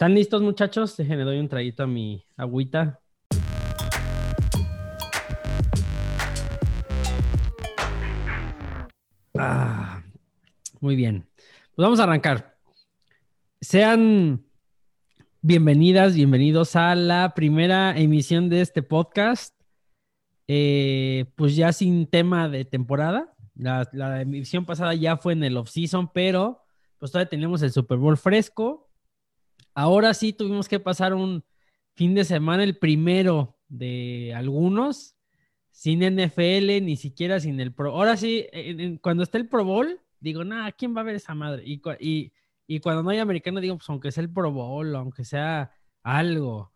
[0.00, 0.96] ¿Están listos, muchachos?
[0.96, 3.02] Déjenme doy un traguito a mi agüita.
[9.36, 10.02] Ah,
[10.80, 11.28] muy bien.
[11.74, 12.56] Pues vamos a arrancar.
[13.60, 14.42] Sean
[15.42, 19.54] bienvenidas, bienvenidos a la primera emisión de este podcast.
[20.48, 23.34] Eh, pues ya sin tema de temporada.
[23.54, 26.62] La, la emisión pasada ya fue en el off-season, pero
[26.98, 28.89] pues todavía tenemos el Super Bowl fresco.
[29.80, 31.42] Ahora sí tuvimos que pasar un
[31.94, 35.16] fin de semana, el primero de algunos,
[35.70, 37.92] sin NFL, ni siquiera sin el Pro.
[37.92, 38.46] Ahora sí,
[39.00, 41.62] cuando está el Pro Bowl, digo, nada, ¿quién va a ver esa madre?
[41.64, 41.80] Y,
[42.80, 46.74] cuando no hay americano, digo, pues aunque sea el Pro Bowl, aunque sea algo.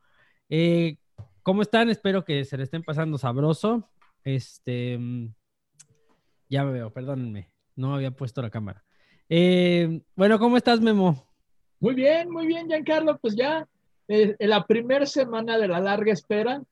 [0.48, 0.97] Eh,
[1.43, 1.91] ¿Cómo están?
[1.91, 3.91] Espero que se le estén pasando sabroso.
[4.23, 4.98] Este,
[6.48, 8.83] ya me veo, perdónenme, no había puesto la cámara.
[9.29, 11.34] Eh, bueno, ¿cómo estás, Memo?
[11.84, 13.19] Muy bien, muy bien, Giancarlo.
[13.19, 13.69] Pues ya
[14.09, 16.62] eh, en la primera semana de la larga espera,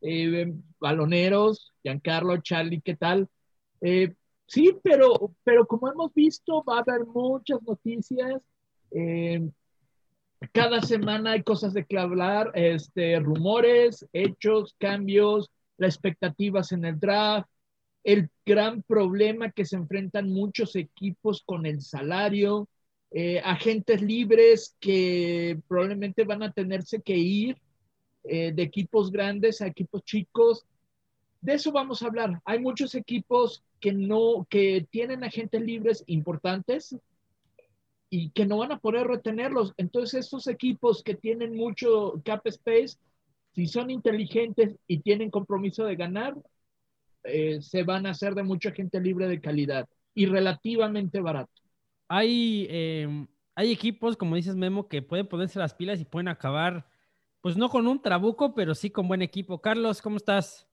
[0.00, 3.28] eh, baloneros, Giancarlo, Charlie, ¿qué tal?
[3.80, 4.12] Eh,
[4.48, 8.42] sí, pero, pero como hemos visto, va a haber muchas noticias.
[10.50, 16.98] cada semana hay cosas de que hablar, este, rumores, hechos, cambios, las expectativas en el
[16.98, 17.48] draft,
[18.02, 22.68] el gran problema que se enfrentan muchos equipos con el salario,
[23.16, 27.56] eh, agentes libres que probablemente van a tenerse que ir
[28.24, 30.66] eh, de equipos grandes a equipos chicos.
[31.40, 32.42] De eso vamos a hablar.
[32.44, 36.96] Hay muchos equipos que no, que tienen agentes libres importantes
[38.10, 39.74] y que no van a poder retenerlos.
[39.76, 42.96] Entonces, estos equipos que tienen mucho cap space,
[43.52, 46.34] si son inteligentes y tienen compromiso de ganar,
[47.22, 51.63] eh, se van a hacer de mucha gente libre de calidad y relativamente barato
[52.08, 56.86] hay, em, hay equipos, como dices Memo, que pueden ponerse las pilas y pueden acabar,
[57.40, 59.60] pues no con un trabuco, pero sí con buen equipo.
[59.60, 60.66] Carlos, ¿cómo estás?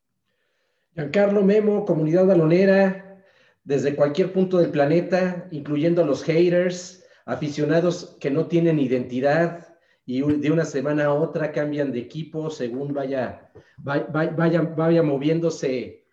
[0.93, 3.23] Giancarlo Memo, comunidad balonera,
[3.64, 9.67] desde cualquier punto del planeta, incluyendo a los haters, aficionados que no tienen identidad
[10.05, 16.03] y de una semana a otra cambian de equipo según vaya, vaya, vaya, moviéndose.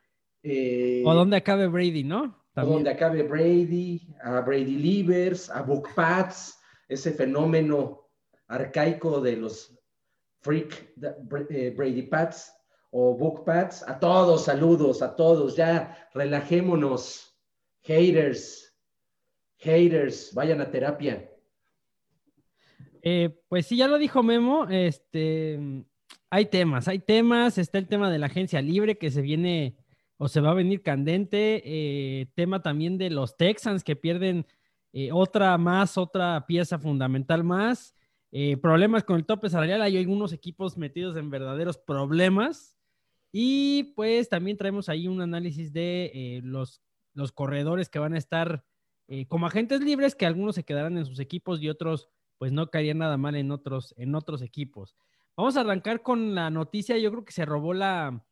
[0.42, 2.37] Eh, o donde acabe Brady, ¿no?
[2.64, 6.58] Donde acabe Brady, a Brady Leavers, a Book Pats,
[6.88, 8.08] ese fenómeno
[8.48, 9.78] arcaico de los
[10.40, 10.94] freak
[11.50, 12.52] eh, Brady Pats
[12.90, 13.82] o Book Pats.
[13.86, 17.24] A todos, saludos, a todos, ya relajémonos.
[17.82, 18.74] Haters,
[19.58, 21.30] haters, vayan a terapia.
[23.02, 25.84] Eh, pues sí, ya lo dijo Memo, este,
[26.28, 29.76] hay temas, hay temas, está el tema de la agencia libre que se viene
[30.18, 31.62] o se va a venir candente.
[31.64, 34.46] Eh, tema también de los Texans que pierden
[34.92, 37.94] eh, otra más, otra pieza fundamental más.
[38.30, 39.80] Eh, problemas con el tope salarial.
[39.80, 42.76] Hay algunos equipos metidos en verdaderos problemas.
[43.32, 48.64] Y pues también traemos ahí un análisis de los, los corredores que van a estar
[49.28, 52.08] como agentes libres, que algunos se quedarán en sus equipos y otros
[52.38, 54.96] pues no caerían nada mal en otros, en otros equipos.
[55.36, 58.24] Vamos a arrancar con la noticia, yo creo que se robó la,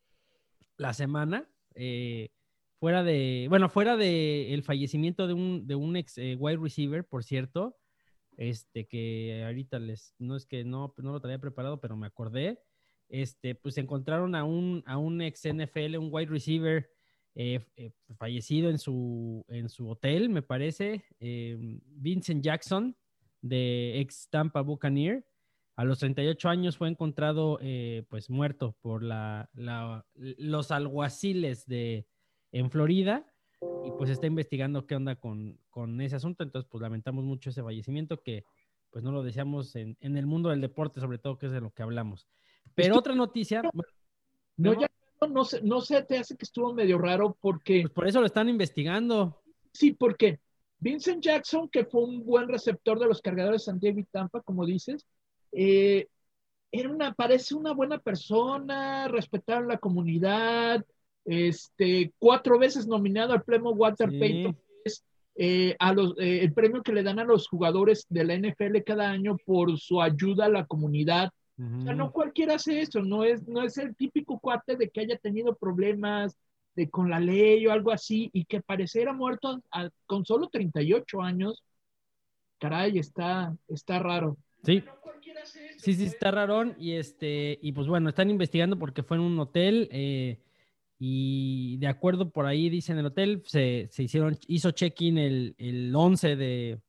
[0.76, 1.48] la semana.
[1.76, 2.30] Eh,
[2.78, 7.04] fuera de, bueno, fuera de el fallecimiento de un, de un ex eh, wide receiver,
[7.06, 7.76] por cierto,
[8.36, 12.60] este que ahorita les, no es que no, no lo tenía preparado, pero me acordé,
[13.08, 16.90] este, pues encontraron a un, a un ex NFL, un wide receiver
[17.34, 17.60] eh,
[18.16, 22.96] fallecido en su, en su hotel, me parece, Vincent Jackson,
[23.42, 25.24] de ex Tampa Buccaneer.
[25.76, 29.50] A los 38 años fue encontrado eh, pues muerto por la,
[30.14, 32.06] los alguaciles de,
[32.50, 33.26] en Florida
[33.84, 36.42] y pues está investigando qué onda con, con, ese asunto.
[36.44, 38.44] Entonces pues lamentamos mucho ese fallecimiento que
[38.90, 41.60] pues no lo deseamos en, en, el mundo del deporte, sobre todo que es de
[41.60, 42.26] lo que hablamos.
[42.74, 43.62] Pero otra noticia...
[44.56, 44.88] No, ya
[45.28, 47.82] no sé, no sé, te hace que estuvo medio raro porque...
[47.82, 49.42] Pues por eso lo están investigando.
[49.72, 50.40] Sí, porque
[50.78, 54.64] Vincent Jackson, que fue un buen receptor de los cargadores San Diego y Tampa, como
[54.64, 55.06] dices,
[55.58, 56.06] eh,
[56.70, 60.84] era una, parece una buena persona, respetar la comunidad,
[61.24, 64.54] este, cuatro veces nominado al premio Walter Payton,
[65.34, 68.82] eh, a los, eh, el premio que le dan a los jugadores de la NFL
[68.84, 71.30] cada año por su ayuda a la comunidad.
[71.58, 75.00] O sea, no cualquiera hace eso, no es, no es el típico cuate de que
[75.00, 76.36] haya tenido problemas
[76.74, 79.62] de, con la ley o algo así y que pareciera muerto
[80.04, 81.64] con solo 38 años.
[82.58, 84.36] Caray, está, está raro.
[84.66, 84.84] Sí.
[85.78, 86.74] Sí, sí, está rarón.
[86.78, 89.88] Y este, y pues bueno, están investigando porque fue en un hotel.
[89.92, 90.40] Eh,
[90.98, 96.36] y de acuerdo por ahí, dicen el hotel, se, hicieron, hizo check-in el, el 11
[96.36, 96.80] de,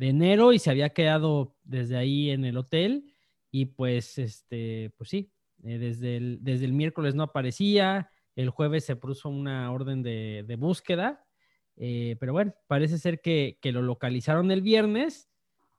[0.00, 3.14] enero y se había quedado desde ahí en el hotel
[3.52, 5.30] y pues, este, pues sí,
[5.62, 10.56] eh, desde, el, desde el miércoles no aparecía, el jueves se puso una orden de,
[10.58, 11.24] búsqueda,
[11.76, 15.30] eh, pero bueno, parece ser que, lo localizaron el viernes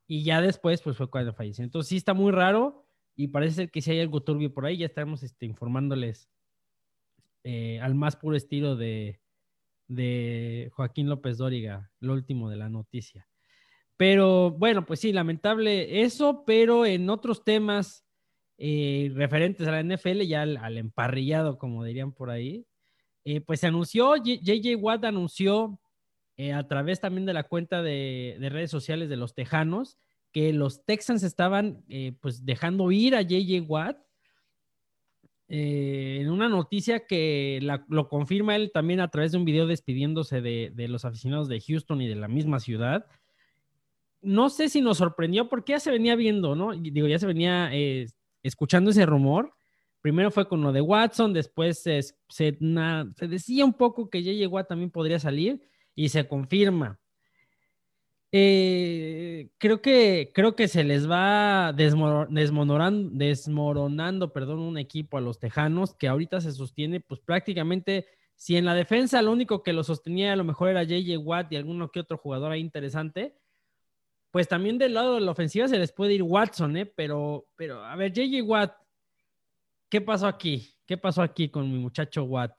[0.06, 1.64] y ya después pues fue cuando falleció.
[1.64, 4.78] Entonces sí está muy raro y parece ser que si hay algo turbio por ahí,
[4.78, 6.28] ya estamos este, informándoles
[7.44, 9.20] eh, al más puro estilo de,
[9.88, 13.28] de Joaquín López Dóriga, lo último de la noticia.
[13.96, 18.04] Pero bueno, pues sí, lamentable eso, pero en otros temas
[18.58, 22.66] eh, referentes a la NFL, ya al, emparrillado, como dirían por ahí,
[23.24, 25.80] eh, pues se anunció, JJ Watt anunció
[26.36, 29.98] eh, a través también de la cuenta de, redes sociales de los Tejanos
[30.32, 31.82] que los Texans estaban
[32.20, 33.96] pues dejando ir a JJ Watt
[35.48, 40.72] en una noticia que lo confirma él también a través de un video despidiéndose de,
[40.74, 43.06] de los aficionados de Houston y de la misma ciudad
[44.26, 46.72] no sé si nos sorprendió porque ya se venía viendo, ¿no?
[46.72, 48.06] Digo, ya se venía eh,
[48.42, 49.52] escuchando ese rumor.
[50.00, 52.58] Primero fue con lo de Watson, después se, se,
[53.20, 54.48] decía un poco que J.J.
[54.48, 55.62] Watt también podría salir
[55.96, 57.00] y se confirma.
[58.30, 65.38] Eh, creo, que, creo que se les va desmoronando, desmoronando perdón, un equipo a los
[65.38, 69.82] Tejanos que ahorita se sostiene pues prácticamente si en la defensa lo único que lo
[69.84, 71.18] sostenía a lo mejor era J.J.
[71.18, 73.38] Watt y alguno que otro jugador ahí interesante,
[74.30, 76.84] pues también del lado de la ofensiva se les puede ir Watson, ¿eh?
[76.84, 78.74] Pero, pero a ver, JJ Watt,
[79.88, 80.74] ¿qué pasó aquí?
[80.84, 82.52] ¿Qué pasó aquí con mi muchacho Watt?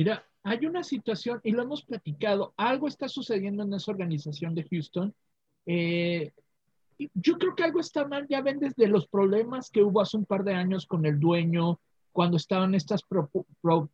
[0.00, 4.64] Mira, hay una situación, y lo hemos platicado, algo está sucediendo en esa organización de
[4.64, 5.14] Houston.
[5.66, 6.32] Eh,
[7.12, 10.24] yo creo que algo está mal, ya ven desde los problemas que hubo hace un
[10.24, 11.80] par de años con el dueño,
[12.12, 13.02] cuando estaban estas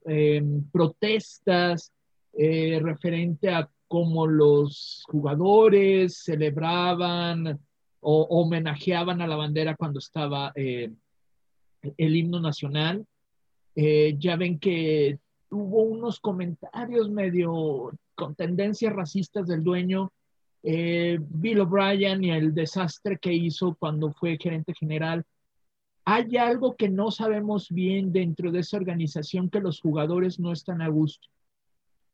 [0.05, 1.93] eh, protestas
[2.39, 7.59] eh, referente a cómo los jugadores celebraban
[7.99, 10.93] o homenajeaban a la bandera cuando estaba eh,
[11.97, 13.05] el himno nacional.
[13.75, 15.19] Ya ven que
[15.51, 20.13] hubo unos comentarios medio con tendencias racistas del dueño.
[20.63, 25.25] Bill O'Brien y el desastre que hizo cuando fue gerente general.
[26.05, 30.83] Hay algo que no sabemos bien dentro de esa organización que los jugadores no están
[30.83, 31.29] a gusto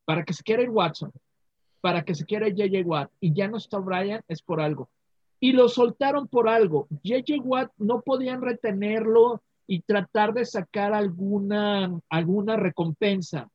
[0.05, 1.13] para que se quiera ir Watson,
[1.81, 4.89] para que se quiera JJ Watt y ya no está Brian, es por algo.
[5.41, 6.87] Y lo soltaron por algo.
[7.03, 13.49] JJ Watt no podían retenerlo y tratar de sacar alguna, alguna recompensa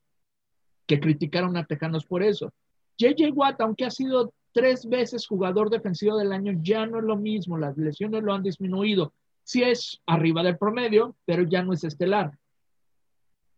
[0.86, 2.52] que criticaron a Tejanos por eso.
[2.98, 7.18] JJ Watt, aunque ha sido tres veces jugador defensivo del año, ya no es lo
[7.18, 7.58] mismo.
[7.58, 9.14] Las lesiones lo han disminuido.
[9.44, 12.38] Sí es arriba del promedio, pero ya no es estelar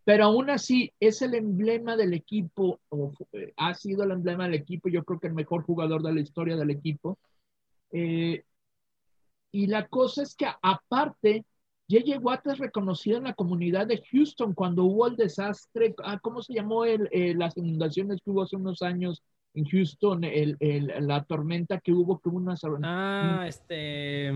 [0.09, 4.55] pero aún así es el emblema del equipo, o eh, ha sido el emblema del
[4.55, 7.19] equipo, yo creo que el mejor jugador de la historia del equipo.
[7.91, 8.43] Eh,
[9.51, 11.45] y la cosa es que aparte,
[11.89, 12.19] J.J.
[12.19, 16.53] Watt es reconocido en la comunidad de Houston cuando hubo el desastre, ah, ¿cómo se
[16.53, 19.23] llamó el, eh, las inundaciones que hubo hace unos años
[19.55, 20.57] en Houston, el,
[21.01, 22.55] la tormenta que hubo, que hubo una...
[22.83, 24.31] Ah, este...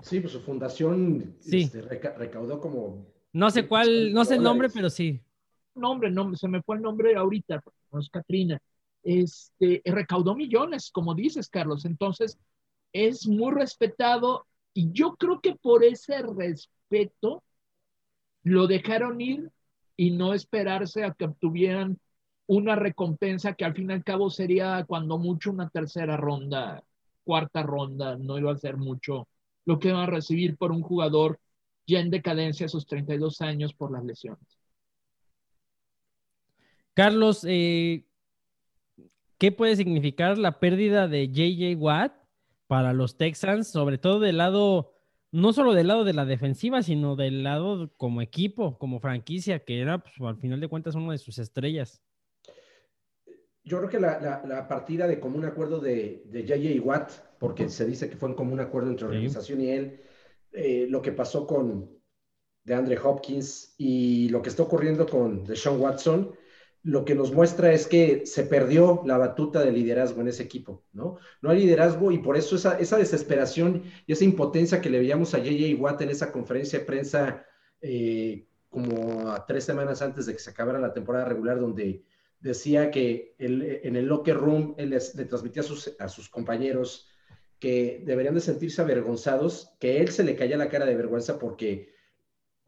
[0.00, 4.90] Sí, pues su fundación este, recaudó como no sé cuál, no sé el nombre, pero
[4.90, 5.20] sí.
[5.74, 8.60] Nombre, nombre, se me fue el nombre ahorita, no es Katrina.
[9.02, 11.86] Este, recaudó millones, como dices, Carlos.
[11.86, 12.38] Entonces,
[12.92, 17.42] es muy respetado y yo creo que por ese respeto
[18.42, 19.50] lo dejaron ir
[19.96, 21.98] y no esperarse a que obtuvieran
[22.46, 26.82] una recompensa que al fin y al cabo sería cuando mucho una tercera ronda,
[27.24, 29.28] cuarta ronda, no iba a ser mucho
[29.64, 31.38] lo que van a recibir por un jugador
[31.86, 34.58] ya en decadencia a sus 32 años por las lesiones.
[36.94, 38.04] Carlos, eh,
[39.38, 42.21] ¿qué puede significar la pérdida de JJ Watt
[42.66, 44.94] para los Texans, sobre todo del lado,
[45.30, 49.80] no solo del lado de la defensiva, sino del lado como equipo, como franquicia, que
[49.80, 52.02] era, pues, al final de cuentas, una de sus estrellas?
[53.64, 58.10] Yo creo que la, partida de común acuerdo de, de JJ Watt, porque se dice
[58.10, 60.00] que fue en común acuerdo entre la organización y él,
[60.52, 61.90] eh, lo que pasó con
[62.64, 66.32] DeAndre Hopkins y lo que está ocurriendo con Deshaun Watson,
[66.84, 70.84] lo que nos muestra es que se perdió la batuta de liderazgo en ese equipo,
[70.92, 71.18] ¿no?
[71.40, 75.34] No hay liderazgo y por eso esa, esa desesperación y esa impotencia que le veíamos
[75.34, 77.46] a JJ Watt en esa conferencia de prensa
[77.80, 82.04] eh, como a tres semanas antes de que se acabara la temporada regular, donde
[82.40, 85.62] decía que en el locker room él le transmitía
[86.00, 87.08] a sus compañeros
[87.60, 91.94] que deberían de sentirse avergonzados, que él se le caía la cara de vergüenza porque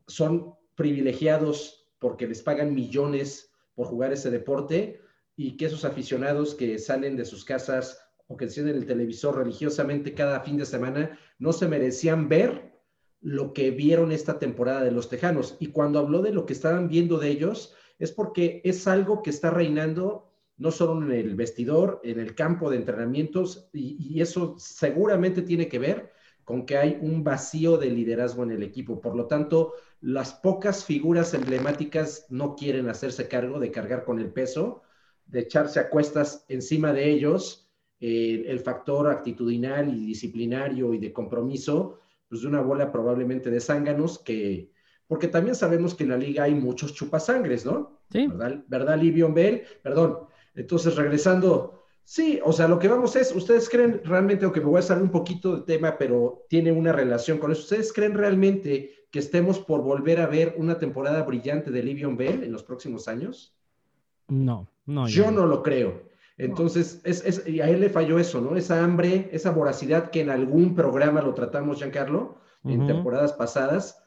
[0.06, 5.00] son privilegiados, porque les pagan millones por jugar ese deporte,
[5.36, 10.14] y que esos aficionados que salen de sus casas o que encienden el televisor religiosamente
[10.14, 12.72] cada fin de semana no se merecían ver
[13.20, 15.56] lo que vieron esta temporada de los Tejanos.
[15.58, 19.30] Y cuando habló de lo que estaban viendo de ellos, es porque es algo que
[19.30, 24.54] está reinando no solo en el vestidor, en el campo de entrenamientos, y, y, eso
[24.56, 26.12] seguramente tiene que ver
[26.44, 29.00] con que hay un vacío de liderazgo en el equipo.
[29.00, 34.32] Por lo tanto, las pocas figuras emblemáticas no quieren hacerse cargo de cargar con el
[34.32, 34.82] peso,
[35.26, 37.64] de echarse a cuestas encima de ellos
[38.00, 43.60] eh, el factor actitudinal y disciplinario y de compromiso, pues de una bola probablemente de
[43.60, 44.72] zánganos que,
[45.06, 48.00] porque también sabemos que en la liga hay muchos chupasangres, ¿no?
[48.10, 48.26] Sí.
[48.26, 49.62] ¿Verdad, ¿verdad Livion Bell?
[49.82, 50.18] Perdón.
[50.54, 54.78] Entonces, regresando, sí, o sea, lo que vamos es, ¿ustedes creen realmente, aunque me voy
[54.78, 59.06] a salir un poquito del tema, pero tiene una relación con eso, ¿ustedes creen realmente
[59.10, 63.08] que estemos por volver a ver una temporada brillante de Livion Bell en los próximos
[63.08, 63.56] años?
[64.28, 65.08] No, no.
[65.08, 66.02] Yo no lo creo.
[66.36, 68.56] Entonces, es, es, y a él le falló eso, ¿no?
[68.56, 72.86] Esa hambre, esa voracidad que en algún programa lo tratamos, Giancarlo, en uh -huh.
[72.88, 74.03] temporadas pasadas,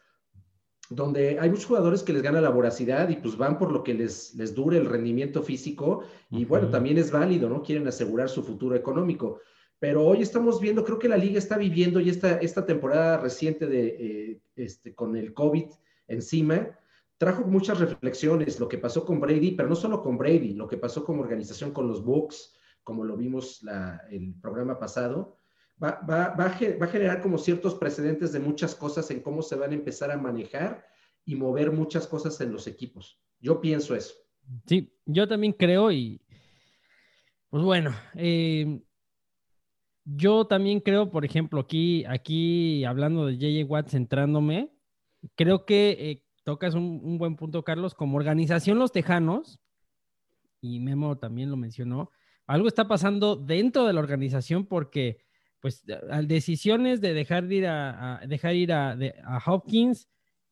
[0.89, 3.93] donde hay muchos jugadores que les gana la voracidad y pues van por lo que
[3.93, 6.47] les, les dure el rendimiento físico y uh -huh.
[6.47, 7.61] bueno, también es válido, ¿no?
[7.61, 9.39] Quieren asegurar su futuro económico.
[9.79, 13.67] Pero hoy estamos viendo, creo que la liga está viviendo y esta, esta temporada reciente
[13.67, 15.65] de, eh, este, con el COVID
[16.07, 16.69] encima,
[17.17, 20.77] trajo muchas reflexiones, lo que pasó con Brady, pero no solo con Brady, lo que
[20.77, 25.37] pasó como organización con los Bucks, como lo vimos la, el programa pasado,
[25.81, 29.55] va, va, va, a, va, generar como ciertos precedentes de muchas cosas en cómo se
[29.55, 30.85] van a empezar a manejar
[31.25, 33.19] y mover muchas cosas en los equipos.
[33.39, 34.15] Yo pienso eso.
[34.65, 36.21] Sí, yo también creo y,
[37.49, 38.81] pues bueno, eh,
[40.05, 44.71] yo también creo, por ejemplo, aquí, aquí hablando de JJ Watt centrándome,
[45.35, 47.93] creo que eh, tocas un, un, buen punto, Carlos.
[47.93, 49.59] Como organización, los Tejanos,
[50.61, 52.11] y Memo también lo mencionó,
[52.45, 55.19] algo está pasando dentro de la organización porque,
[55.59, 55.83] pues,
[56.23, 58.97] decisiones de dejar de ir a, dejar ir a
[59.45, 60.07] Hopkins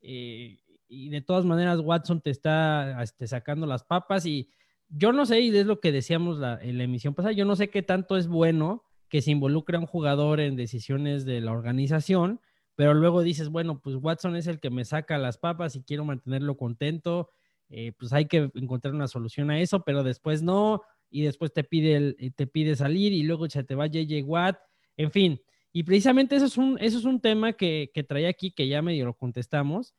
[0.07, 4.50] eh, y de todas maneras Watson te está este, sacando las papas y
[4.88, 7.55] yo no sé, y es lo que decíamos la, en la emisión pasada, yo no
[7.55, 11.51] sé qué tanto es bueno que se involucre a un jugador en decisiones de la
[11.51, 12.39] organización,
[12.75, 16.05] pero luego dices, bueno, pues Watson es el que me saca las papas y quiero
[16.05, 17.29] mantenerlo contento,
[17.69, 21.63] eh, pues hay que encontrar una solución a eso, pero después no, y después te
[21.63, 24.57] pide, el, te pide salir y luego se te va JJ Watt,
[24.97, 28.51] en fin, y precisamente eso es un, eso es un tema que, que traía aquí
[28.51, 29.93] que ya medio lo contestamos,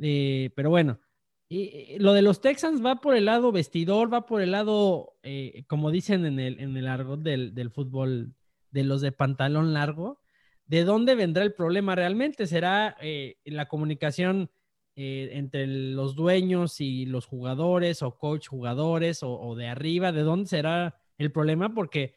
[0.00, 1.00] eh, pero bueno,
[1.48, 5.64] y, lo de los Texans va por el lado vestidor, va por el lado, eh,
[5.68, 8.34] como dicen en el, en el argot del, del fútbol,
[8.70, 10.20] de los de pantalón largo,
[10.66, 12.46] ¿de dónde vendrá el problema realmente?
[12.46, 14.50] ¿Será eh, la comunicación
[14.96, 20.12] eh, entre los dueños y los jugadores o coach jugadores o, o, de arriba?
[20.12, 21.74] ¿De dónde será el problema?
[21.74, 22.16] Porque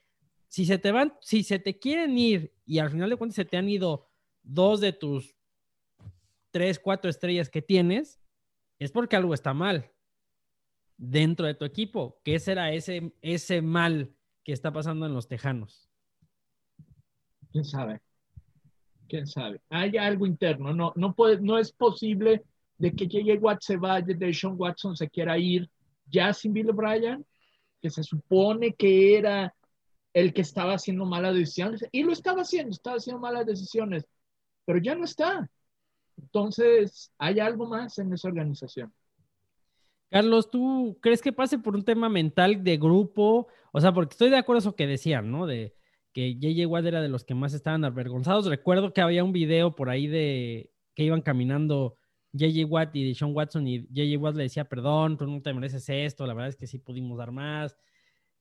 [0.49, 3.45] si se te van, si se te quieren ir y al final de cuentas se
[3.45, 4.09] te han ido
[4.43, 5.35] dos de tus
[6.51, 8.19] tres, cuatro estrellas que tienes,
[8.79, 9.89] es porque algo está mal
[10.97, 12.19] dentro de tu equipo.
[12.23, 14.13] ¿Qué será ese, ese mal
[14.43, 15.89] que está pasando en los Tejanos?
[17.51, 18.01] ¿Quién sabe?
[19.09, 19.59] quién sabe.
[19.69, 22.43] Hay algo interno, no, no, puede, no es posible
[22.77, 23.41] de que J.J.
[23.41, 25.69] Watt se vaya, de Sean Watson se quiera ir
[26.05, 27.25] ya sin Bill O'Brien,
[27.81, 29.53] que se supone que era
[30.13, 34.05] el que estaba haciendo malas decisiones, y lo estaba haciendo, estaba haciendo malas decisiones,
[34.65, 35.49] pero ya no está.
[36.17, 38.93] Entonces, hay algo más en esa organización.
[40.09, 43.47] Carlos, ¿tú crees que pase por un tema mental de grupo?
[43.71, 45.45] O sea, porque estoy de acuerdo con eso que decían, ¿no?
[45.45, 45.75] De,
[46.13, 48.47] que JJ Watt era de los que más estaban avergonzados.
[48.47, 51.95] Recuerdo que había un video por ahí de que iban caminando
[52.33, 55.87] JJ Watt y Sean Watson y JJ Watt le decía, perdón, tú no te mereces
[55.89, 57.77] esto, la verdad es que sí pudimos dar más.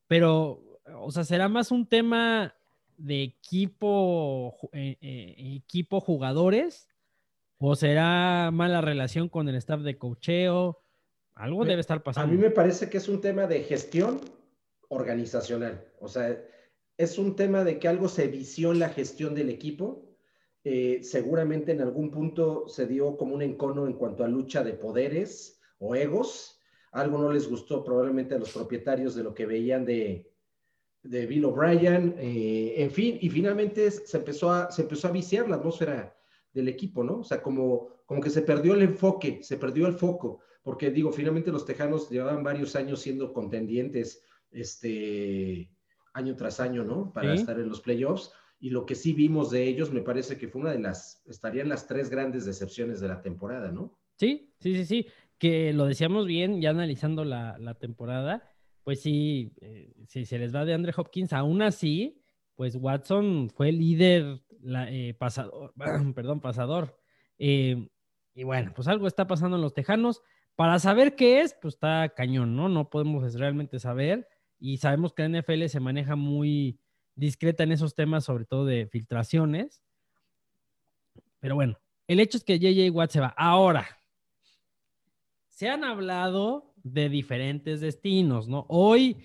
[0.06, 0.62] Pero,
[0.96, 2.54] o sea, será más un tema
[2.96, 6.88] de equipo, eh, eh, equipo jugadores
[7.58, 10.82] o será mala relación con el staff de cocheo.
[11.34, 12.32] Algo me, debe estar pasando.
[12.32, 14.20] A mí me parece que es un tema de gestión
[14.88, 15.84] organizacional.
[16.00, 16.40] O sea,
[16.96, 20.04] es un tema de que algo se vició en la gestión del equipo.
[20.64, 24.74] Eh, seguramente en algún punto se dio como un encono en cuanto a lucha de
[24.74, 26.60] poderes o egos.
[26.90, 30.32] Algo no les gustó probablemente a los propietarios de lo que veían de,
[31.02, 32.14] de Bill O'Brien.
[32.18, 36.16] Eh, en fin, y finalmente se empezó, a, se empezó a viciar la atmósfera
[36.52, 37.20] del equipo, ¿no?
[37.20, 41.12] O sea, como, como que se perdió el enfoque, se perdió el foco, porque digo,
[41.12, 45.70] finalmente los Tejanos llevaban varios años siendo contendientes, este
[46.14, 47.12] año tras año, ¿no?
[47.12, 47.40] Para ¿Sí?
[47.40, 48.32] estar en los playoffs.
[48.60, 51.68] Y lo que sí vimos de ellos me parece que fue una de las, estarían
[51.68, 53.96] las tres grandes decepciones de la temporada, ¿no?
[54.16, 55.06] Sí, sí, sí, sí.
[55.38, 58.42] Que lo decíamos bien ya analizando la, la temporada,
[58.88, 62.22] pues sí, eh, si se les va de Andre Hopkins, aún así,
[62.54, 65.74] pues Watson fue líder la, eh, pasador,
[66.14, 66.98] perdón, pasador.
[67.38, 67.86] Eh,
[68.32, 70.22] y bueno, pues algo está pasando en los Tejanos.
[70.56, 72.70] Para saber qué es, pues está cañón, ¿no?
[72.70, 74.26] No podemos realmente saber.
[74.58, 76.80] Y sabemos que la NFL se maneja muy
[77.14, 79.82] discreta en esos temas, sobre todo de filtraciones.
[81.40, 83.34] Pero bueno, el hecho es que JJ Watt se va.
[83.36, 83.86] Ahora,
[85.50, 88.66] se han hablado de diferentes destinos, ¿no?
[88.68, 89.16] Hoy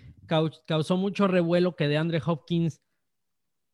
[0.65, 2.81] causó mucho revuelo que de Andre Hopkins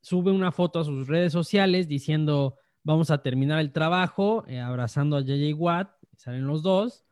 [0.02, 5.18] sube una foto a sus redes sociales diciendo vamos a terminar el trabajo, eh, abrazando
[5.18, 7.06] a JJ Watt, salen los dos,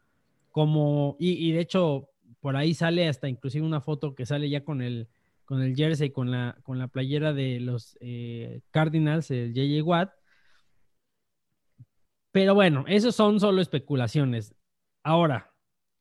[0.51, 2.09] como, y, de hecho
[2.39, 5.09] por ahí sale hasta inclusive una foto que sale ya con el,
[5.45, 10.13] con el jersey, con la, con la playera de los eh, Cardinals, el JJ Watt.
[12.31, 14.55] Pero bueno, esos son solo especulaciones.
[15.03, 15.53] Ahora,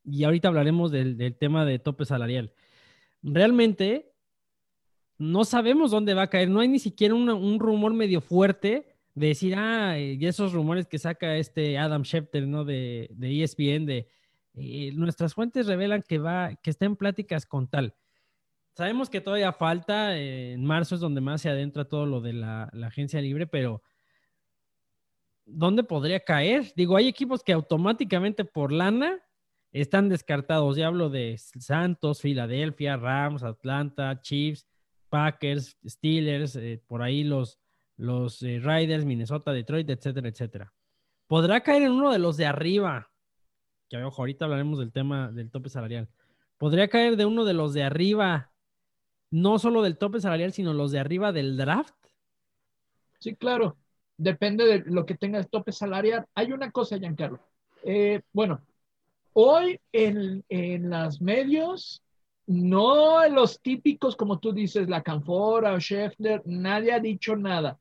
[0.07, 2.53] y ahorita hablaremos del, tema de tope salarial.
[3.21, 4.13] Realmente,
[5.17, 6.49] no sabemos dónde va a caer.
[6.49, 10.99] No hay ni siquiera un rumor medio fuerte de decir, ah, y esos rumores que
[10.99, 12.63] saca este Adam Schefter, ¿no?
[12.63, 14.07] De, de ESPN, de
[14.53, 17.95] eh, nuestras fuentes revelan que va, que está en pláticas con tal.
[18.75, 22.33] Sabemos que todavía falta, eh, en marzo es donde más se adentra todo lo de
[22.33, 23.81] la, la agencia libre, pero
[25.45, 26.71] ¿dónde podría caer?
[26.75, 29.19] Digo, hay equipos que automáticamente por lana
[29.81, 30.77] están descartados.
[30.77, 34.67] Ya hablo de Santos, Filadelfia, Rams, Atlanta, Chiefs
[35.09, 37.59] Packers, Steelers, eh, por ahí los,
[37.95, 40.73] los eh, Riders, Minnesota, Detroit, etcétera, etcétera.
[41.27, 43.09] Podrá caer en uno de los de arriba,
[43.89, 46.09] que ojo, ahorita hablaremos del tema del tope salarial.
[46.57, 48.51] Podría caer de uno de los de arriba,
[49.29, 51.95] no solo del tope salarial, sino los de arriba del draft.
[53.19, 53.77] Sí, claro.
[54.17, 56.25] Depende de lo que tenga el tope salarial.
[56.33, 57.39] Hay una cosa, Giancarlo.
[57.83, 58.61] Eh, bueno,
[59.39, 62.01] hoy en, en los medios
[62.47, 67.77] no los típicos, como tú dices, la Canfora o Scheffler, nadie ha dicho nada.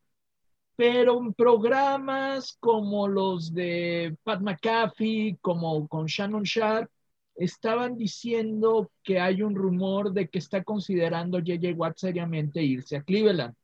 [0.76, 6.90] Pero en programas como los de Pat McAfee, como con Shannon Sharp,
[7.34, 13.02] estaban diciendo que hay un rumor de que está considerando JJ Watt seriamente irse a
[13.02, 13.54] Cleveland.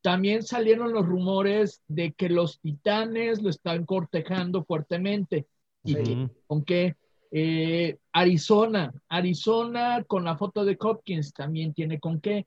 [0.00, 5.46] También salieron los rumores de que los Titanes lo están cortejando fuertemente.
[5.86, 6.96] Y aunque
[7.30, 12.46] eh, Arizona, Arizona con la foto de Hopkins también tiene con qué.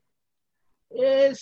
[0.90, 1.32] Eh,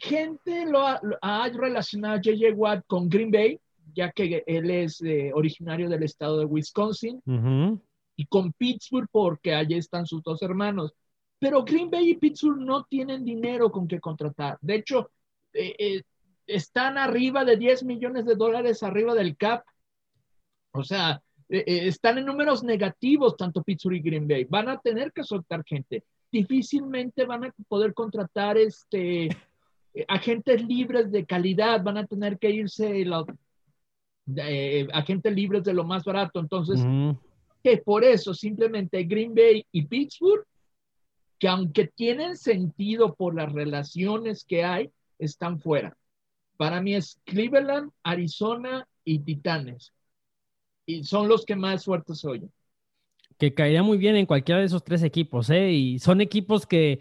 [0.00, 3.60] gente lo ha, relacionado a JJ Watt con Green Bay,
[3.94, 7.20] ya que él es eh, originario del estado de Wisconsin,
[8.16, 10.94] y con Pittsburgh porque allí están sus dos hermanos.
[11.38, 14.58] Pero Green Bay y Pittsburgh no tienen dinero con que contratar.
[14.60, 15.10] De hecho,
[16.46, 19.64] están arriba de 10 millones de dólares arriba del cap.
[20.72, 24.44] O sea, eh, eh, están en números negativos tanto Pittsburgh y Green Bay.
[24.44, 26.02] Van a tener que soltar gente.
[26.30, 31.82] Difícilmente van a poder contratar este, eh, agentes libres de calidad.
[31.82, 33.04] Van a tener que irse
[34.94, 36.40] agentes libres de lo más barato.
[36.40, 36.80] Entonces,
[37.62, 40.46] que por eso simplemente Green Bay y Pittsburgh,
[41.38, 45.94] que aunque tienen sentido por las relaciones que hay, están fuera.
[46.56, 49.92] Para mí es Cleveland, Arizona y Titanes
[50.86, 52.50] y son los que más fuertes oyen.
[53.38, 55.72] Que caería muy bien en cualquiera de esos tres equipos, ¿eh?
[55.72, 57.00] Y son equipos que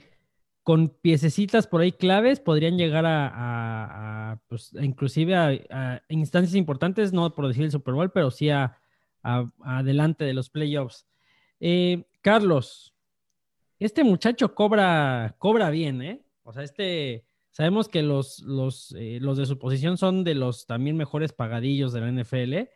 [0.64, 7.48] con piececitas por ahí claves podrían llegar a, pues, inclusive a, instancias importantes, no por
[7.48, 8.78] decir el Super Bowl, pero sí a,
[9.24, 11.08] adelante de los playoffs.
[11.60, 12.96] Eh, Carlos,
[13.80, 16.24] este muchacho cobra, cobra bien, ¿eh?
[16.44, 20.66] O sea, este, sabemos que los, los, eh, los de su posición son de los
[20.66, 22.70] también mejores pagadillos de la NFL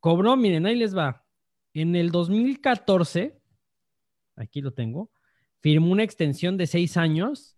[0.00, 1.24] cobró, miren, ahí les va.
[1.72, 3.40] En el 2014,
[4.36, 5.10] aquí lo tengo,
[5.60, 7.56] firmó una extensión de seis años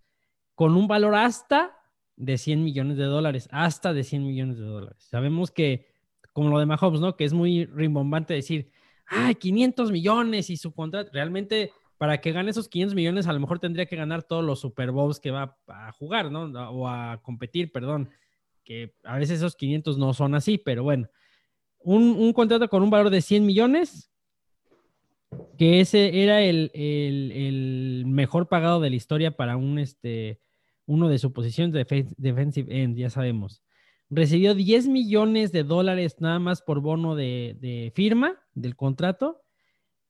[0.55, 1.78] con un valor hasta
[2.16, 5.07] de 100 millones de dólares, hasta de 100 millones de dólares.
[5.09, 5.87] Sabemos que,
[6.33, 7.16] como lo de Mahomes, ¿no?
[7.16, 8.70] Que es muy rimbombante decir,
[9.07, 13.38] ay, 500 millones y su contrato, realmente para que gane esos 500 millones a lo
[13.38, 16.46] mejor tendría que ganar todos los Super Bowls que va a jugar, ¿no?
[16.70, 18.11] O a competir, perdón,
[18.64, 21.09] que a veces esos 500 no son así, pero bueno,
[21.84, 24.10] un, contrato con un valor de 100 millones,
[25.58, 30.40] que ese era el, mejor pagado de la historia para un, este,
[30.86, 33.62] uno de su posición de defensive end, ya sabemos.
[34.10, 39.42] Recibió 10 millones de dólares nada más por bono de, de firma del contrato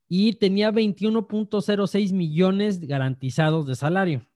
[0.08, 4.26] y tenía 21.06 millones garantizados de salario.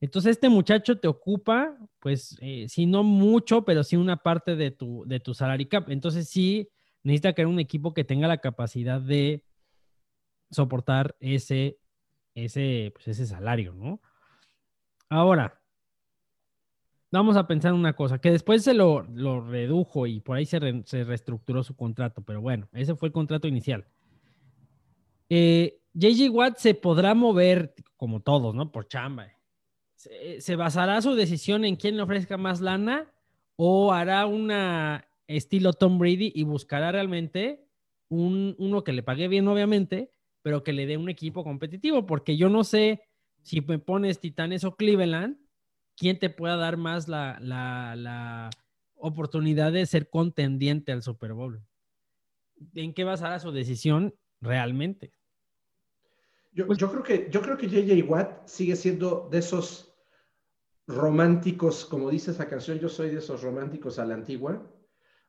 [0.00, 1.76] Entonces este muchacho te ocupa,
[2.06, 5.90] pues, eh, si no mucho, pero sí una parte de tu, de tu salary cap.
[5.90, 6.68] Entonces sí
[7.02, 9.44] necesita crear un equipo que tenga la capacidad de
[10.52, 11.80] soportar ese,
[12.36, 14.00] ese, pues ese salario, ¿no?
[15.08, 15.60] Ahora,
[17.10, 19.02] vamos a pensar una cosa, que después se lo,
[19.40, 23.84] redujo y por ahí se, reestructuró su contrato, pero bueno, ese fue el contrato inicial.
[25.28, 28.70] Eh, JJ Watt se podrá mover, como todos, ¿no?
[28.70, 29.26] Por chamba.
[30.38, 33.10] Se, basará su decisión en quién le ofrezca más lana
[33.56, 37.66] o hará una estilo Tom Brady y buscará realmente
[38.08, 40.10] un, uno que le pague bien, obviamente,
[40.42, 43.02] pero que le dé un equipo competitivo, porque yo no sé
[43.42, 45.38] si me pones Titanes o Cleveland,
[45.96, 48.50] quién te pueda dar más la,
[48.98, 51.62] oportunidad de ser contendiente al Super Bowl.
[52.74, 55.12] ¿En qué basará su decisión realmente?
[56.52, 59.95] Yo, yo, creo que, yo creo que JJ Watt sigue siendo de esos
[60.86, 64.70] románticos, como dice esa canción, yo soy de esos románticos a la antigua.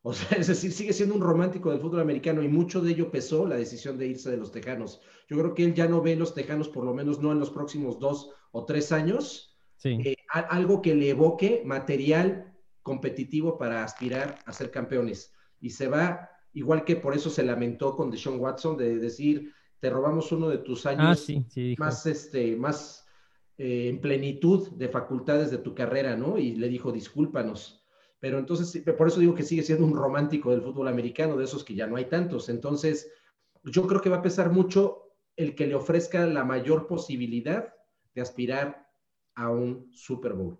[0.04, 3.12] O sea, es decir, sigue siendo un romántico del fútbol americano y mucho de ello
[3.12, 5.02] pesó la decisión de irse de los Tejanos.
[5.28, 7.50] Yo creo que él ya no ve los Tejanos, por lo menos no en los
[7.50, 14.54] próximos dos o tres años, eh, algo que le evoque material competitivo para aspirar a
[14.54, 15.34] ser campeones.
[15.60, 19.89] Y se va, igual que por eso se lamentó con Deshaun Watson, de decir, te
[19.89, 23.07] robamos uno de tus años ah, más, este, más
[23.58, 26.38] eh, en plenitud de facultades de tu carrera, ¿no?
[26.38, 27.84] Y le dijo, discúlpanos.
[28.20, 31.63] Pero entonces, por eso digo que sigue siendo un romántico del fútbol americano, de esos
[31.63, 32.50] que ya no hay tantos.
[32.50, 33.12] Entonces,
[33.63, 37.74] yo creo que va a pesar mucho el que le ofrezca la mayor posibilidad
[38.15, 38.88] de aspirar
[39.36, 40.58] a un Super Bowl.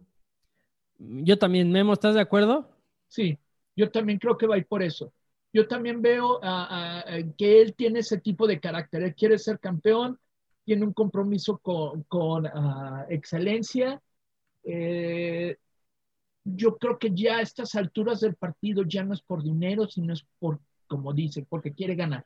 [1.00, 2.70] Yo también, Memo, ¿estás de acuerdo?
[3.08, 3.38] Sí,
[3.76, 5.14] yo también creo que va a ir por eso.
[5.54, 6.40] Yo también veo
[7.38, 9.02] que él tiene ese tipo de carácter.
[9.02, 10.20] Él quiere ser campeón,
[10.68, 14.02] tiene un compromiso con, ah, excelencia.
[14.66, 15.56] Eh,
[16.44, 20.12] yo creo que ya a estas alturas del partido ya no es por dinero, sino
[20.12, 22.26] es por, como dice, porque quiere ganar.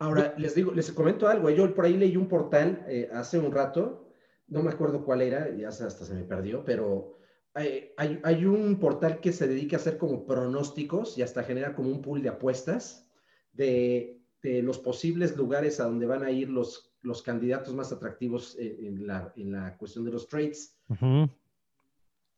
[0.00, 1.48] Ahora, les digo, les comento algo.
[1.50, 4.06] Yo por ahí leí un portal eh, hace un rato
[4.48, 7.18] no me acuerdo cuál era, ya hasta se me perdió, pero
[7.54, 11.90] hay, hay, un portal que se dedica a hacer como pronósticos y hasta genera como
[11.90, 13.10] un pool de apuestas
[13.52, 18.56] de, de los posibles lugares a donde van a ir los, los candidatos más atractivos
[18.58, 20.76] en, la, en la, cuestión de los trades.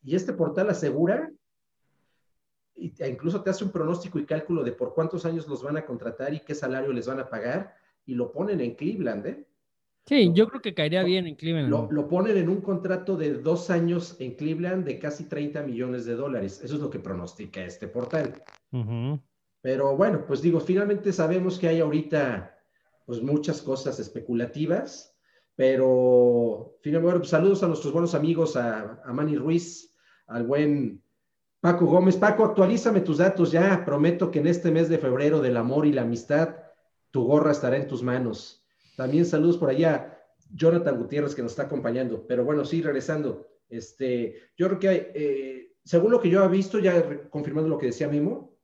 [0.02, 1.32] Y este portal asegura,
[2.76, 5.86] e incluso te hace un pronóstico y cálculo de por cuántos años los van a
[5.86, 9.44] contratar y qué salario les van a pagar, y lo ponen en Cleveland, ¿eh?
[10.06, 11.68] Sí, yo creo que caería bien en Cleveland.
[11.68, 16.14] Lo, ponen en un contrato de dos años en Cleveland de casi 30 millones de
[16.14, 16.62] dólares.
[16.64, 18.42] Eso es lo que pronostica este portal.
[19.60, 22.57] Pero bueno, pues digo, finalmente sabemos que hay ahorita
[23.08, 25.16] pues muchas cosas especulativas,
[25.56, 29.94] pero finalmente, pues, saludos a nuestros buenos amigos, a, a Manny Ruiz,
[30.26, 31.02] al buen
[31.58, 32.18] Paco Gómez.
[32.18, 33.82] Paco, actualízame tus datos ya.
[33.82, 36.56] Prometo que en este mes de febrero del amor y la amistad,
[37.10, 38.66] tu gorra estará en tus manos.
[38.94, 42.26] También saludos por allá, Jonathan Gutiérrez, que nos está acompañando.
[42.26, 43.48] Pero bueno, sí, regresando.
[43.70, 47.86] Este, yo creo que eh, según lo que yo he visto, ya confirmando lo que
[47.86, 48.54] decía Memo,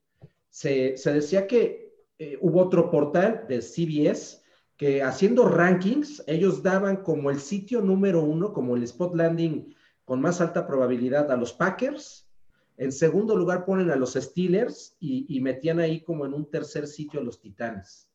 [0.51, 1.84] se, decía que
[2.19, 4.43] eh, hubo otro portal de CBS
[4.77, 9.75] que haciendo rankings, ellos daban como el sitio número uno, como el spot landing
[10.05, 12.29] con más alta probabilidad a los Packers.
[12.77, 17.21] En segundo lugar ponen a los Steelers y, metían ahí como en un tercer sitio
[17.21, 18.11] a los Titanes.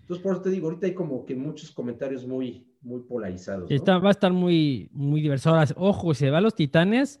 [0.00, 3.70] Entonces, por eso te digo, ahorita hay como que muchos comentarios muy, muy polarizados.
[3.70, 5.54] va a estar muy, muy diverso.
[5.76, 7.20] ojo, si se va a los Titanes,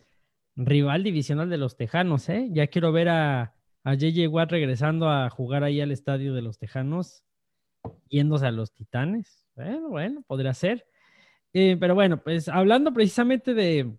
[0.56, 2.48] rival divisional de los Tejanos, ¿eh?
[2.52, 7.24] Ya quiero ver a, a JJ regresando a jugar ahí al estadio de los Tejanos,
[8.08, 9.46] yéndose a los Titanes.
[9.54, 10.86] Bueno, bueno, podría ser.
[11.52, 13.92] Eh, pero bueno, pues hablando precisamente de,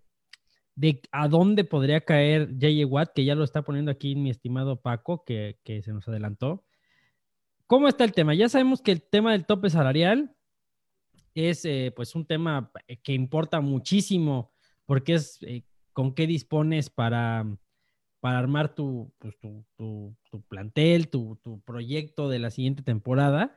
[0.74, 4.80] de a dónde podría caer JJ Watt, que ya lo está poniendo aquí mi estimado
[4.80, 6.64] Paco, que, que se nos adelantó.
[7.66, 8.34] ¿Cómo está el tema?
[8.34, 10.34] Ya sabemos que el tema del tope salarial
[11.34, 14.52] es eh, pues un tema eh, que importa muchísimo
[14.86, 15.40] porque es
[15.92, 17.46] con qué dispones para,
[18.24, 20.16] para armar tu, pues, tu,
[20.48, 23.54] plantel, tu, proyecto de la siguiente temporada.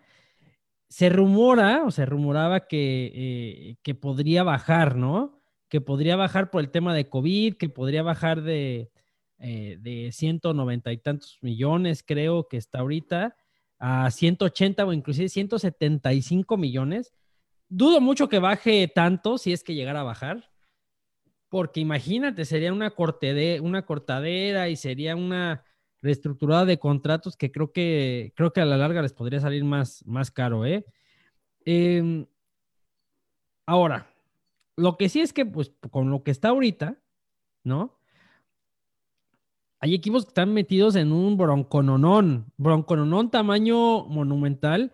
[0.89, 5.39] Se rumora o se rumoraba que, que podría bajar, ¿no?
[5.69, 8.91] Que podría bajar por el tema de COVID, que podría bajar de,
[9.37, 13.37] de 190 y tantos millones, creo que está ahorita
[13.79, 17.13] a 180 o inclusive 175 millones.
[17.69, 20.51] Dudo mucho que baje tanto si es que llegara a bajar,
[21.49, 22.93] porque imagínate, sería una,
[23.61, 25.63] una cortadera y sería una
[26.01, 30.05] reestructurada de contratos que creo que, creo que a la larga les podría salir más,
[30.05, 30.65] más caro.
[30.65, 30.85] ¿eh?
[31.65, 32.25] Em,
[33.65, 34.13] ahora,
[34.75, 36.97] lo que sí es que, pues, con lo que está ahorita,
[37.63, 37.97] ¿no?
[39.79, 44.93] hay equipos que están metidos en un broncononón, broncononón tamaño monumental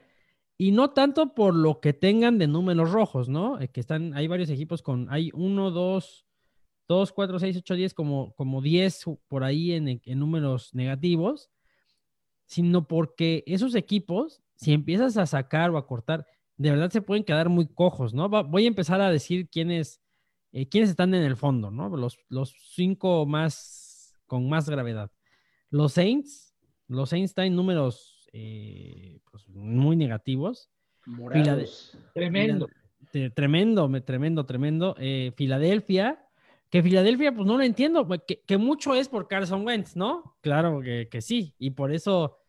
[0.57, 3.59] y no tanto por lo que tengan de números rojos, ¿no?
[3.59, 6.25] Eh, que están, hay varios equipos con, hay uno, dos,
[6.87, 11.49] dos, cuatro, seis, ocho, diez, como, como diez por ahí en, en números negativos,
[12.45, 16.25] sino porque esos equipos, si empiezas a sacar o a cortar,
[16.57, 18.29] de verdad se pueden quedar muy cojos, ¿no?
[18.29, 20.01] voy a empezar a decir quiénes,
[20.51, 21.89] eh, quiénes están en el fondo, ¿no?
[21.97, 25.11] Los, los cinco más, con más gravedad.
[25.69, 26.53] Los Saints,
[26.87, 30.69] los Saints están números eh, pues, muy negativos.
[32.13, 32.69] Tremendo.
[33.33, 34.95] tremendo, tremendo, tremendo.
[34.99, 36.23] Eh, Filadelfia,
[36.73, 40.35] que Filadelfia, pues no lo entiendo, que, mucho es por Carson Wentz, ¿no?
[40.41, 42.39] Claro que, que sí, y por eso,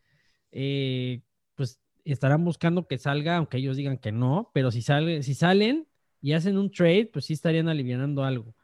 [0.50, 5.86] pues estarán buscando que salga, aunque ellos digan que no, pero si, sale, si salen
[6.22, 8.54] y hacen un trade, pues sí estarían aliviando algo.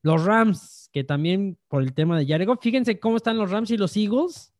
[0.00, 3.76] Los Rams, que también por el tema de Jared fíjense cómo están los Rams y
[3.76, 4.54] los Eagles,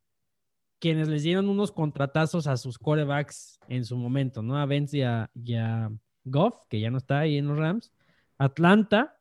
[0.80, 4.58] quienes les dieron unos contratazos a sus corebacks en su momento, ¿no?
[4.58, 5.92] A Vance y a,
[6.24, 7.92] Goff, que ya no está ahí en los Rams.
[8.36, 9.16] Atlanta,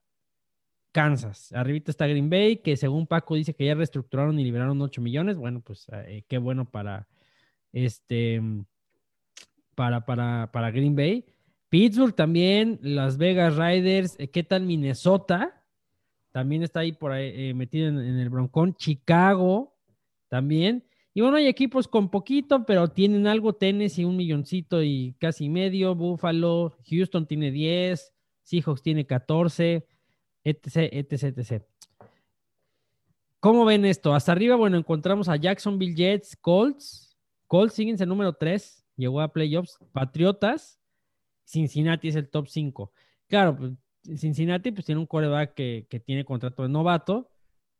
[0.94, 1.52] Kansas.
[1.52, 5.38] Arribita está Green Bay, que según Paco dice que ya reestructuraron y liberaron 8 millones.
[5.38, 7.08] Bueno, pues eh, qué bueno para
[7.74, 8.40] este
[9.76, 11.26] para, para, para Green Bay.
[11.70, 15.66] Pittsburgh también, Las Vegas Riders, eh, ¿qué tal Minnesota?
[16.32, 18.76] También está ahí por ahí eh, metido en, el broncón.
[18.76, 19.76] Chicago
[20.30, 20.86] también.
[21.16, 25.96] Y bueno, hay equipos con poquito, pero tienen algo, Tennessee un milloncito y casi medio,
[25.96, 29.88] Buffalo, Houston tiene 10, Seahawks tiene 14,
[30.44, 31.64] etc, etc, etc.
[33.40, 34.14] ¿Cómo ven esto?
[34.14, 37.18] Hasta arriba, bueno, encontramos a Jacksonville Jets, Colts.
[37.48, 39.78] Colts siguen en número 3, llegó a playoffs.
[39.92, 40.80] Patriotas,
[41.46, 42.92] Cincinnati es el top 5.
[43.28, 43.74] Claro, pues,
[44.18, 47.30] Cincinnati pues tiene un coreback que, tiene contrato de novato.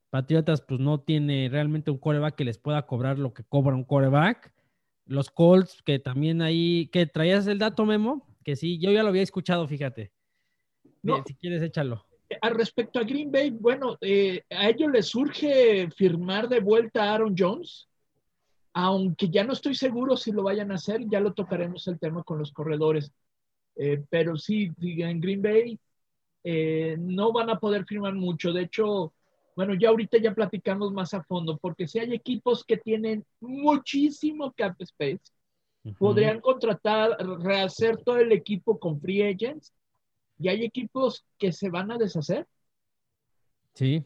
[0.10, 3.84] Patriotas pues no tiene realmente un coreback que les pueda cobrar lo que cobra un
[3.84, 4.54] coreback.
[5.06, 9.10] Los Colts que también ahí, que traías el dato Memo, que sí, yo ya lo
[9.10, 10.12] había escuchado, fíjate.
[11.26, 12.06] si quieres, échalo.
[12.42, 17.14] Al respecto a Green Bay, bueno, eh, a ellos les surge firmar de vuelta a
[17.14, 17.88] Aaron Jones
[18.74, 22.24] aunque ya no estoy seguro si lo vayan a hacer, ya lo tocaremos el tema
[22.24, 23.12] con los corredores.
[23.76, 25.80] Eh, pero sí, en Green Bay
[26.44, 28.52] eh, no van a poder firmar mucho.
[28.52, 29.14] De hecho,
[29.56, 34.52] bueno, ya ahorita ya platicamos más a fondo, porque si hay equipos que tienen muchísimo
[34.54, 35.22] cap space,
[36.00, 39.72] podrían contratar, rehacer todo el equipo con free agents,
[40.44, 42.46] y hay equipos que se van a deshacer.
[43.74, 44.04] Sí.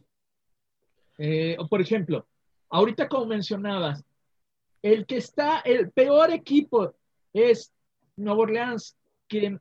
[1.17, 2.28] Eh, por ejemplo,
[2.69, 4.04] ahorita como mencionabas,
[4.84, 6.93] el que está, el peor equipo
[7.34, 7.73] es
[8.15, 8.95] Nueva Orleans,
[9.28, 9.58] que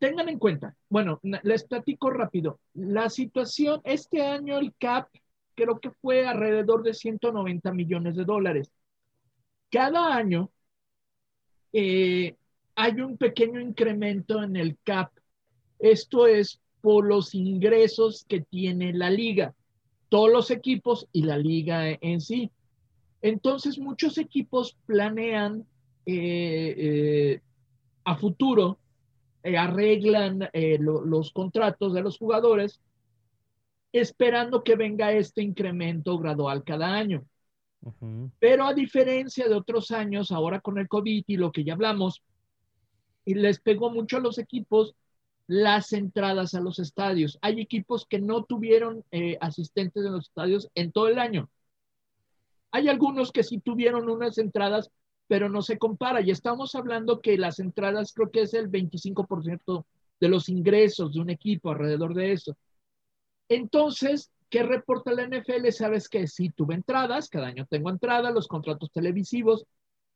[0.00, 5.08] tengan en cuenta, bueno, les platico rápido, la situación, este año el CAP
[5.54, 8.72] creo que fue alrededor de 190 millones de dólares.
[9.70, 10.50] Cada año
[11.72, 12.34] eh,
[12.74, 15.12] hay un pequeño incremento en el CAP.
[15.82, 19.52] Esto es por los ingresos que tiene la liga,
[20.08, 22.52] todos los equipos y la liga en sí.
[23.20, 25.66] Entonces, muchos equipos planean
[26.06, 27.40] eh, eh,
[28.04, 28.78] a futuro,
[29.42, 32.80] eh, arreglan los contratos de los jugadores,
[33.92, 37.24] esperando que venga este incremento gradual cada año.
[38.38, 42.22] Pero a diferencia de otros años, ahora con el COVID y lo que ya hablamos,
[43.24, 44.94] y les pegó mucho a los equipos
[45.46, 47.38] las entradas a los estadios.
[47.42, 49.04] Hay equipos que no tuvieron
[49.40, 51.50] asistentes en los estadios en todo el año.
[52.70, 54.90] Hay algunos que sí tuvieron unas entradas,
[55.26, 56.20] pero no se compara.
[56.22, 59.84] Y estamos hablando que las entradas creo que es el 25%
[60.20, 62.56] de los ingresos de un equipo alrededor de eso.
[63.48, 65.70] Entonces, ¿qué reporta la NFL?
[65.72, 69.66] Sabes que sí tuve entradas, cada año tengo entradas, los contratos televisivos,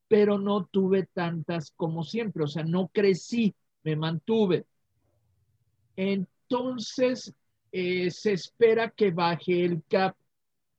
[0.08, 4.64] pero no tuve tantas como siempre, o sea, no crecí, me mantuve.
[5.96, 7.34] Entonces,
[7.72, 10.16] eh, se espera que baje el cap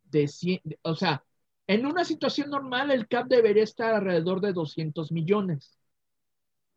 [0.06, 1.23] de 100, o sea,
[1.67, 5.77] en una situación normal, el CAP debería estar alrededor de 200 millones.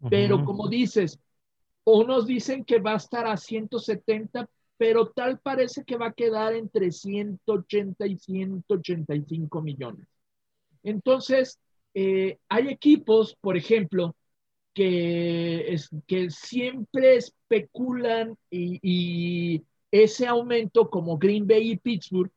[0.09, 1.21] Pero como dices,
[1.85, 6.55] unos dicen que va a estar a 170, pero tal parece que va a quedar
[6.55, 10.09] entre 180 y 185 millones.
[10.83, 11.61] Entonces,
[11.95, 14.17] eh, hay equipos, por ejemplo,
[14.75, 22.31] que, que siempre especulan y, ese aumento como Green Bay y Pittsburgh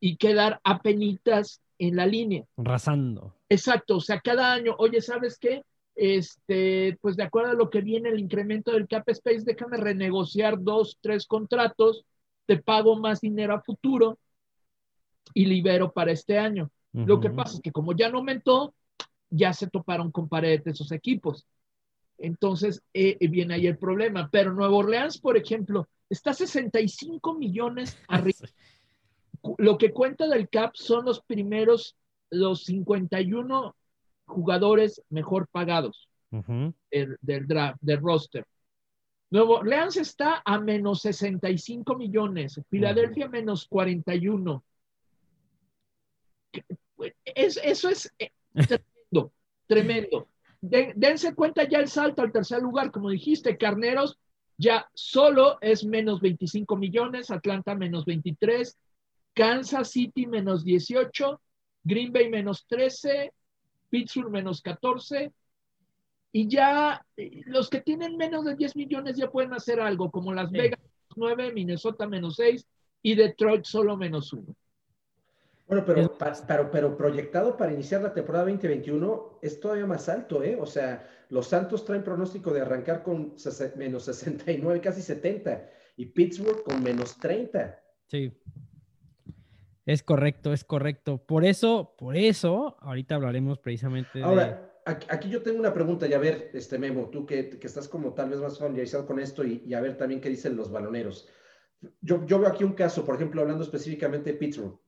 [0.00, 2.44] y quedar a penitas en la línea.
[2.56, 3.36] Rasando.
[3.48, 5.62] Exacto, o sea, cada año, oye, ¿sabes qué?
[5.94, 10.60] Este, pues de acuerdo a lo que viene el incremento del cap space, déjame renegociar
[10.60, 12.04] dos, tres contratos,
[12.46, 14.18] te pago más dinero a futuro
[15.34, 16.68] y libero para este año.
[16.92, 18.74] Lo que pasa es que como ya no aumentó,
[19.32, 21.46] ya se toparon con paredes esos equipos.
[22.18, 24.28] Entonces eh, eh, viene ahí el problema.
[24.30, 28.48] Pero Nueva Orleans, por ejemplo, está 65 millones arriba.
[29.58, 31.96] Lo que cuenta del CAP son los primeros,
[32.30, 33.74] los 51
[34.26, 38.46] jugadores mejor pagados del, draft, del roster.
[39.30, 44.62] Nuevo Orleans está a menos 65 millones, Filadelfia menos 41.
[47.34, 48.12] eso es
[49.12, 49.32] tremendo,
[49.66, 50.28] tremendo.
[50.60, 54.18] dense cuenta ya el salto al tercer lugar, como dijiste, Carneros
[54.58, 58.78] ya solo es menos 25 millones, Atlanta menos 23,
[59.34, 61.40] Kansas City menos 18,
[61.84, 63.32] Green Bay menos 13,
[63.90, 65.32] Pittsburgh menos 14,
[66.32, 70.32] y ya eh, los que tienen menos de 10 millones ya pueden hacer algo, como
[70.32, 70.80] Las Vegas
[71.16, 72.66] 9, Minnesota menos 6
[73.02, 74.54] y Detroit solo menos 1.
[75.72, 80.58] Bueno, pero, pero, pero, proyectado para iniciar la temporada 2021 es todavía más alto, ¿eh?
[80.60, 83.34] O sea, los Santos traen pronóstico de arrancar con
[83.76, 87.82] menos 69, casi 70, y Pittsburgh con menos 30.
[88.06, 88.38] Sí.
[89.86, 91.24] Es correcto, es correcto.
[91.24, 94.24] Por eso, por eso, ahorita hablaremos precisamente de...
[94.24, 98.12] Ahora, aquí yo tengo una pregunta, y a ver, este Memo, tú que, estás como
[98.12, 101.30] tal vez más familiarizado con esto, y, a ver también qué dicen los baloneros.
[102.02, 104.78] Yo, yo, veo aquí un caso, por ejemplo, hablando específicamente de Pittsburgh.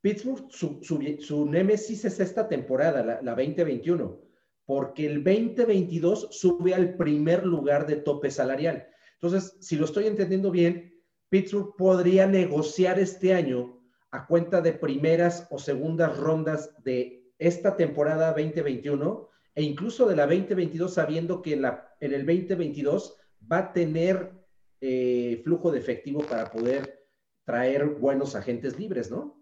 [0.00, 4.20] Pittsburgh, su, su, némesis es esta temporada, la, la 2021,
[4.64, 8.86] porque el 2022 sube al primer lugar de tope salarial.
[9.14, 10.94] Entonces, si lo estoy entendiendo bien,
[11.28, 18.32] Pittsburgh podría negociar este año a cuenta de primeras o segundas rondas de esta temporada
[18.32, 23.16] 2021 e incluso de la 2022 sabiendo que la, en el 2022
[23.50, 24.32] va a tener
[24.80, 27.06] eh, flujo de efectivo para poder
[27.44, 29.37] traer buenos agentes libres, ¿no?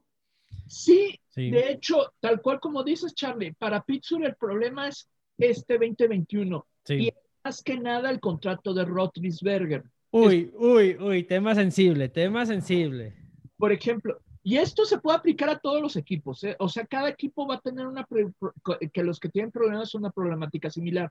[0.66, 6.66] Sí, de hecho, tal cual como dices, Charlie, para Pittsburgh el problema es este 2021.
[6.88, 7.12] Y
[7.44, 9.84] más que nada el contrato de Rotlisberger.
[10.10, 13.14] Uy, uy, uy, tema sensible, tema sensible.
[13.56, 16.44] Por ejemplo, y esto se puede aplicar a todos los equipos.
[16.44, 16.54] ¿eh?
[16.60, 18.06] O sea, cada equipo va a tener una,
[18.92, 21.10] que los que tienen problemas una problemática similar.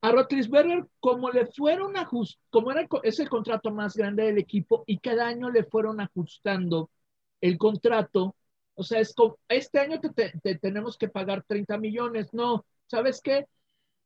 [0.00, 4.82] A Rotlisberger, como le fueron ajust, como era, es el contrato más grande del equipo
[4.86, 6.90] y cada año le fueron ajustando
[7.42, 8.34] el contrato,
[8.74, 12.32] o sea, es como, este año te, tenemos que pagar 30 millones.
[12.32, 13.46] No, ¿sabes qué?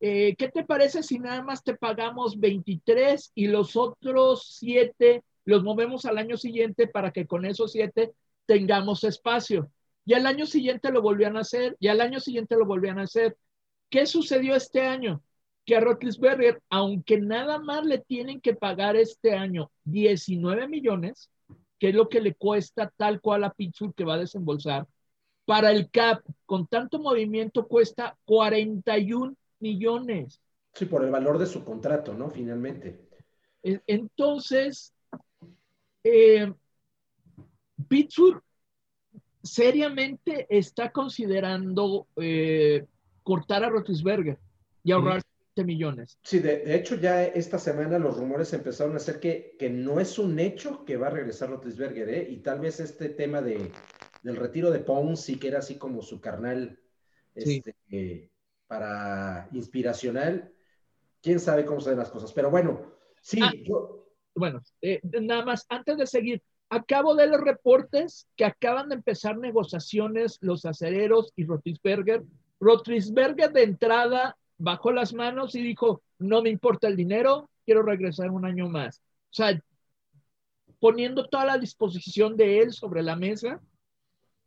[0.00, 5.64] Eh, ¿Qué te parece si nada más te pagamos 23 y los otros 7 los
[5.64, 8.12] movemos al año siguiente para que con esos 7
[8.48, 9.70] tengamos espacio.
[10.04, 13.02] Y al año siguiente lo volvían a hacer, y al año siguiente lo volvían a
[13.02, 13.36] hacer.
[13.90, 15.22] ¿Qué sucedió este año?
[15.66, 21.30] Que a Rotlisberger, aunque nada más le tienen que pagar este año 19 millones,
[21.78, 24.86] que es lo que le cuesta tal cual a Pittsburgh que va a desembolsar,
[25.44, 30.40] para el CAP, con tanto movimiento, cuesta 41 millones.
[30.74, 32.28] Sí, por el valor de su contrato, ¿no?
[32.30, 33.08] Finalmente.
[33.62, 34.92] Entonces,
[36.04, 36.52] eh,
[37.88, 38.42] Pittsburgh
[39.42, 42.86] seriamente está considerando eh,
[43.22, 44.38] cortar a Rotisberger
[44.82, 45.22] y ahorrar
[45.58, 46.18] 20 millones.
[46.22, 50.18] Sí, de, hecho ya esta semana los rumores empezaron a ser que, que no es
[50.18, 52.26] un hecho que va a regresar Rotisberger, ¿eh?
[52.30, 53.70] y tal vez este tema de,
[54.22, 56.78] del retiro de Ponzi, que era así como su carnal
[57.34, 58.30] este, eh,
[58.66, 60.52] para inspiracional,
[61.22, 64.04] quién sabe cómo se ven las cosas, pero bueno, sí, ah, yo...
[64.34, 69.38] Bueno, eh, nada más, antes de seguir, Acabo de los reportes que acaban de empezar
[69.38, 72.24] negociaciones los acereros y Rotisberger.
[72.60, 78.30] Rotisberger de entrada bajó las manos y dijo, no me importa el dinero, quiero regresar
[78.30, 78.98] un año más.
[79.30, 79.60] O sea,
[80.80, 83.60] poniendo toda la disposición de él sobre la mesa.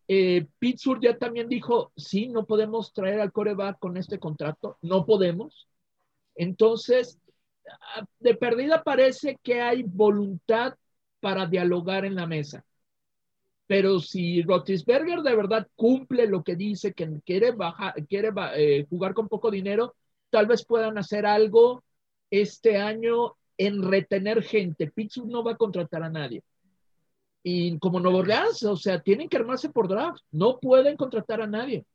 [0.08, 5.06] Eh, Pittsburgh ya también dijo, sí, no podemos traer al coreback con este contrato, no
[5.06, 5.68] podemos.
[6.36, 7.20] Entonces,
[8.20, 10.76] de perdida parece que hay voluntad
[11.20, 12.66] para dialogar en la mesa.
[13.68, 19.14] Pero si Rotisberger de verdad cumple lo que dice, que quiere, bajar, quiere eh, jugar
[19.14, 19.96] con poco dinero,
[20.32, 21.84] tal vez puedan hacer algo
[22.32, 24.90] este año en retener gente.
[24.90, 26.42] Pittsburgh no va a contratar a nadie.
[27.44, 30.24] Y como Nuevo Orleans, o sea, tienen que armarse por draft.
[30.32, 31.86] No pueden contratar a nadie.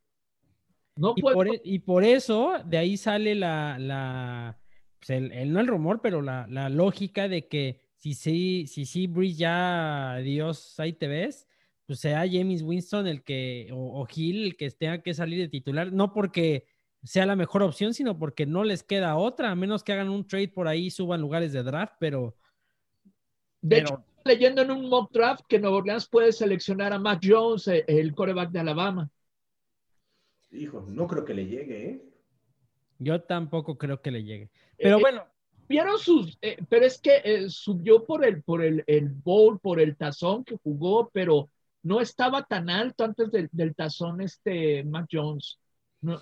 [0.97, 4.59] No y, por, e, y por eso, de ahí sale la, la
[4.99, 9.07] pues el, no el rumor, pero la, la lógica de que si sí, si sí,
[9.07, 11.47] Breeze ya, Dios, ahí te ves,
[11.87, 15.49] pues sea James Winston el que, o, o Hill el que tenga que salir de
[15.49, 16.65] titular, no porque
[17.03, 20.27] sea la mejor opción, sino porque no les queda otra, a menos que hagan un
[20.27, 22.37] trade por ahí y suban lugares de draft, pero...
[23.61, 27.69] De hecho, leyendo en un mock draft que Nueva Orleans puede seleccionar a Mac Jones,
[27.69, 29.11] eh, el coreback de Alabama.
[30.51, 32.05] Hijo, no creo que le llegue, ¿eh?
[32.99, 34.51] Yo tampoco creo que le llegue.
[34.79, 35.27] Pero Eh, bueno,
[35.69, 39.81] Vieron sus, eh, pero es que eh, subió por el, por el, el bowl, por
[39.81, 41.51] el tazón que jugó, pero
[41.83, 45.59] no estaba tan alto antes del, del tazón este Mac Jones.
[46.01, 46.21] No,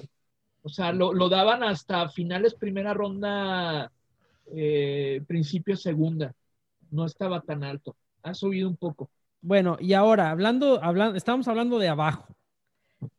[0.64, 3.92] o sea, lo, lo daban hasta finales primera ronda,
[4.56, 6.34] eh, principio segunda.
[6.90, 7.94] No estaba tan alto.
[8.22, 9.10] Ha subido un poco.
[9.42, 12.34] Bueno, y ahora, hablando, hablando, estamos hablando de abajo.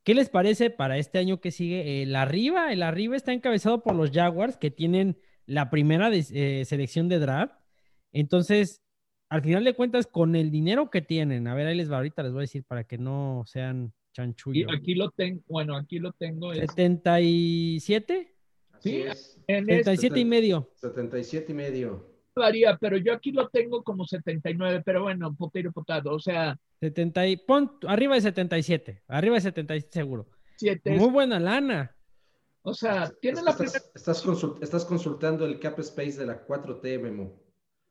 [0.04, 2.02] ¿Qué les parece para este año que sigue?
[2.02, 7.08] El arriba, el arriba está encabezado por los Jaguars, que tienen la primera eh, selección
[7.10, 7.54] de draft.
[8.12, 8.82] Entonces,
[9.30, 12.24] al final de cuentas, con el dinero que tienen, a ver, ahí les va, ahorita
[12.24, 14.72] les voy a decir para que no sean Y chanchullos.
[14.74, 16.54] aquí lo tengo, bueno, aquí lo tengo.
[16.54, 18.32] es- 77,
[18.72, 19.38] Así Sí, es.
[19.48, 20.72] en este 77 y medio.
[20.76, 22.16] 77 y medio.
[22.38, 27.26] varía, pero yo aquí lo tengo como 79, pero bueno, potero potado, o sea, 70
[27.28, 30.28] y, pon arriba de 77, arriba de 77 seguro.
[30.58, 31.96] 7, Muy buena lana.
[32.62, 36.46] o sea, tiene la estás, primera, estás, consult- estás consultando el cap space de la
[36.46, 37.42] 4T, Memo.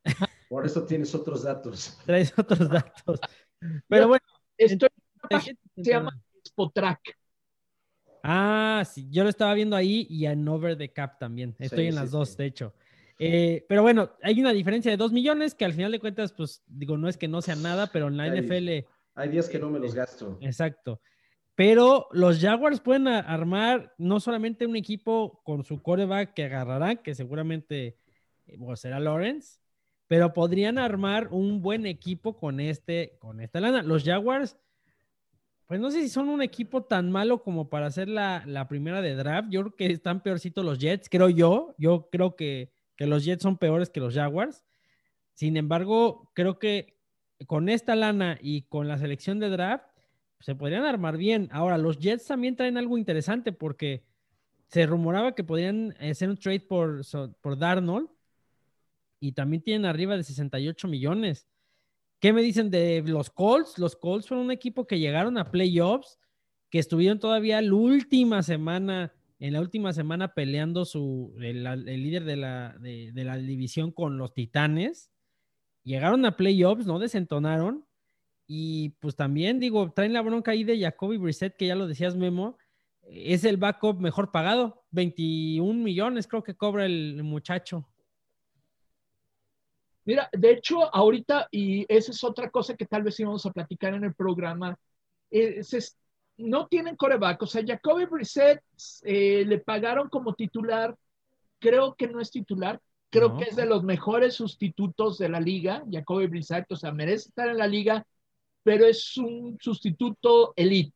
[0.51, 1.99] Por eso tienes otros datos.
[2.05, 3.21] Traes otros datos.
[3.89, 4.25] Pero bueno,
[4.59, 4.89] estoy
[5.41, 6.11] se se llama
[6.47, 7.01] Spotrack.
[8.23, 11.55] Ah, sí, yo lo estaba viendo ahí y en Over the Cap también.
[11.59, 12.37] Estoy Sí, en sí, las dos, sí.
[12.39, 12.75] de hecho.
[13.19, 16.63] Eh, pero bueno, hay una diferencia de 2 millones que al final de cuentas, pues
[16.67, 18.29] digo, no es que no sea nada, pero en la.
[18.29, 20.39] NFL, Hay días que no me los gasto.
[20.41, 21.01] exacto.
[21.55, 27.15] Pero los Jaguars pueden armar no solamente un equipo con su coreback que agarrarán, que
[27.15, 27.99] seguramente
[28.47, 29.59] eh, bueno, será Lawrence,
[30.09, 33.83] pero podrían armar un buen equipo con este, con esta lana.
[33.85, 34.57] Los Jaguars,
[35.67, 39.01] pues no sé si son un equipo tan malo como para hacer la, la primera
[39.01, 39.49] de draft.
[39.51, 41.75] Yo creo que están peorcitos los Jets, creo yo.
[41.79, 44.65] Yo creo que, que los Jets son peores que los Jaguars.
[45.33, 46.99] Sin embargo, creo que
[47.47, 49.87] con esta lana y con la selección de draft,
[50.41, 51.49] se podrían armar bien.
[51.53, 54.05] Ahora, los Jets también traen algo interesante porque
[54.69, 57.03] se rumoraba que podrían hacer un trade por,
[57.41, 58.09] por Darnold
[59.21, 61.49] y también tienen arriba de 68 millones.
[62.21, 63.79] ¿Qué me dicen de los Colts?
[63.79, 66.19] Los Colts fueron un equipo que llegaron a playoffs,
[66.71, 72.25] que estuvieron todavía la última semana, en la última semana peleando su, el, el líder
[72.25, 75.11] de la, de, de la división con los Titanes.
[75.83, 77.87] Llegaron a playoffs, no desentonaron.
[78.47, 82.17] Y pues también, digo, traen la bronca ahí de Jacoby Brissett, que ya lo decías,
[82.17, 82.59] Memo.
[83.03, 84.85] Es el backup mejor pagado.
[84.91, 87.89] 21 millones creo que cobra el muchacho.
[90.05, 93.95] Mira, de hecho, ahorita, y esa es otra cosa que tal vez íbamos a platicar
[93.95, 94.79] en el programa,
[95.31, 95.81] eh, se-
[96.39, 98.63] no tienen coreback, o sea, Jacoby Brissett
[99.05, 100.97] eh, le pagaron como titular,
[101.61, 102.81] creo que no es titular,
[103.11, 103.39] creo No.
[103.39, 107.49] que es de los mejores sustitutos de la liga, Jacoby Brissett, o sea, merece estar
[107.49, 108.07] en la liga,
[108.65, 110.95] pero es un sustituto elite.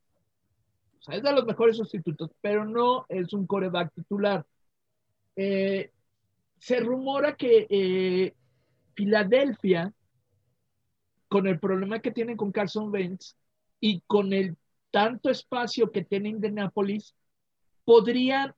[0.99, 4.45] O sea, es de los mejores sustitutos, pero no es un coreback titular.
[5.37, 5.93] Eh,
[6.59, 8.35] se rumora que
[8.99, 9.92] Filadelfia,
[11.28, 13.36] con el problema que tienen con Carson Wentz
[13.78, 14.57] y con el
[14.90, 17.14] tanto espacio que tiene Indianapolis,
[17.84, 18.53] podrían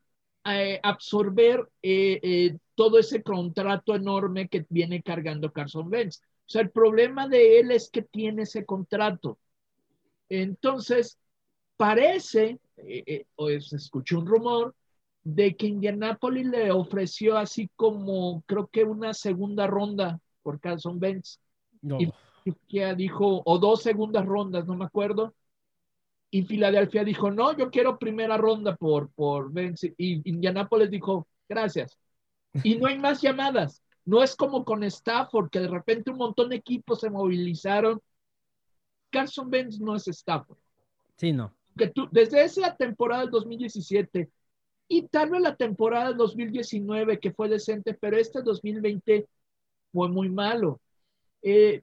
[0.46, 6.22] eh, absorber eh, eh, todo ese contrato enorme que viene cargando Carson Wentz.
[6.22, 9.38] O sea, el problema de él es que tiene ese contrato.
[10.30, 11.18] Entonces,
[11.76, 12.58] parece,
[13.36, 14.74] o se escuchó un rumor,
[15.22, 20.18] de que Indianapolis le ofreció así como, creo que una segunda ronda
[20.50, 21.38] por Carson Wentz.
[21.80, 22.00] No.
[22.00, 22.10] Y
[22.42, 25.32] Filadelfia dijo, o dos segundas rondas, no me acuerdo.
[26.28, 29.84] Y Filadelfia dijo, no, yo quiero primera ronda por, por Wentz.
[29.96, 31.96] Y Indianapolis dijo, gracias.
[32.64, 33.80] Y no hay más llamadas.
[34.04, 38.00] No es como con Stafford, que de repente un montón de equipos se movilizaron.
[39.10, 40.58] Carson Wentz no es Stafford.
[41.16, 41.54] Sí, no.
[41.76, 44.28] Que tú, desde esa temporada del 2017
[44.88, 49.28] y tal vez la temporada del 2019 que fue decente, pero este 2020
[49.92, 50.80] fue muy malo.
[51.42, 51.82] Eh,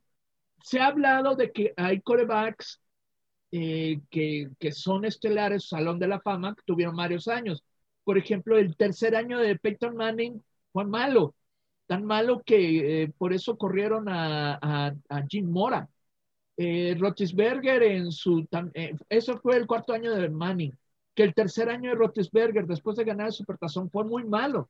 [0.64, 2.82] se ha hablado de que hay corebacks
[3.52, 7.64] eh, que, que, son estelares, Salón de la Fama, que tuvieron varios años.
[8.04, 10.44] Por ejemplo, el tercer año de Peyton Manning
[10.74, 11.36] fue malo,
[11.88, 14.60] tan malo que eh, por eso corrieron a,
[15.10, 15.90] a, Jim Mora.
[16.58, 18.48] Eh, Rotisberger en su...
[19.10, 20.78] Eso fue el cuarto año de Manning,
[21.16, 24.70] que el tercer año de Rotisberger, después de ganar el Supertazón, fue muy malo.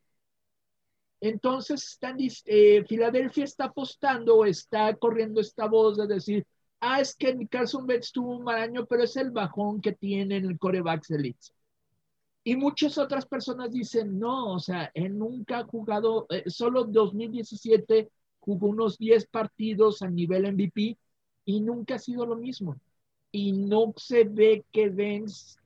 [1.20, 6.45] Entonces, están, eh, Filadelfia está apostando o está corriendo esta voz de decir,
[6.80, 10.45] ah, es que Carson Wentz tuvo un mal año, pero es el bajón que tienen
[10.45, 11.47] el corebacks elite.
[12.43, 18.09] Y muchas otras personas dicen, no, o sea, él nunca ha jugado, eh, solo 2017
[18.39, 20.97] jugó unos 10 partidos a nivel MVP
[21.45, 22.80] y nunca ha sido lo mismo.
[23.32, 25.59] Y no se ve que Vance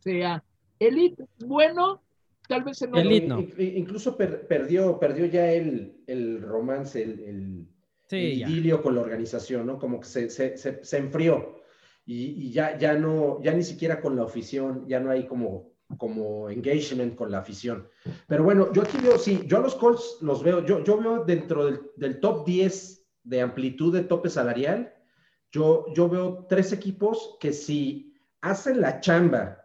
[0.00, 0.42] sea
[0.80, 1.24] elite.
[1.38, 2.02] Bueno,
[2.48, 3.40] tal vez en Elite no.
[3.58, 7.68] Incluso per- perdió, perdió ya el, el romance, el, el-
[8.06, 8.48] Sí, el ya.
[8.48, 9.78] idilio con la organización, ¿no?
[9.78, 11.62] Como que se, se- se- se enfrió
[12.04, 15.72] y, y ya, ya no, ya ni siquiera con la afición, ya no hay como,
[15.96, 17.88] como engagement con la afición.
[18.28, 21.24] Pero bueno, yo aquí veo, sí, yo a los Colts los veo, yo, yo veo
[21.24, 24.92] dentro del, del top 10 de amplitud de tope salarial,
[25.50, 29.62] yo, yo veo tres equipos que si hacen la chamba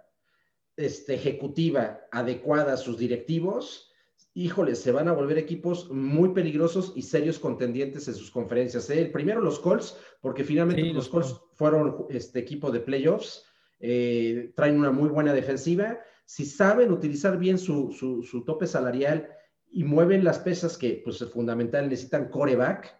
[0.79, 3.91] este, ejecutiva adecuada a sus directivos,
[4.33, 8.89] híjole, se van a volver equipos muy peligrosos y serios contendientes en sus conferencias.
[8.89, 9.01] ¿eh?
[9.01, 13.43] El primero, los Colts, porque finalmente Sí, los Colts fueron este equipo de playoffs,
[13.79, 15.99] eh, traen una muy buena defensiva.
[16.25, 19.27] Si saben utilizar bien su, su- su tope salarial
[19.71, 22.98] y mueven las pesas que, pues, es fundamental, necesitan coreback,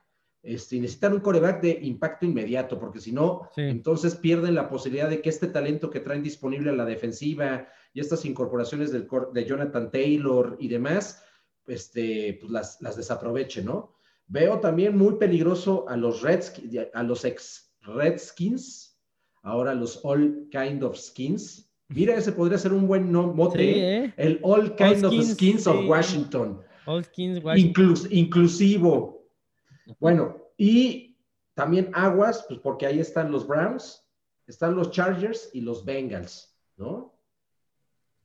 [0.53, 3.61] este, y necesitan un coreback de impacto inmediato, porque si no, Sí.
[3.61, 7.99] entonces pierden la posibilidad de que este talento que traen disponible a la defensiva y
[7.99, 11.23] estas incorporaciones del, de Jonathan Taylor y demás,
[11.67, 13.93] este, pues las, las desaprovechen, ¿no?
[14.27, 18.97] Veo también muy peligroso a los Redskins, a los ex Redskins,
[19.43, 21.71] ahora los All Kind of Skins.
[21.89, 24.05] Mira, ese podría ser un buen no- mote, Sí, ¿eh?
[24.05, 24.13] ¿eh?
[24.17, 25.85] el All Kind of Skins, Skins of.
[25.87, 26.59] Washington.
[26.85, 27.85] All Skins, Washington.
[27.85, 29.18] Inclus- inclusivo.
[29.99, 31.17] Bueno, y
[31.53, 34.05] también aguas, pues porque ahí están los Browns,
[34.47, 37.15] están los Chargers y los Bengals, ¿no?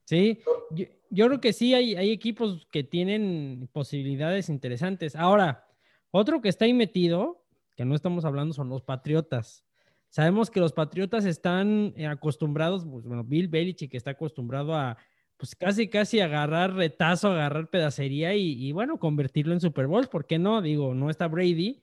[0.05, 0.41] Sí,
[0.71, 5.17] yo, yo creo que sí hay, hay equipos que tienen posibilidades interesantes.
[5.17, 5.67] Ahora,
[6.11, 7.45] otro que está ahí metido,
[7.77, 9.65] que no estamos hablando, son los Patriotas.
[10.11, 14.97] Sabemos que los Patriotas están eh, acostumbrados, pues, bueno, Bill Belichick está acostumbrado a,
[15.37, 20.09] pues casi, casi agarrar retazo, agarrar pedacería y, bueno, convertirlo en Super Bowl.
[20.09, 20.62] ¿Por qué no?
[20.62, 21.82] Digo, no está Brady,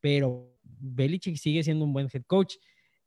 [0.00, 2.56] pero Belichick sigue siendo un buen head coach.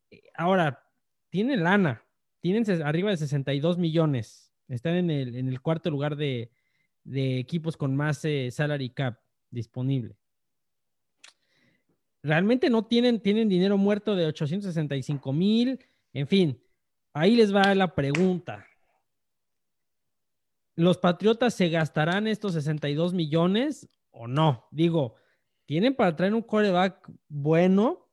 [0.10, 0.84] Eh, Ahora,
[1.30, 2.04] tiene lana,
[2.40, 4.54] tienen arriba de 62 millones.
[4.68, 6.52] Están en el, en el cuarto lugar de,
[7.04, 9.20] de equipos con más eh, salary cap
[9.50, 10.16] disponible.
[12.24, 15.80] Realmente no tienen, tienen dinero muerto de 865 mil.
[16.14, 16.62] En fin,
[17.14, 18.66] ahí les va la pregunta.
[20.82, 24.66] ¿Los Patriotas se gastarán estos 62 millones o no?
[24.72, 25.14] Digo,
[25.68, 28.10] tienen para traer un coreback bueno.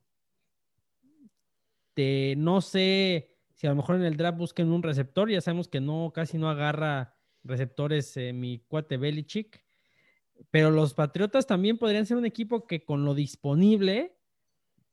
[1.95, 5.31] De, no sé si a lo mejor en el draft busquen un receptor.
[5.31, 9.63] Ya sabemos que no, casi no agarra receptores eh, mi cuate Belichick.
[10.51, 14.15] Pero los Patriotas también podrían ser un equipo que con lo disponible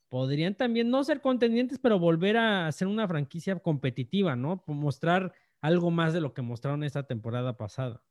[0.09, 4.64] podrían también no ser contendientes, pero volver a ser una franquicia competitiva, ¿no?
[4.66, 5.35] Mostrar
[5.67, 8.03] algo más de lo que mostraron esta temporada pasada.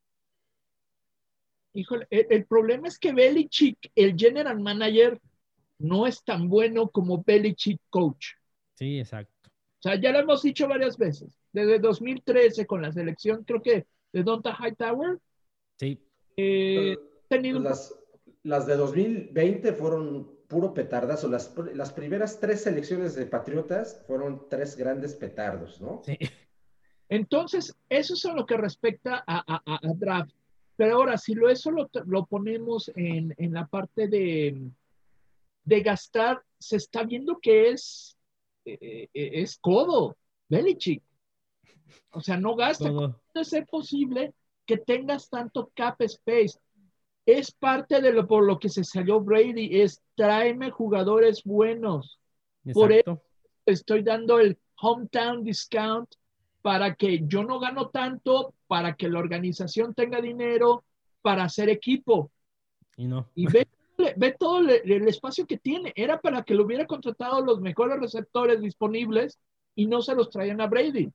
[1.74, 5.20] Híjole, el, el problema es que Belichick, el general manager,
[5.80, 8.28] no es tan bueno como Belichick coach.
[8.76, 9.50] Sí, exacto.
[9.50, 11.38] O sea, ya lo hemos dicho varias veces.
[11.52, 15.20] Desde 2013 con la selección, creo que de Donta Hightower,
[15.78, 16.02] Sí.
[16.38, 16.98] eh,
[17.28, 17.96] tenido Pues las,
[18.44, 21.28] las de 2020 fueron puro petardazo.
[21.30, 26.02] Las, las primeras tres selecciones de Patriotas fueron tres grandes petardos, ¿no?
[26.06, 26.18] Sí.
[27.10, 30.32] Entonces, eso es en lo que respecta a, a, a, a draft.
[30.76, 34.70] Pero ahora, si lo, eso lo, lo ponemos en, en, la parte de,
[35.64, 38.18] de gastar, se está viendo que es,
[38.66, 40.18] eh, es codo,
[40.50, 41.02] Belichick.
[42.12, 42.90] O sea, no gasta.
[42.90, 44.34] ¿Cómo puede ser posible
[44.66, 46.60] que tengas tanto cap space?
[47.26, 52.20] Es parte de lo por lo que se salió Brady, es tráeme jugadores buenos.
[52.74, 53.22] Por eso
[53.66, 56.10] estoy dando el hometown discount
[56.66, 60.84] para que yo no gano tanto, para que la organización tenga dinero,
[61.22, 62.32] para hacer equipo.
[62.98, 63.30] Y no.
[63.36, 63.68] Y ve,
[64.18, 65.94] ve todo el, el, espacio que tiene.
[65.96, 69.40] Era para que lo hubiera contratado los mejores receptores disponibles
[69.76, 71.14] y no se los traían a Brady.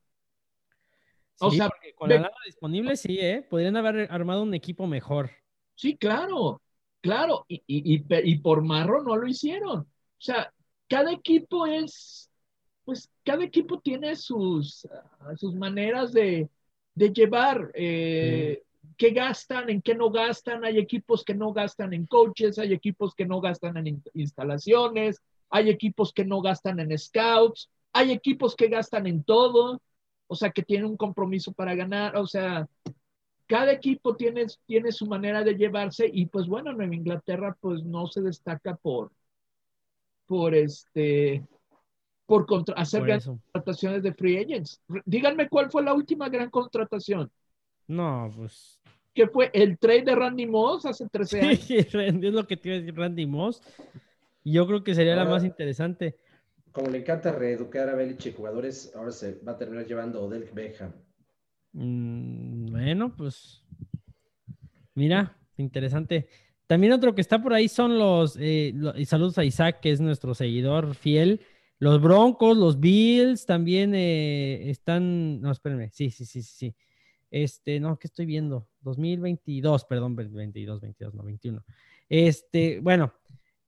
[1.40, 3.44] O sí, sea, con ve, la lana disponible, sí, ¿eh?
[3.51, 5.32] Podrían haber armado un equipo mejor.
[5.74, 6.62] Sí, claro,
[7.01, 7.44] claro.
[7.48, 9.80] Y, y, y, y por marro no lo hicieron.
[9.80, 9.86] O
[10.16, 10.55] sea,
[10.86, 12.30] cada equipo es
[12.85, 16.49] pues cada equipo tiene sus, uh, sus maneras de,
[16.95, 18.62] de llevar, eh,
[18.97, 20.64] qué gastan, en qué no gastan.
[20.64, 25.20] Hay equipos que no gastan en coaches, hay equipos que no gastan en in instalaciones,
[25.51, 29.81] hay equipos que no gastan en scouts, hay equipos que gastan en todo,
[30.26, 32.68] o sea, que tienen un compromiso para ganar, o sea,
[33.47, 38.07] cada equipo tiene, tiene su manera de llevarse y pues bueno, Nueva Inglaterra pues no
[38.07, 39.11] se destaca por,
[40.26, 41.43] por este,
[42.31, 44.81] por contra hacer Por grandes contrataciones de free agents.
[45.05, 47.28] Díganme cuál fue la última gran contratación.
[47.89, 48.78] No, pues.
[49.12, 51.59] Que fue el trade de Randy Moss hace 13 años.
[51.66, 53.61] Sí, es lo que te iba a decir Randy Moss.
[54.45, 56.18] Y yo creo que sería ahora, la más interesante.
[56.70, 60.93] Como le encanta reeducar a Belichick jugadores, ahora se va a terminar llevando Odell Beckham.
[61.72, 63.64] Mm, bueno, pues
[64.95, 66.28] Mira, interesante.
[66.68, 70.01] También otro que está por ahí son los, eh, y saludos a Isaac, que es
[70.01, 71.41] nuestro seguidor fiel.
[71.81, 76.76] Los Broncos, los Bills también eh, están, no, espérenme, sí, sí, sí, sí.
[77.31, 78.68] Este, no, ¿qué estoy viendo?
[78.83, 81.64] 2022, perdón, 22, 22, no, 21.
[82.09, 83.12] Este, bueno,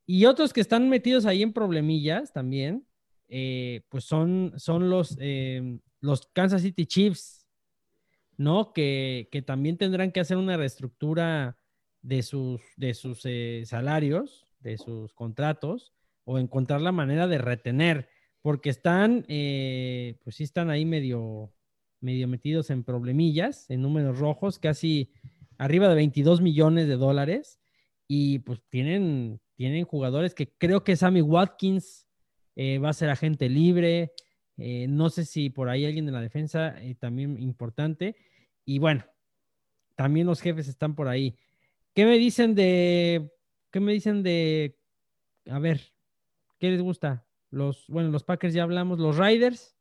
[0.07, 2.87] y otros que están metidos ahí en problemillas también,
[3.29, 5.17] eh, pues son, son los,
[6.01, 7.47] los Kansas City Chiefs,
[8.37, 8.73] ¿no?
[8.73, 11.57] Que, que también tendrán que hacer una reestructura
[12.03, 15.93] de sus, de sus eh, salarios, de sus contratos,
[16.25, 18.09] o encontrar la manera de retener,
[18.41, 21.53] porque están, eh, pues sí están ahí medio,
[22.01, 25.13] medio metidos en problemillas, en números rojos, casi
[25.59, 27.61] arriba de 22 millones de dólares,
[28.09, 32.07] y pues tienen, tienen jugadores que creo que Sammy Watkins
[32.57, 34.13] eh, va a ser agente libre,
[34.57, 38.15] no sé si por ahí alguien de la defensa también importante,
[38.65, 39.05] y bueno,
[39.97, 41.37] también los jefes están por ahí.
[41.95, 43.33] ¿Qué me dicen de,
[43.71, 44.79] qué me dicen de,
[45.47, 45.92] a ver,
[46.63, 47.27] ¿qué les gusta?
[47.51, 49.75] Los, bueno, los Packers ya hablamos, los Riders,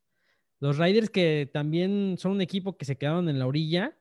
[0.60, 3.96] los Riders que también son un equipo que se quedaron en la orilla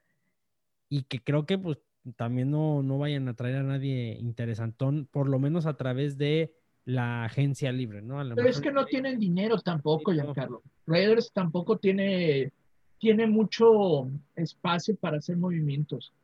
[0.88, 1.76] y que creo que pues
[2.16, 6.54] también no, no vayan a traer a nadie interesantón, por lo menos a través de
[6.86, 8.16] la agencia libre, ¿no?
[8.34, 10.62] Pero es que no tienen dinero tampoco, Giancarlo.
[10.86, 12.50] Raiders tampoco tiene,
[12.96, 16.14] tiene mucho espacio para hacer movimientos.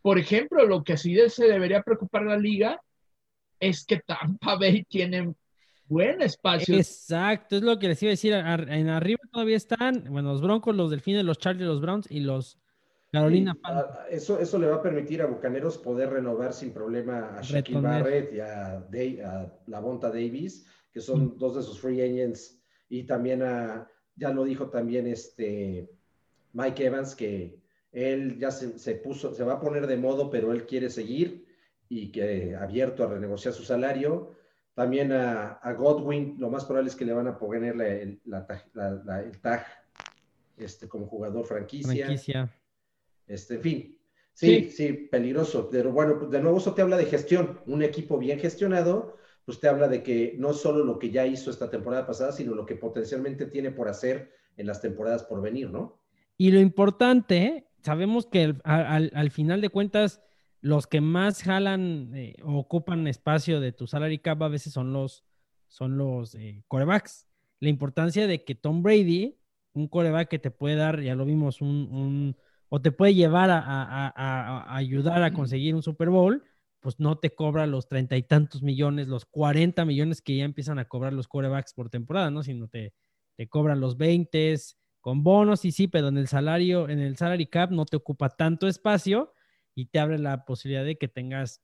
[0.00, 2.80] Por ejemplo, lo que sí se debería preocupar la liga
[3.60, 5.34] es que Tampa Bay tiene
[5.88, 6.76] buen espacio.
[6.76, 8.32] Exacto, es lo que les iba a decir.
[8.32, 12.58] En arriba todavía están, bueno, los Broncos, los Delfines, los Chargers, los Browns y los
[13.12, 13.56] Carolina.
[14.10, 18.32] eso, eso le va a permitir a Bucaneros poder renovar sin problema a Shaquille Barrett
[18.34, 21.38] y a, a la Bonta Davis, que son mm.
[21.38, 25.90] dos de sus free agents, y también a, ya lo dijo también este
[26.52, 27.60] Mike Evans, que
[27.92, 31.46] él ya se, puso, se va a poner de modo, pero él quiere seguir
[31.88, 34.35] y que abierto a renegociar su salario.
[34.76, 38.20] También a, Godwin, lo más probable es que le van a poner el,
[39.40, 39.66] tag
[40.58, 42.04] este, como jugador franquicia.
[42.04, 42.54] franquicia.
[43.26, 43.98] Este, en fin,
[44.34, 45.70] sí, sí, peligroso.
[45.70, 47.58] Pero bueno, pues, de nuevo eso te habla de gestión.
[47.64, 49.16] Un equipo bien gestionado,
[49.46, 52.54] pues te habla de que no solo lo que ya hizo esta temporada pasada, sino
[52.54, 56.02] lo que potencialmente tiene por hacer en las temporadas por venir, ¿no?
[56.36, 60.20] Y lo importante sabemos que al, final de cuentas,
[60.66, 64.92] los que más jalan eh, o ocupan espacio de tu salary cap a veces son
[64.92, 65.24] los,
[65.68, 67.28] son los eh, corebacks.
[67.60, 69.38] La importancia de que Tom Brady,
[69.74, 72.36] un coreback que te puede dar, ya lo vimos, un,
[72.68, 76.42] o te puede llevar a, ayudar a conseguir un Super Bowl,
[76.80, 80.80] pues no te cobra los treinta y tantos millones, los cuarenta millones que ya empiezan
[80.80, 82.42] a cobrar los corebacks por temporada, ¿no?
[82.42, 82.92] Sino te,
[83.36, 84.56] te cobran los 20,
[85.00, 88.30] con bonos y sí, pero en el salario, en el salary cap no te ocupa
[88.30, 89.32] tanto espacio
[89.76, 91.62] y te abre la posibilidad de que tengas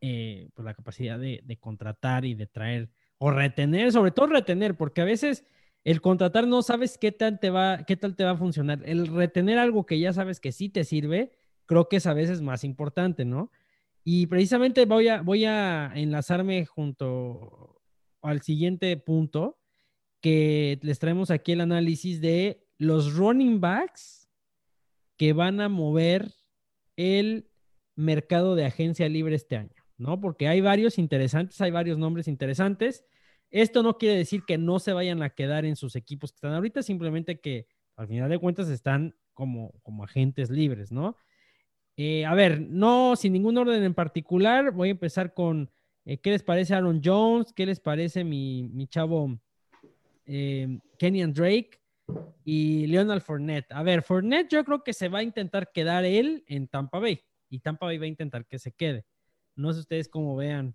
[0.00, 5.00] eh, pues la capacidad de, contratar y de traer o retener, sobre todo retener, porque
[5.00, 5.44] a veces
[5.82, 8.80] el contratar no sabes qué tal te va, qué tal te va a funcionar.
[8.84, 11.32] El retener algo que ya sabes que sí te sirve,
[11.66, 13.50] creo que es a veces más importante, ¿no?
[14.04, 17.82] Y precisamente voy a, voy a enlazarme junto
[18.22, 19.58] al siguiente punto,
[20.20, 24.28] que les traemos aquí el análisis de los running backs
[25.16, 26.37] que van a mover
[26.98, 27.48] el
[27.94, 30.20] mercado de agencia libre este año, ¿no?
[30.20, 33.04] Porque hay varios interesantes, hay varios nombres interesantes.
[33.50, 36.54] Esto no quiere decir que no se vayan a quedar en sus equipos que están
[36.54, 41.16] ahorita, simplemente que al final de cuentas están como, como agentes libres, ¿no?
[41.96, 45.70] Eh, a ver, no sin ningún orden en particular, voy a empezar con
[46.04, 49.38] eh, qué les parece Aaron Jones, qué les parece mi, mi chavo
[50.26, 51.78] eh, Kenyan Drake
[52.44, 53.70] y Leonard Fournette.
[53.72, 57.22] A ver, Fournette yo creo que se va a intentar quedar él en Tampa Bay
[57.50, 59.04] y Tampa Bay va a intentar que se quede.
[59.54, 60.74] No sé ustedes cómo vean.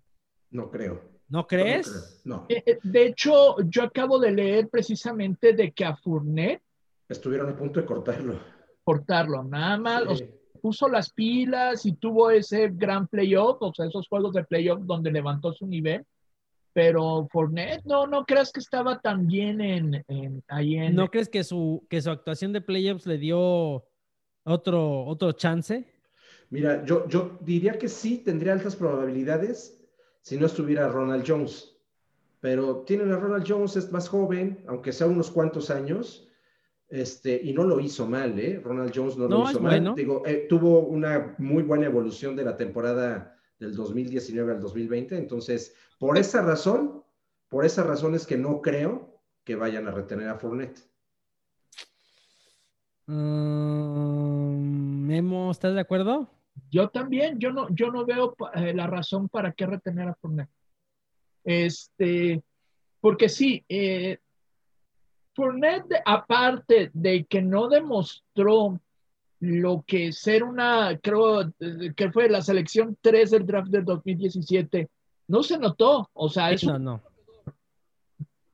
[0.50, 1.00] No creo.
[1.28, 2.20] ¿No crees?
[2.24, 2.46] No.
[2.48, 6.62] Eh, eh, de hecho, yo acabo de leer precisamente de que a Fournette
[7.08, 8.38] estuvieron a punto de cortarlo.
[8.84, 10.22] Cortarlo, nada más.
[10.60, 15.10] puso las pilas y tuvo ese gran playoff, o sea, esos juegos de playoff donde
[15.10, 16.06] levantó su nivel
[16.74, 20.04] pero Fournette, no, no crees que estaba tan bien en,
[20.48, 20.96] ahí en...
[20.96, 23.86] ¿No crees que su, que su actuación de playoffs le dio
[24.42, 25.86] otro, otro chance?
[26.50, 29.80] Mira, yo, yo diría que sí, tendría altas probabilidades
[30.20, 31.76] si no estuviera Ronald Jones.
[32.40, 36.28] Pero tienen a Ronald Jones, es más joven, aunque sea unos cuantos años,
[36.88, 38.60] este, y no lo hizo mal, ¿eh?
[38.62, 39.94] Ronald Jones no, lo hizo mal.
[39.94, 45.16] Digo, eh, tuvo una muy buena evolución de la temporada del 2019 al 2020.
[45.16, 47.04] Entonces, por esa razón,
[47.48, 50.80] por esa razón es que no creo que vayan a retener a Fournette.
[53.06, 56.30] Mm, Memo, ¿estás de acuerdo?
[56.70, 60.50] Yo también, yo no, yo no veo eh, la razón para qué retener a Fournette.
[61.44, 62.42] Este,
[63.00, 64.18] porque sí, eh,
[65.34, 68.80] Fournette, aparte de que no demostró
[69.44, 71.52] lo que ser una, creo
[71.96, 74.88] que fue la selección 3 del draft del 2017,
[75.28, 76.08] no se notó.
[76.14, 76.72] O sea, eso.
[76.72, 77.02] No, no.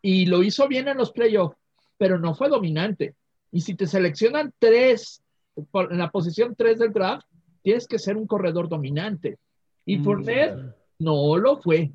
[0.02, 1.56] Y lo hizo bien en los playoffs,
[1.96, 3.14] pero no fue dominante.
[3.52, 5.22] Y si te seleccionan 3
[5.56, 7.26] en la posición 3 del draft,
[7.62, 9.38] tienes que ser un corredor dominante.
[9.84, 11.92] Y mm, Fournette no lo fue.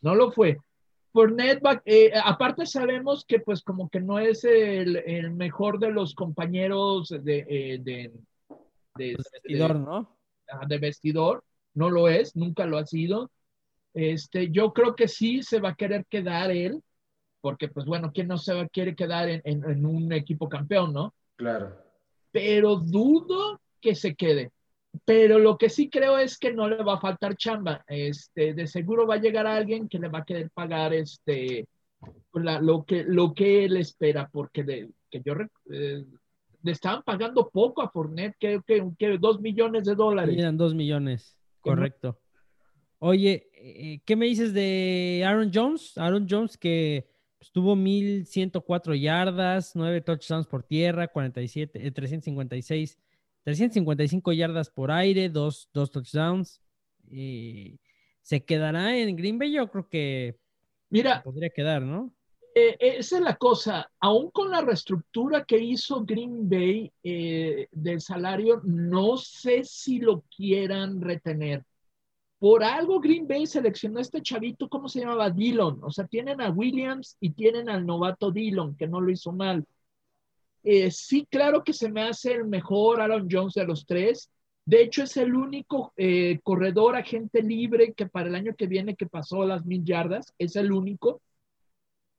[0.00, 0.58] No lo fue.
[1.12, 7.10] Fournette, eh, aparte sabemos que pues como que no es el, mejor de los compañeros
[7.10, 8.12] de, eh, de,
[8.96, 10.16] de, vestidor, ¿no?
[10.66, 11.44] De vestidor,
[11.74, 13.30] no lo es, nunca lo ha sido.
[13.92, 16.82] Este, yo creo que sí se va a querer quedar él,
[17.42, 20.94] porque pues bueno, ¿quién no se va a querer quedar en, en un equipo campeón,
[20.94, 21.14] no?
[21.36, 21.76] Claro.
[22.30, 24.50] Pero dudo que se quede.
[25.04, 27.84] Pero lo que sí creo es que no le va a faltar chamba.
[27.88, 31.66] Este, de seguro va a llegar alguien que le va a querer pagar este,
[32.32, 35.34] lo, que, lo que él espera, porque de, que yo
[35.70, 36.04] eh,
[36.62, 38.60] le estaban pagando poco a Fournette, que,
[38.98, 40.36] que, dos millones de dólares.
[40.38, 42.18] Eran dos millones, correcto.
[42.98, 45.96] Oye, eh, ¿qué me dices de Aaron Jones?
[45.96, 52.98] Aaron Jones que pues, tuvo 1104 yardas, 9 touchdowns por tierra, 47, 356
[53.44, 56.60] 355 yardas por aire, dos, dos touchdowns.
[57.08, 57.80] y
[58.22, 59.52] ¿Se quedará en Green Bay?
[59.52, 60.38] Yo creo que
[60.90, 62.14] Mira, podría quedar, ¿no?
[62.54, 63.90] Eh, esa es la cosa.
[63.98, 70.22] Aún con la reestructura que hizo Green Bay eh, del salario, no sé si lo
[70.34, 71.64] quieran retener.
[72.38, 75.30] Por algo Green Bay seleccionó a este chavito, ¿cómo se llamaba?
[75.30, 75.78] Dillon.
[75.82, 79.64] O sea, tienen a Williams y tienen al novato Dillon, que no lo hizo mal.
[80.64, 84.30] Eh, sí, claro que se me hace el mejor Aaron Jones de los tres.
[84.64, 88.94] De hecho, es el único eh, corredor agente libre que para el año que viene
[88.94, 90.32] que pasó las mil yardas.
[90.38, 91.20] Es el único.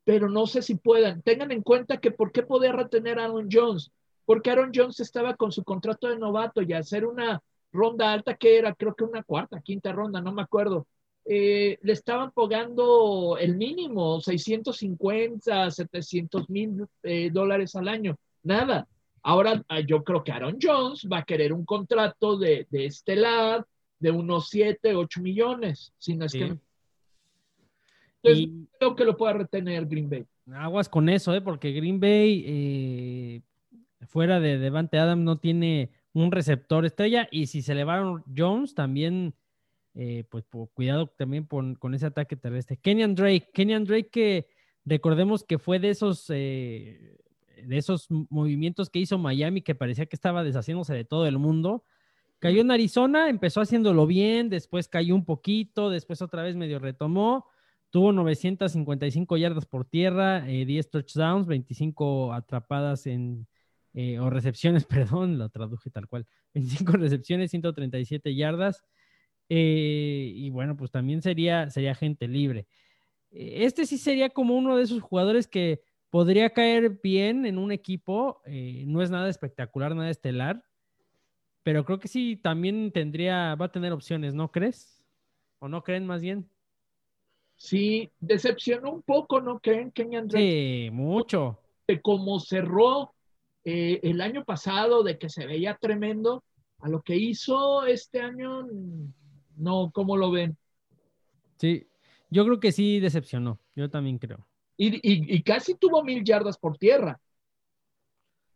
[0.04, 1.22] Pero no sé si puedan.
[1.22, 3.90] Tengan en cuenta que ¿por qué poder retener a Aaron Jones?
[4.26, 7.42] Porque Aaron Jones estaba con su contrato de novato y hacer una
[7.72, 10.86] ronda alta que era, creo que una cuarta, quinta ronda, no me acuerdo.
[11.24, 16.86] Eh, le estaban pagando el mínimo, 650, 700 mil
[17.32, 18.86] dólares al año nada.
[19.22, 23.66] Ahora ah, yo creo que Aaron Jones va a querer un contrato de, de estelar
[23.98, 25.92] de unos 7, 8 millones.
[25.98, 26.58] Si no es que...
[28.22, 30.24] Entonces, creo que lo pueda retener Green Bay.
[30.52, 31.40] Aguas con eso, ¿eh?
[31.40, 33.40] porque Green Bay, eh,
[34.06, 37.28] fuera de Devante Adam, no tiene un receptor estrella.
[37.30, 39.34] Y si se le va Jones, también,
[39.94, 42.78] eh, pues cuidado también con ese ataque terrestre.
[42.78, 44.46] Kenyan Drake, Kenyan Drake que
[44.84, 47.16] recordemos que fue de esos eh,
[47.62, 51.84] de esos movimientos que hizo Miami que parecía que estaba deshaciéndose de todo el mundo.
[52.38, 57.46] Cayó en Arizona, empezó haciéndolo bien, después cayó un poquito, después otra vez medio retomó,
[57.90, 63.46] tuvo 955 yardas por tierra, 10 eh, touchdowns, 25 atrapadas en,
[63.94, 68.84] eh, o recepciones, perdón, lo traduje tal cual, 25 recepciones, 137 yardas.
[69.48, 72.66] Eh, y bueno, pues también sería, sería gente libre.
[73.30, 75.82] Este sí sería como uno de esos jugadores que
[76.14, 80.64] podría caer bien en un equipo, eh, no es nada espectacular, nada estelar,
[81.64, 85.02] pero creo que sí también tendría, va a tener opciones, ¿no crees?
[85.58, 86.48] ¿O no creen más bien?
[87.56, 91.58] Sí, decepcionó un poco, ¿no creen, Kenyan Sí, mucho.
[91.88, 93.12] De cómo cerró
[93.64, 96.44] eh, el año pasado, de que se veía tremendo,
[96.78, 98.68] a lo que hizo este año,
[99.56, 100.56] no, ¿cómo lo ven?
[101.56, 101.88] Sí,
[102.30, 104.46] yo creo que sí decepcionó, yo también creo.
[104.76, 107.20] Y, casi tuvo mil yardas por tierra.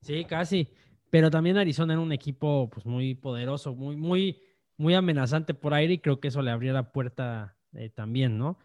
[0.00, 0.68] Sí, casi.
[1.10, 4.40] Pero también Arizona era un equipo pues, muy poderoso, muy, muy,
[4.76, 8.58] muy amenazante por aire y creo que eso le abría la puerta eh, también, ¿no?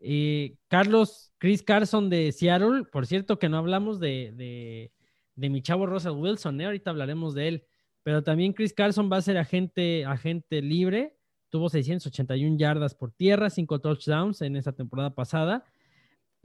[0.00, 4.92] Eh, Carlos, Chris Carson de Seattle, por cierto que no hablamos de, de,
[5.34, 6.66] de mi chavo Russell Wilson, ¿eh?
[6.66, 7.64] ahorita hablaremos de él,
[8.02, 11.16] pero también Chris Carson va a ser agente, agente libre,
[11.48, 15.64] tuvo 681 yardas por tierra, 5 touchdowns en esa temporada pasada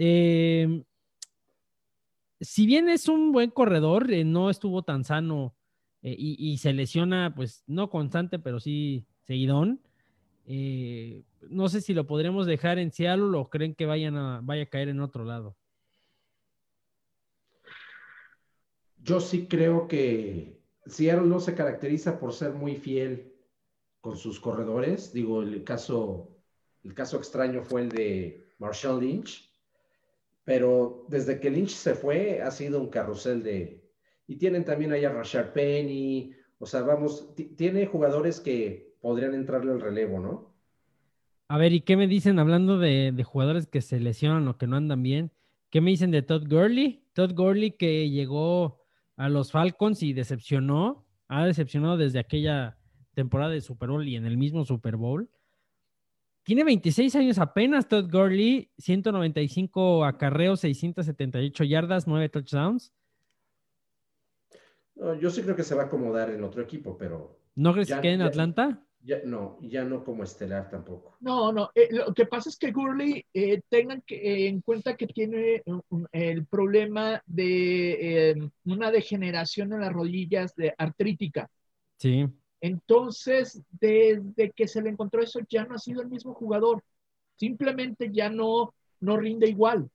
[0.02, 0.86] eh,
[2.39, 5.58] si bien es un buen corredor, eh, no estuvo tan sano
[6.02, 9.82] eh, y, se lesiona, pues no constante, pero sí seguidón.
[11.50, 15.02] no sé si lo podremos dejar en Seattle o creen que vaya a caer en
[15.02, 15.58] otro lado.
[19.04, 23.34] Yo sí creo que Seattle no se caracteriza por ser muy fiel
[24.00, 25.12] con sus corredores.
[25.12, 26.38] Digo, el caso,
[26.84, 29.49] el caso extraño fue el de Marshall Lynch
[30.50, 33.88] pero desde que Lynch se fue ha sido un carrusel de...
[34.26, 39.74] Y tienen también allá a Rashard Penny, O sea, vamos, tiene jugadores que podrían entrarle
[39.74, 40.56] al relevo, ¿no?
[41.50, 44.76] A ver, ¿y qué me dicen hablando de, jugadores que se lesionan o que no
[44.76, 45.32] andan bien?
[45.70, 47.04] ¿Qué me dicen de Todd Gurley?
[47.14, 48.82] Todd Gurley que llegó
[49.18, 52.80] a los Falcons y decepcionó, ha decepcionado desde aquella
[53.14, 55.30] temporada de Super Bowl y en el mismo Super Bowl.
[56.50, 62.91] Tiene 26 años apenas Todd Gurley, 195 acarreos, 678 yardas, 9 touchdowns.
[65.22, 67.39] yo sí creo que se va a acomodar en otro equipo, pero...
[67.54, 68.84] ¿No crees que en Atlanta?
[69.04, 71.18] Ya, no, ya no como estelar tampoco.
[71.20, 71.70] No, no.
[71.76, 75.62] Eh, lo que pasa es que Gurley eh, tengan que, eh, en cuenta que tiene
[76.12, 81.47] el problema de una degeneración en las rodillas de artrítica.
[82.00, 82.28] Sí.
[82.62, 86.84] Entonces, desde que se le encontró eso, ya no ha sido el mismo jugador.
[87.36, 89.89] Simplemente ya no, no rinde igual.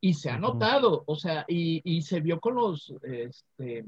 [0.00, 3.86] Y se ha notado, o sea, y, y se vio con los, este,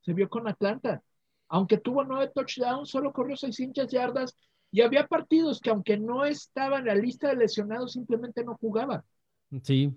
[0.00, 1.02] se vio con Atlanta
[1.48, 4.36] aunque tuvo nueve touchdowns, solo corrió 600 yardas
[4.70, 9.04] y había partidos que aunque no estaba en la lista de lesionados, simplemente no jugaba.
[9.62, 9.94] Sí.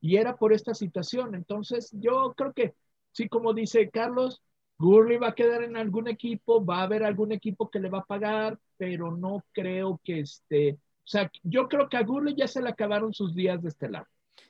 [0.00, 1.34] Y era por esta situación.
[1.34, 2.74] Entonces, yo creo que,
[3.10, 4.40] sí, como dice Carlos,
[4.80, 7.98] Gurley va a quedar en algún equipo, va a haber algún equipo que le va
[7.98, 10.72] a pagar, pero no creo que esté.
[10.72, 14.06] O sea, yo creo que a Gurley ya se le acabaron sus días de estelar.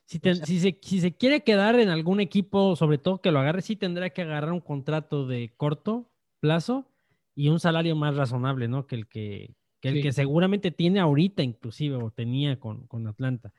[0.06, 3.60] Si, si, se, si se quiere quedar en algún equipo, sobre todo que lo agarre,
[3.60, 6.08] sí tendrá que agarrar un contrato de corto
[6.38, 6.86] plazo
[7.34, 8.86] y un salario más razonable, ¿no?
[8.86, 13.52] Que el que, el que seguramente tiene ahorita inclusive o tenía con, Atlanta.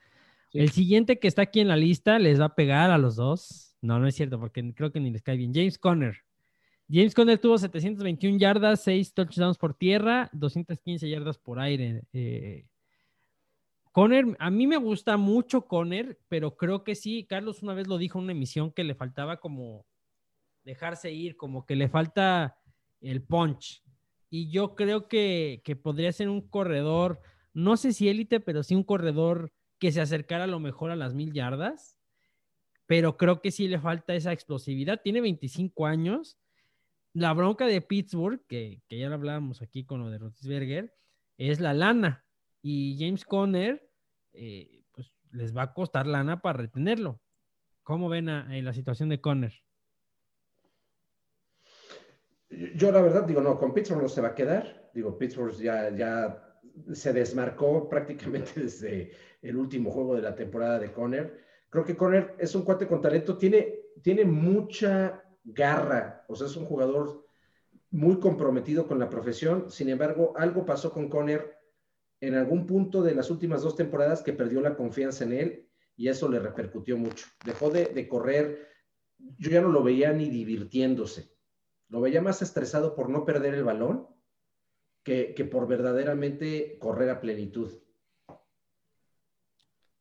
[0.54, 3.76] El siguiente que está aquí en la lista les va a pegar a los dos.
[3.82, 5.52] No, no es cierto, porque creo que ni les cae bien.
[5.52, 6.16] James Conner.
[6.92, 12.02] James Conner tuvo 721 yardas, 6 touchdowns por tierra, 215 yardas por aire.
[12.12, 12.66] Eh,
[13.92, 17.96] Conner, a mí me gusta mucho Conner, pero creo que sí, Carlos una vez lo
[17.96, 19.86] dijo en una emisión que le faltaba como
[20.64, 22.58] dejarse ir, como que le falta
[23.00, 23.82] el punch.
[24.28, 27.22] Y yo creo que, podría ser un corredor,
[27.54, 30.96] no sé si élite, pero sí un corredor que se acercara a lo mejor a
[30.96, 31.98] las mil yardas.
[32.84, 35.00] Pero creo que sí le falta esa explosividad.
[35.02, 36.36] Tiene 25 años.
[37.14, 40.94] La bronca de Pittsburgh, que, ya lo hablábamos aquí con lo de Rotisberger,
[41.36, 42.24] es la lana.
[42.62, 43.88] Y James Conner,
[44.32, 47.20] eh, pues les va a costar lana para retenerlo.
[47.82, 49.52] ¿Cómo ven la situación de Conner?
[52.74, 54.90] Yo la verdad digo, no, con Pittsburgh no se va a quedar.
[54.94, 56.60] Digo, Pittsburgh ya, ya
[56.92, 61.40] se desmarcó prácticamente desde el último juego de la temporada de Conner.
[61.70, 66.56] Creo que Conner es un cuate con talento, tiene, tiene mucha garra, o sea, es
[66.56, 67.26] un jugador
[67.90, 69.70] muy comprometido con la profesión.
[69.70, 71.58] Sin embargo, algo pasó con Conner
[72.20, 76.08] en algún punto de las últimas dos temporadas que perdió la confianza en él y
[76.08, 77.26] eso le repercutió mucho.
[77.44, 78.68] Dejó de, de correr,
[79.18, 81.32] yo ya no lo veía ni divirtiéndose.
[81.88, 84.08] Lo veía más estresado por no perder el balón
[85.02, 87.70] que, por verdaderamente correr a plenitud.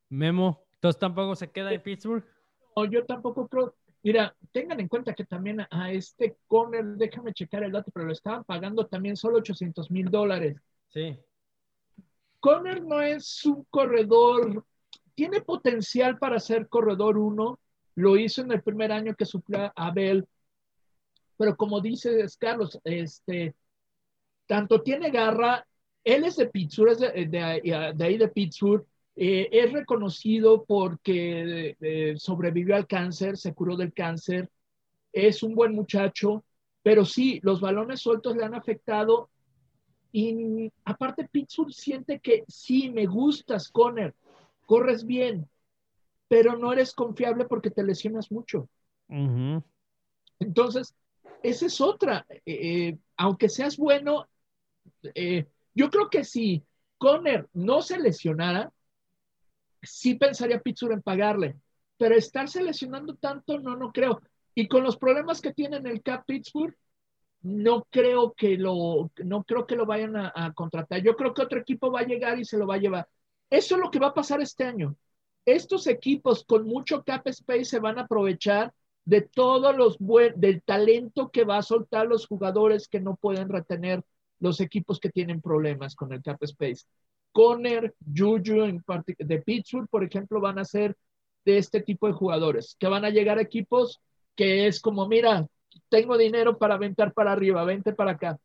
[0.09, 2.23] Memo, ¿entonces tampoco se queda en Pittsburgh?
[2.75, 3.75] No, yo tampoco creo.
[4.03, 8.13] Mira, tengan en cuenta que también a este corner, déjame checar el dato, pero lo
[8.13, 10.57] estaban pagando también solo 800 mil dólares.
[10.89, 11.17] Sí.
[12.39, 14.65] Conner no es un corredor,
[15.13, 17.59] tiene potencial para ser corredor uno.
[17.95, 20.27] Lo hizo en el primer año que suplía a Bell
[21.41, 23.55] pero como dices, Carlos, este,
[24.45, 25.65] tanto tiene garra,
[26.03, 28.85] él es de Pittsburgh, es de, ahí de Pittsburgh,
[29.23, 34.49] eh, es reconocido porque eh, sobrevivió al cáncer, se curó del cáncer,
[35.13, 36.43] es un buen muchacho,
[36.81, 39.29] pero sí, los balones sueltos le han afectado
[40.11, 44.15] y aparte Pittsburgh siente que sí, me gustas, Conner,
[44.65, 45.47] corres bien,
[46.27, 48.67] pero no eres confiable porque te lesionas mucho.
[50.39, 50.95] Entonces,
[51.43, 52.25] esa es otra.
[52.29, 54.27] Eh, eh, aunque seas bueno,
[55.13, 55.45] eh,
[55.75, 56.63] yo creo que si
[56.97, 58.73] Conner no se lesionara,
[59.81, 61.55] sí pensaría Pittsburgh en pagarle.
[61.97, 64.21] Pero estarse lesionando tanto, no, no creo.
[64.55, 66.75] Y con los problemas que tiene en el Cap Pittsburgh,
[67.43, 71.01] no creo que lo, no creo que lo vayan a, contratar.
[71.01, 73.07] Yo creo que otro equipo va a llegar y se lo va a llevar.
[73.49, 74.95] Eso es lo que va a pasar este año.
[75.45, 78.73] Estos equipos con mucho cap space se van a aprovechar
[79.05, 79.97] de todos los
[80.35, 84.03] del talento que va a soltar los jugadores que no pueden retener
[84.39, 86.85] los equipos que tienen problemas con el cap space.
[87.31, 88.81] Conner, Juju
[89.17, 90.95] de Pittsburgh, por ejemplo, van a ser
[91.45, 94.01] de este tipo de jugadores, que van a llegar a equipos
[94.35, 95.47] que es como, mira,
[95.89, 98.39] tengo dinero para aventar para arriba, vente para acá.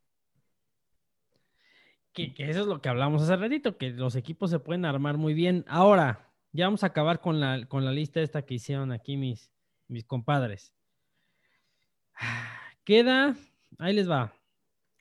[2.12, 5.34] Que, eso es lo que hablamos hace ratito, que los equipos se pueden armar muy
[5.34, 5.64] bien.
[5.68, 9.52] Ahora, ya vamos a acabar con la, con la lista esta que hicieron aquí mis,
[9.88, 10.72] mis compadres.
[12.84, 13.36] Queda,
[13.78, 14.32] ahí les va.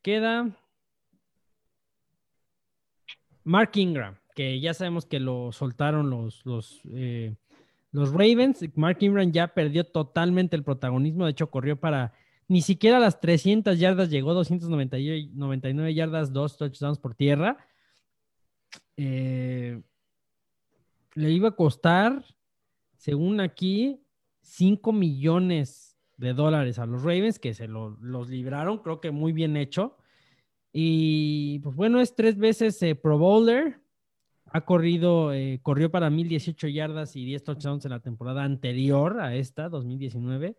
[0.02, 0.50] queda
[3.46, 7.36] Mark Ingram, que ya sabemos que lo soltaron los, los, eh,
[7.92, 8.66] los Ravens.
[8.76, 11.26] Mark Ingram ya perdió totalmente el protagonismo.
[11.26, 12.14] De hecho, corrió para
[12.48, 17.58] ni siquiera las 300 yardas, llegó 299 yardas, dos touchdowns por tierra.
[18.98, 19.82] Eh,
[21.14, 22.26] le iba a costar,
[22.98, 24.02] según aquí,
[24.42, 29.56] 5 millones de dólares a los Ravens, que se los libraron, creo que muy bien
[29.56, 29.98] hecho.
[30.78, 33.80] Y pues bueno, es tres veces eh, Pro Bowler.
[34.48, 39.36] Ha corrido, eh, corrió para 1018 yardas y 10 touchdowns en la temporada anterior a
[39.36, 40.58] esta, 2019.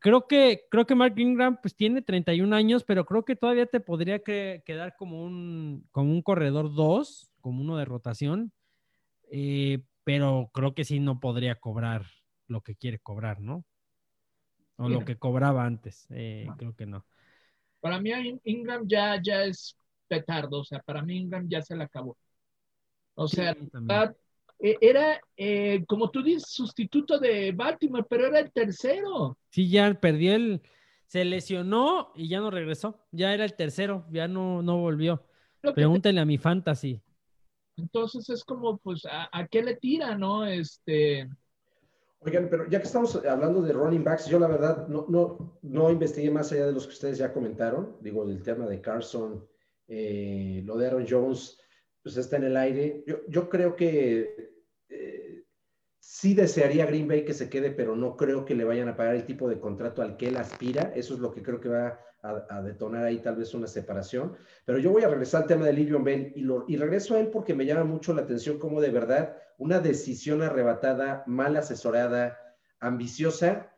[0.00, 3.78] Creo que, creo que Mark Ingram pues tiene 31 años, pero creo que todavía te
[3.78, 8.52] podría quedar como un, como un corredor 2, como uno de rotación.
[9.30, 12.06] Eh, pero creo que sí no podría cobrar
[12.48, 13.64] lo que quiere cobrar, ¿no?
[14.78, 17.06] O lo que cobraba antes, eh, creo que no.
[17.82, 18.12] Para mí
[18.44, 19.76] Ingram ya, ya es
[20.06, 22.16] petardo, o sea, para mí Ingram ya se le acabó.
[23.14, 23.56] O sea,
[24.60, 29.36] e, era, eh, como tú dices, sustituto de Baltimore, pero era el tercero.
[29.50, 30.62] Sí, ya perdió el,
[31.06, 35.26] se lesionó y ya no regresó, ya era el tercero, ya no, no volvió.
[35.74, 37.02] Pregúntenle a mi fantasy.
[37.76, 40.46] Entonces es como, pues, ¿a, qué le tira, no?
[40.46, 41.28] Este.
[42.24, 45.90] Oigan, pero ya que estamos hablando de running backs, yo la verdad no, no, no
[45.90, 47.96] investigué más allá de los que ustedes ya comentaron.
[48.00, 49.44] Digo, del tema de Carson,
[49.88, 51.60] eh, lo de Aaron Jones,
[52.02, 53.02] pues está en el aire.
[53.06, 54.52] Yo, yo creo que
[54.88, 55.21] eh,
[56.22, 59.16] sí desearía Green Bay que se quede, pero no creo que le vayan a pagar
[59.16, 60.92] el tipo de contrato al que él aspira.
[60.94, 64.36] Eso es lo que creo que va a, detonar ahí tal vez una separación.
[64.64, 67.26] Pero yo voy a regresar al tema de Livion Bell y, y regreso a él
[67.26, 72.38] porque me llama mucho la atención cómo de verdad una decisión arrebatada, mal asesorada,
[72.78, 73.74] ambiciosa,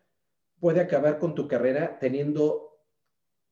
[0.61, 2.79] puede acabar con tu carrera teniendo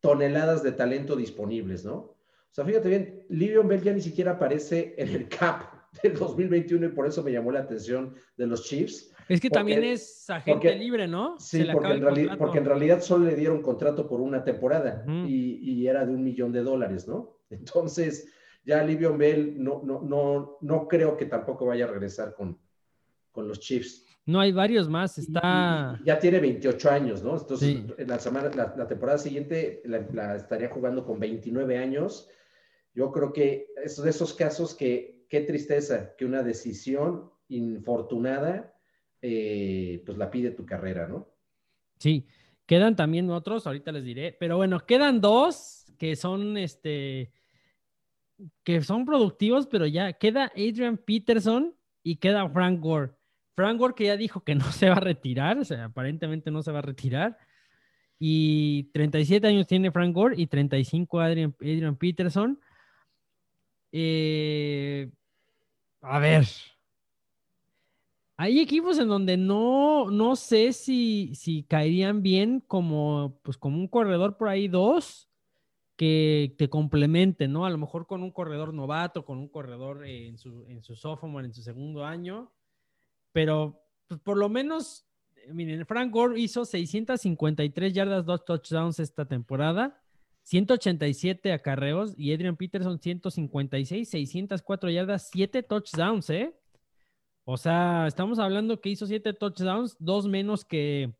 [0.00, 1.94] toneladas de talento disponibles, ¿no?
[1.94, 2.18] O
[2.50, 6.88] sea, fíjate bien, Livion Bell ya ni siquiera aparece en el CAP del 2021 y
[6.90, 9.12] por eso me llamó la atención de los Chiefs.
[9.28, 11.38] Es que también es agente libre, ¿no?
[11.38, 16.06] Sí, porque en, porque en, realidad solo le dieron contrato por una temporada y, era
[16.06, 17.38] de un millón de dólares, ¿no?
[17.50, 18.32] Entonces,
[18.64, 22.58] ya Livion Bell no, no, no, no creo que tampoco vaya a regresar con,
[23.30, 24.04] con los Chiefs.
[24.24, 25.18] No, hay varios más.
[25.18, 25.98] Está.
[26.04, 27.36] ya tiene 28 años, ¿no?
[27.36, 32.28] Entonces, la, semana, la, temporada siguiente la, estaría jugando con 29 años.
[32.94, 38.74] Yo creo que es de esos casos que, qué tristeza que una decisión infortunada
[39.22, 41.26] eh, pues la pide tu carrera, ¿no?
[41.98, 42.26] Sí,
[42.66, 47.32] quedan también otros, ahorita les diré, pero bueno, quedan dos que son este
[48.62, 53.12] que son productivos, pero ya queda Adrian Peterson y queda Frank Gore.
[53.54, 56.62] Frank Gore que ya dijo que no se va a retirar, o sea, aparentemente no
[56.62, 57.38] se va a retirar.
[58.18, 62.60] Y 37 años tiene Frank Gore y 35 Adrian, Adrian Peterson.
[63.92, 65.10] Eh,
[66.02, 66.46] a ver,
[68.36, 73.86] hay equipos en donde no, no sé si, si caerían bien como, pues, como un
[73.86, 75.28] corredor por ahí dos
[75.96, 77.64] que te complementen, ¿no?
[77.64, 81.46] A lo mejor con un corredor novato, con un corredor en su, en su sophomore,
[81.46, 82.52] en su segundo año,
[83.30, 85.06] pero pues, por lo menos,
[85.48, 90.01] miren, Frank Gore hizo 653 yardas, dos touchdowns esta temporada,
[90.42, 96.54] 187 acarreos y Adrian Peterson 156, 604 yardas, 7 touchdowns, ¿eh?
[97.44, 101.12] O sea, estamos hablando que hizo siete touchdowns, dos menos que,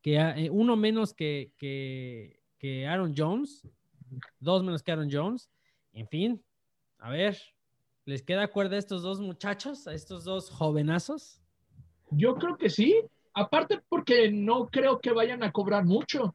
[0.00, 3.68] que eh, uno menos que, que, Aaron Jones,
[4.40, 5.50] dos menos que Aaron Jones.
[5.92, 6.42] En fin,
[6.98, 7.38] a ver,
[8.06, 11.40] ¿les queda cuerda a estos dos muchachos, a estos dos jovenazos?
[12.10, 13.02] Yo creo que sí.
[13.34, 16.34] Aparte porque no creo que vayan a cobrar mucho.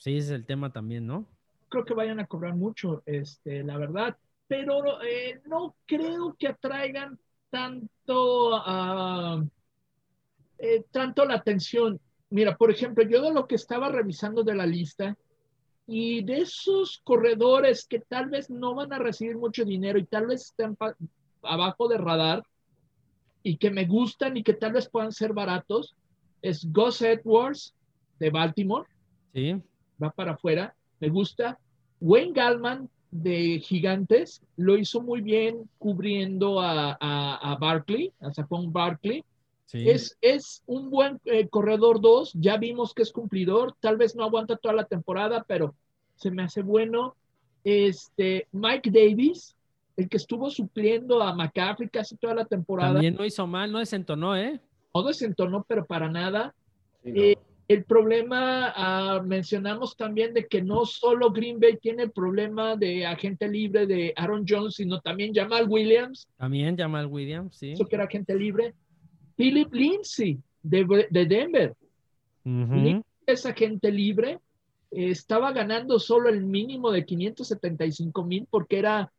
[0.00, 1.26] Sí, ese es el tema también, ¿no?
[1.68, 4.16] Creo que vayan a cobrar mucho, este, la verdad.
[4.48, 7.18] Pero eh, no creo que atraigan
[7.50, 9.46] tanto, uh,
[10.58, 12.00] eh, tanto la atención.
[12.30, 15.18] Mira, por ejemplo, yo de lo que estaba revisando de la lista
[15.86, 20.28] y de esos corredores que tal vez no van a recibir mucho dinero y tal
[20.28, 20.78] vez están
[21.42, 22.42] abajo de radar
[23.42, 25.94] y que me gustan y que tal vez puedan ser baratos,
[26.40, 27.74] es Gus Edwards
[28.18, 28.88] de Baltimore.
[29.34, 29.62] Sí.
[30.02, 30.74] Va para afuera.
[31.00, 31.58] Me gusta.
[32.00, 38.72] Wayne Gallman de Gigantes lo hizo muy bien cubriendo a, a, a Barkley, a Saquon
[38.72, 39.24] Barkley.
[39.72, 44.24] Es, es un buen eh, corredor 2, ya vimos que es cumplidor, tal vez no
[44.24, 45.76] aguanta toda la temporada, pero
[46.16, 47.14] se me hace bueno.
[47.62, 49.54] Este, Mike Davis,
[49.96, 52.94] el que estuvo supliendo a McCaffrey casi toda la temporada.
[52.94, 54.60] También no hizo mal, no desentonó, ¿eh?
[54.92, 56.52] No desentonó, pero para nada.
[57.04, 57.36] Eh,
[57.70, 63.06] el problema, ah, mencionamos también de que no solo Green Bay tiene el problema de
[63.06, 66.26] agente libre de Aaron Jones, sino también Jamal Williams.
[66.36, 67.70] También Jamal Williams, sí.
[67.70, 68.74] Eso que era agente libre.
[69.36, 71.76] Philip Lindsay de, de Denver.
[73.24, 74.40] Es agente libre.
[74.90, 79.12] estaba ganando solo el mínimo de 575 mil porque era,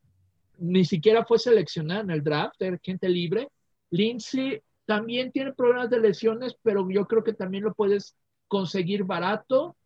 [0.57, 3.47] ni siquiera fue seleccionado en el draft, era agente libre.
[3.91, 8.13] Lindsay también tiene problemas de lesiones, pero yo creo que también lo puedes
[8.51, 9.77] conseguir barato.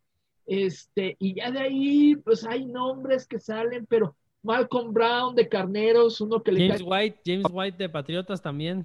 [0.44, 6.20] Este, y ya de ahí, pues hay nombres que salen, pero Malcolm Brown de Carneros,
[6.20, 8.84] uno que le James White, James White de Patriotas también.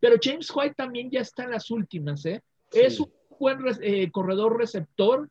[0.00, 2.42] Pero James White también ya está en las últimas, ¿eh?
[2.72, 5.28] Es un buen eh, corredor receptor,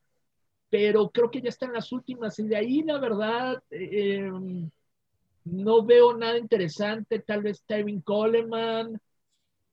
[0.69, 2.37] pero creo que ya está en las últimas.
[2.37, 4.29] Y de ahí, la verdad, eh,
[5.45, 7.19] no veo nada interesante.
[7.19, 8.99] Tal vez Tevin Coleman.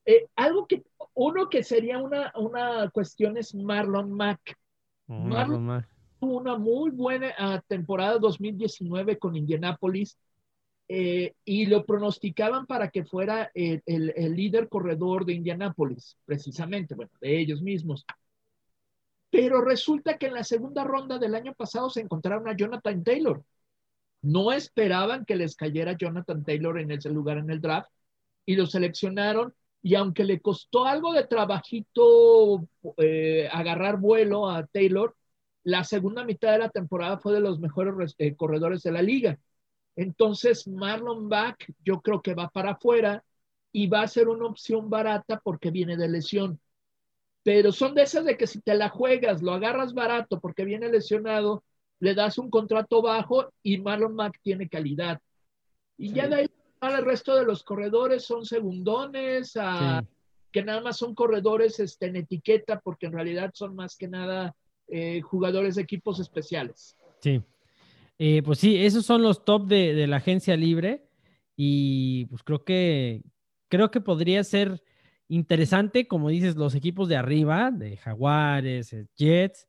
[0.07, 0.83] Eh, algo que
[1.15, 4.59] uno que sería una, una cuestión es Marlon Mack.
[5.07, 5.95] Oh, Marlon, Mack
[6.25, 10.17] tuvo una muy buena ah, temporada 2019 con Indianapolis
[10.89, 17.11] eh, y lo pronosticaban para que fuera el, el, líder corredor de Indianapolis, precisamente, bueno,
[17.21, 18.07] de ellos mismos.
[19.31, 23.43] Pero resulta que en la segunda ronda del año pasado se encontraron a Jonathan Taylor.
[24.23, 27.91] No esperaban que les cayera Jonathan Taylor en ese lugar en el draft
[28.47, 29.55] y lo seleccionaron
[29.85, 32.67] y aunque le costó algo de trabajito
[32.97, 35.15] eh, agarrar vuelo a Taylor,
[35.63, 39.39] la segunda mitad de la temporada fue de los mejores eh, corredores de la liga.
[39.95, 43.23] Entonces, Marlon Back yo creo que va para afuera
[43.73, 46.59] y va a ser una opción barata porque viene de lesión.
[47.43, 50.89] Pero son de esas de que si te la juegas, lo agarras barato porque viene
[50.89, 51.63] lesionado,
[52.01, 55.21] le das un contrato bajo y Marlon Mack tiene calidad.
[55.99, 56.47] Y ya de ahí
[56.93, 59.55] el resto de los corredores son segundones,
[60.53, 64.55] que nada más son corredores este, en etiqueta, porque en realidad son más que nada
[64.89, 66.97] eh, jugadores de equipos especiales.
[67.21, 67.43] Sí.
[68.19, 71.09] Eh, pues sí, esos son los top de, la agencia libre.
[71.57, 73.23] Y pues creo que
[73.69, 74.83] creo que podría ser
[75.29, 79.67] interesante, como dices, los equipos de arriba, de Jaguares, eh, Jets,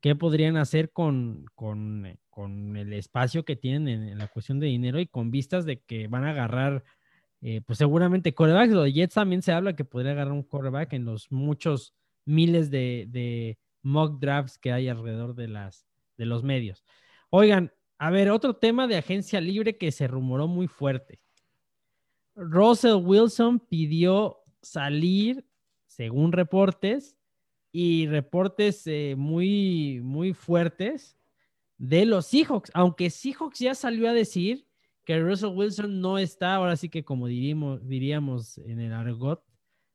[0.00, 5.00] qué podrían hacer con, con, con el espacio que tienen en, la cuestión de dinero
[5.00, 6.84] y con vistas de que van a agarrar,
[7.40, 8.74] eh, pues seguramente corebacks.
[8.74, 11.94] Lo Jets también se habla que podría agarrar un coreback en los muchos
[12.26, 15.86] miles de, de mock drafts que hay alrededor de, las,
[16.18, 16.84] de los medios.
[17.30, 21.22] Oigan, a ver, otro tema de agencia libre que se rumoró muy fuerte.
[22.34, 25.46] Russell Wilson pidió salir,
[25.86, 27.16] según reportes,
[27.72, 31.16] y reportes eh, muy, muy fuertes
[31.78, 34.66] de los Seahawks, aunque Seahawks ya salió a decir
[35.04, 39.42] que Russell Wilson no está, ahora sí que como diríamos, diríamos en el argot,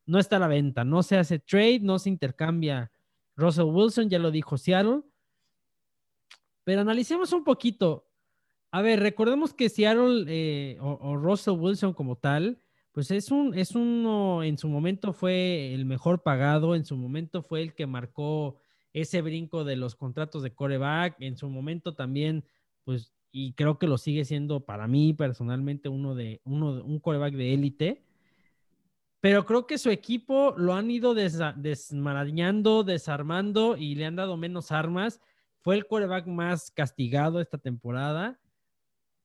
[0.06, 2.92] no está a la venta, no se hace trade, no se intercambia
[3.36, 5.02] Russell Wilson, ya lo dijo Seattle.
[6.64, 8.08] Pero analicemos un poquito.
[8.72, 12.60] A ver, recordemos que Seattle eh, o Russell Wilson como tal,
[12.92, 17.42] pues es un, es uno, en su momento fue el mejor pagado, en su momento
[17.42, 18.58] fue el que marcó
[18.94, 22.44] ese brinco de los contratos de coreback, en su momento también,
[22.84, 27.34] pues, y creo que lo sigue siendo para mí personalmente uno de, uno, un coreback
[27.34, 28.04] de élite.
[29.22, 34.72] Pero creo que su equipo lo han ido desmarañando, desarmando y le han dado menos
[34.72, 35.22] armas.
[35.60, 38.40] Fue el coreback más castigado esta temporada.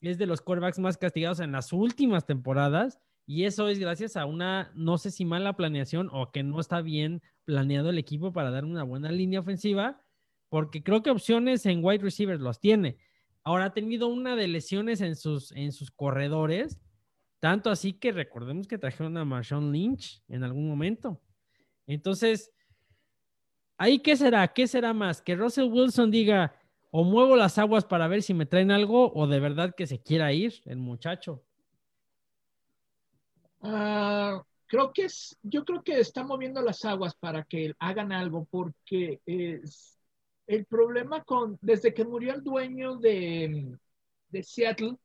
[0.02, 3.00] Es de los corebacks más castigados en las últimas temporadas.
[3.26, 6.80] Y eso es gracias a una, no sé si mala planeación o que no está
[6.80, 10.00] bien planeado el equipo para dar una buena línea ofensiva,
[10.48, 12.98] porque creo que opciones en wide receivers los tiene.
[13.42, 16.80] Ahora ha tenido una de lesiones en sus, en sus corredores,
[17.40, 21.20] tanto así que recordemos que trajeron a Marshawn Lynch en algún momento.
[21.86, 22.52] Entonces,
[23.76, 24.46] ¿ahí qué será?
[24.48, 25.20] ¿Qué será más?
[25.20, 26.54] Que Russell Wilson diga,
[26.90, 30.00] o muevo las aguas para ver si me traen algo, o de verdad que se
[30.02, 31.45] quiera ir el muchacho.
[33.68, 38.44] Ah, creo que es, yo creo que está moviendo las aguas para que hagan algo,
[38.50, 39.98] porque es
[40.46, 43.76] el problema con, desde que murió el dueño de,
[44.28, 44.96] de Seattle,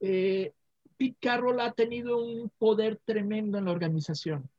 [0.00, 0.54] eh,
[0.96, 4.50] Pete Carroll ha tenido un poder tremendo en la organización.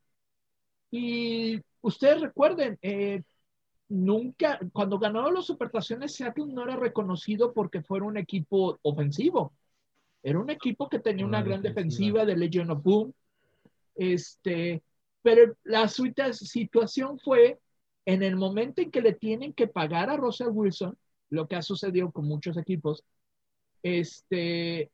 [0.90, 3.22] Y ustedes recuerden, eh,
[3.88, 9.54] nunca, cuando ganó las supertaciones, Seattle no era reconocido porque fuera un equipo ofensivo.
[10.22, 12.24] Era un equipo que tenía una, gran defensiva.
[12.24, 13.12] de Legion of Boom.
[13.94, 14.82] Este,
[15.22, 17.58] pero la situación fue
[18.06, 20.96] en el momento en que le tienen que pagar a Russell Wilson,
[21.30, 23.04] lo que ha sucedido con muchos equipos,
[23.82, 24.90] este,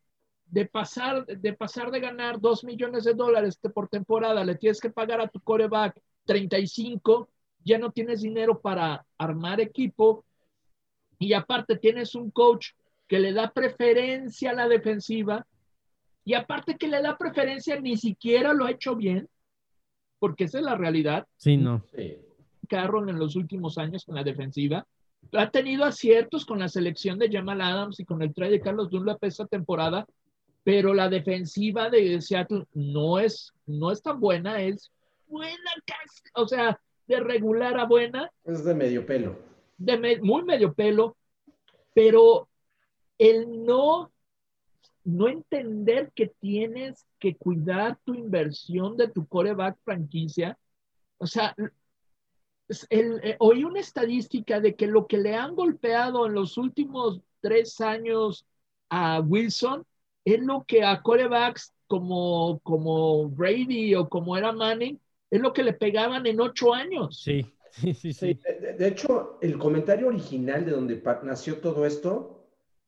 [0.46, 4.90] de pasar, de pasar de ganar 2 millones de dólares por temporada, le tienes que
[4.90, 7.28] pagar a tu coreback 35,
[7.64, 10.24] ya no tienes dinero para armar equipo
[11.18, 12.72] y aparte tienes un coach
[13.08, 15.46] que le da preferencia a la defensiva
[16.24, 19.28] y aparte que le da preferencia ni siquiera lo ha hecho bien,
[20.18, 21.26] porque esa es la realidad.
[21.36, 21.84] Sí, no.
[22.68, 24.86] Carroll en los últimos años con la defensiva.
[25.32, 28.90] Ha tenido aciertos con la selección de Jamal Adams y con el trade de Carlos
[28.90, 30.06] Dunlap esta temporada,
[30.62, 34.90] pero la defensiva de Seattle no es, no es tan buena, es
[35.26, 35.70] buena,
[36.34, 38.30] o sea, de regular a buena.
[38.44, 39.38] Es de medio pelo.
[39.76, 41.16] De muy medio pelo,
[41.92, 42.48] pero
[43.18, 44.12] el no,
[45.04, 50.58] no entender que tienes que cuidar tu inversión de tu coreback franquicia,
[51.18, 51.54] o sea,
[52.88, 57.20] el, eh, oí una estadística de que lo que le han golpeado en los últimos
[57.40, 58.46] tres años
[58.88, 59.84] a Wilson
[60.24, 64.98] es lo que a corebacks como, como Brady o como era Manning,
[65.30, 67.20] es lo que le pegaban en ocho años.
[67.22, 68.12] Sí, sí, sí.
[68.12, 68.38] sí.
[68.78, 72.33] De, hecho, el comentario original de donde nació todo esto,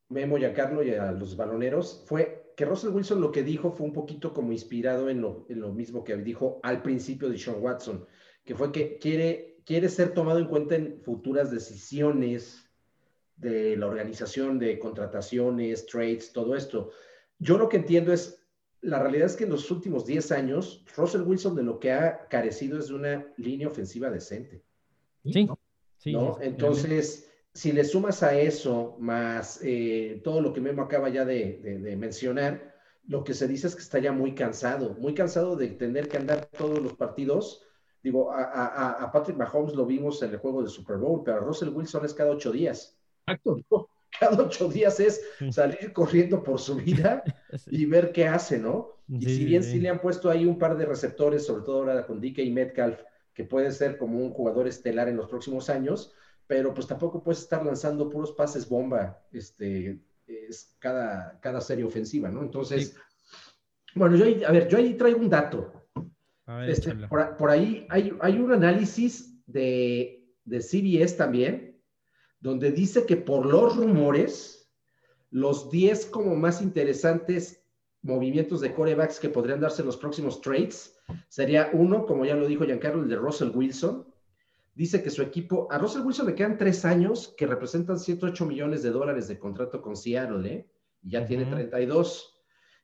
[0.08, 3.70] Memo y a Carlos y a los baloneros, fue que Russell Wilson lo que dijo
[3.70, 7.38] fue un poquito como inspirado en lo, en lo mismo que dijo al principio de
[7.38, 8.06] Sean Watson,
[8.44, 12.66] que fue que quiere, quiere ser tomado en cuenta en futuras decisiones
[13.36, 16.90] de la organización de contrataciones, trades, todo esto.
[17.38, 18.42] Yo lo que entiendo es,
[18.80, 22.26] la realidad es que en los últimos 10 años, Russell Wilson de lo que ha
[22.28, 24.62] carecido es de una línea ofensiva decente.
[25.24, 25.48] Sí.
[25.98, 31.24] sí Entonces, si le sumas a eso, más eh, todo lo que Memo acaba ya
[31.24, 32.74] de, mencionar,
[33.08, 36.18] lo que se dice es que está ya muy cansado, muy cansado de tener que
[36.18, 37.62] andar todos los partidos.
[38.02, 41.40] Digo, a, a Patrick Mahomes lo vimos en el juego de Super Bowl, pero a
[41.40, 42.98] Russell Wilson es cada ocho días.
[43.26, 43.88] Exacto
[44.20, 47.22] cada ocho días es salir corriendo por su vida
[47.70, 48.96] y ver qué hace, ¿no?
[49.08, 49.78] Y si bien sí.
[49.78, 53.00] le han puesto ahí un par de receptores, sobre todo ahora con DK y Metcalf,
[53.32, 56.14] que puede ser como un jugador estelar en los próximos años,
[56.46, 62.28] pero pues tampoco puedes estar lanzando puros pases bomba, este, es cada, cada serie ofensiva,
[62.28, 62.42] ¿no?
[62.42, 62.96] Entonces,
[63.94, 65.72] bueno, yo ahí, a ver, yo ahí traigo un dato.
[66.66, 71.82] Este, por, ahí hay, hay un análisis de, de CBS también,
[72.38, 74.70] donde dice que por los rumores,
[75.30, 77.64] los 10 como más interesantes
[78.02, 80.96] movimientos de corebacks que podrían darse en los próximos trades,
[81.28, 84.06] sería uno, como ya lo dijo Giancarlo, el de Russell Wilson.
[84.76, 88.82] Dice que su equipo, a Russell Wilson le quedan tres años que representan 108 millones
[88.82, 90.70] de dólares de contrato con Seattle, ¿eh?
[91.02, 92.42] Y ya tiene 32.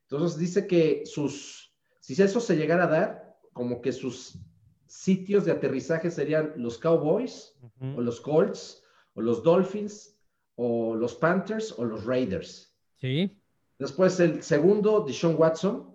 [0.08, 4.38] Entonces dice que sus, si eso se llegara a dar, como que sus
[4.86, 7.54] sitios de aterrizaje serían los Cowboys
[7.94, 8.82] o los Colts
[9.14, 10.18] o los Dolphins,
[10.54, 12.74] o los Panthers, o los Raiders.
[12.98, 13.38] Sí.
[13.78, 15.91] Después el segundo, Deshaun Watson,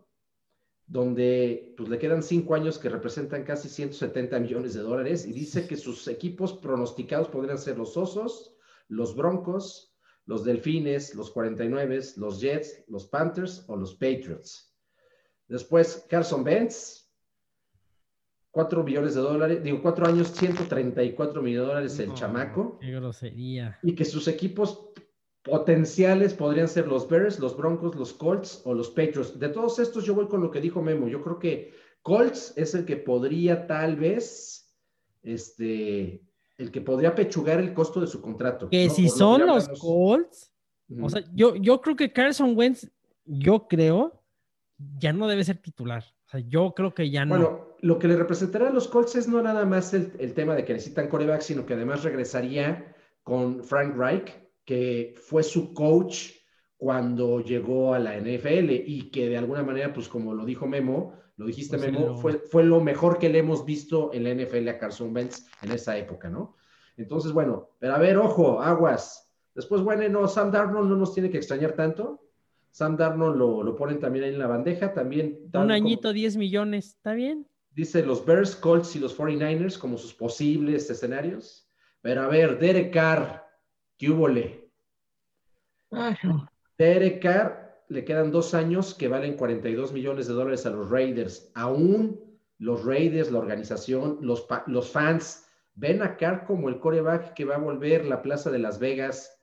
[0.88, 5.68] donde pues, le quedan cinco años que representan casi 170 millones de dólares y dice
[5.68, 8.55] que sus equipos pronosticados podrían ser los Osos,
[8.88, 9.93] los Broncos,
[10.26, 14.73] los Delfines, los 49, los Jets, los Panthers o los Patriots.
[15.47, 17.11] Después Carson Benz,
[18.51, 22.80] 4 millones de dólares, digo, cuatro años, 134 millones de dólares el chamaco.
[22.80, 23.77] Qué grosería.
[23.84, 24.89] Y que sus equipos
[25.49, 29.39] potenciales podrían ser los Bears, los Broncos, los Colts o los Patriots.
[29.39, 31.07] De todos estos, yo voy con lo que dijo Memo.
[31.07, 34.73] Yo creo que Colts es el que podría tal vez,
[35.23, 36.21] este,
[36.57, 38.69] el que podría pechugar el costo de su contrato.
[38.69, 40.51] Que si son los Colts,
[41.01, 42.89] o sea, yo, yo creo que Carson Wentz,
[43.25, 44.23] yo creo,
[44.99, 46.03] ya no debe ser titular.
[46.27, 47.35] O sea, yo creo que ya no.
[47.35, 50.65] Bueno, lo que le representará a los Colts es no nada más el, tema de
[50.65, 54.33] que necesitan coreback, sino que además regresaría con Frank Reich,
[54.68, 56.31] que fue su coach
[56.76, 61.14] cuando llegó a la NFL y que de alguna manera, pues como lo dijo Memo,
[61.38, 64.68] lo dijiste pues Memo, fue, fue lo mejor que le hemos visto en la NFL
[64.68, 66.57] a Carson Wentz en esa época, ¿no?
[66.98, 69.31] Entonces, bueno, pero a ver, ojo, aguas.
[69.56, 72.27] Después, bueno, no, Sam Darnold no nos tiene que extrañar tanto.
[72.69, 75.49] Sam Darnold lo, lo ponen también ahí en la bandeja, también.
[75.53, 77.48] Un añito, 10 millones, ¿está bien?
[77.72, 81.69] Dice los Bears, Colts y los 49ers como sus posibles escenarios.
[82.02, 83.46] Pero a ver, Derek Carr,
[83.97, 84.27] ¿qué hubo
[86.77, 91.51] Derek Carr le quedan dos años que valen 42 millones de dólares a los Raiders.
[91.55, 92.19] Aún
[92.59, 97.55] los Raiders, la organización, los, los fans ven a Carr como el coreback que va
[97.55, 99.39] a volver la Plaza de Las Vegas,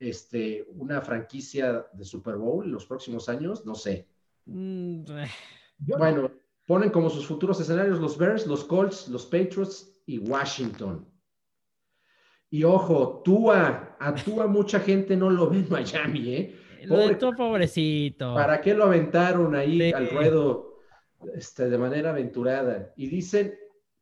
[0.00, 4.08] este, una franquicia de Super Bowl en los próximos años, no sé.
[4.46, 5.30] Mm, eh.
[5.78, 6.30] bueno,
[6.66, 11.06] Ponen como sus futuros escenarios los Bears, los Colts, los Patriots y Washington.
[12.56, 16.54] Y ojo, Tua, a Tua mucha gente no lo ve en Miami, ¿eh?
[17.36, 18.34] pobrecito.
[18.34, 20.78] ¿Para qué lo aventaron ahí al ruedo
[21.34, 22.94] este, de manera aventurada?
[22.96, 23.54] Y dicen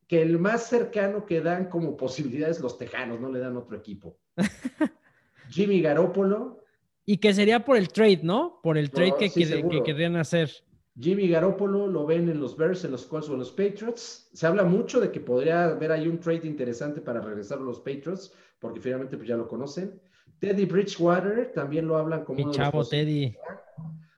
[0.06, 4.20] que el más cercano que dan como posibilidades los Tejanos, no le dan otro equipo.
[5.48, 6.60] Jimmy Garoppolo.
[7.04, 8.60] Y que sería por el trade, ¿no?
[8.62, 10.52] Por el trade que, que, querrían hacer.
[10.98, 14.28] Jimmy Garoppolo lo ven en los Bears, en los Colts o en los Patriots.
[14.32, 17.80] Se habla mucho de que podría haber ahí un trade interesante para regresar a los
[17.80, 20.00] Patriots, porque finalmente pues ya lo conocen.
[20.38, 23.36] Teddy Bridgewater también lo hablan como Mi chavo Teddy.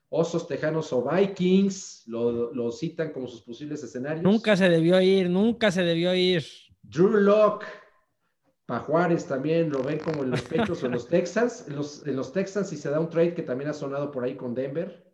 [0.09, 4.23] Osos Tejanos o Vikings lo, citan como sus posibles escenarios.
[4.23, 6.45] Nunca se debió ir, nunca se debió ir.
[6.83, 7.65] Drew Locke,
[8.67, 11.65] para Juárez también lo ven como en los Patriots o en los Texans.
[11.67, 14.23] En los, en los Texans, y se da un trade que también ha sonado por
[14.23, 15.06] ahí con Denver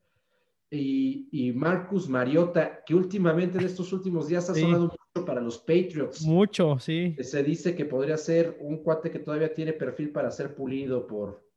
[0.76, 6.22] y, Marcus Mariota, que últimamente en estos últimos días ha sonado mucho para los Patriots.
[6.24, 7.16] Mucho, sí.
[7.20, 11.48] Se dice que podría ser un cuate que todavía tiene perfil para ser pulido por,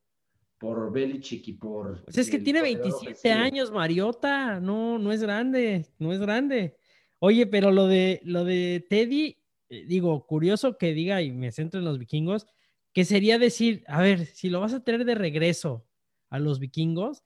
[0.59, 2.05] por Belichick y por.
[2.05, 4.60] Pues es que tiene 27 años, Mariota.
[4.60, 6.76] No, no es grande, no es grande.
[7.18, 9.38] Oye, pero lo de lo de Teddy,
[9.70, 12.47] eh, digo, curioso que diga, y me centro en los vikingos,
[12.93, 15.86] que sería decir, a ver, si lo vas a tener de regreso
[16.28, 17.24] a los vikingos,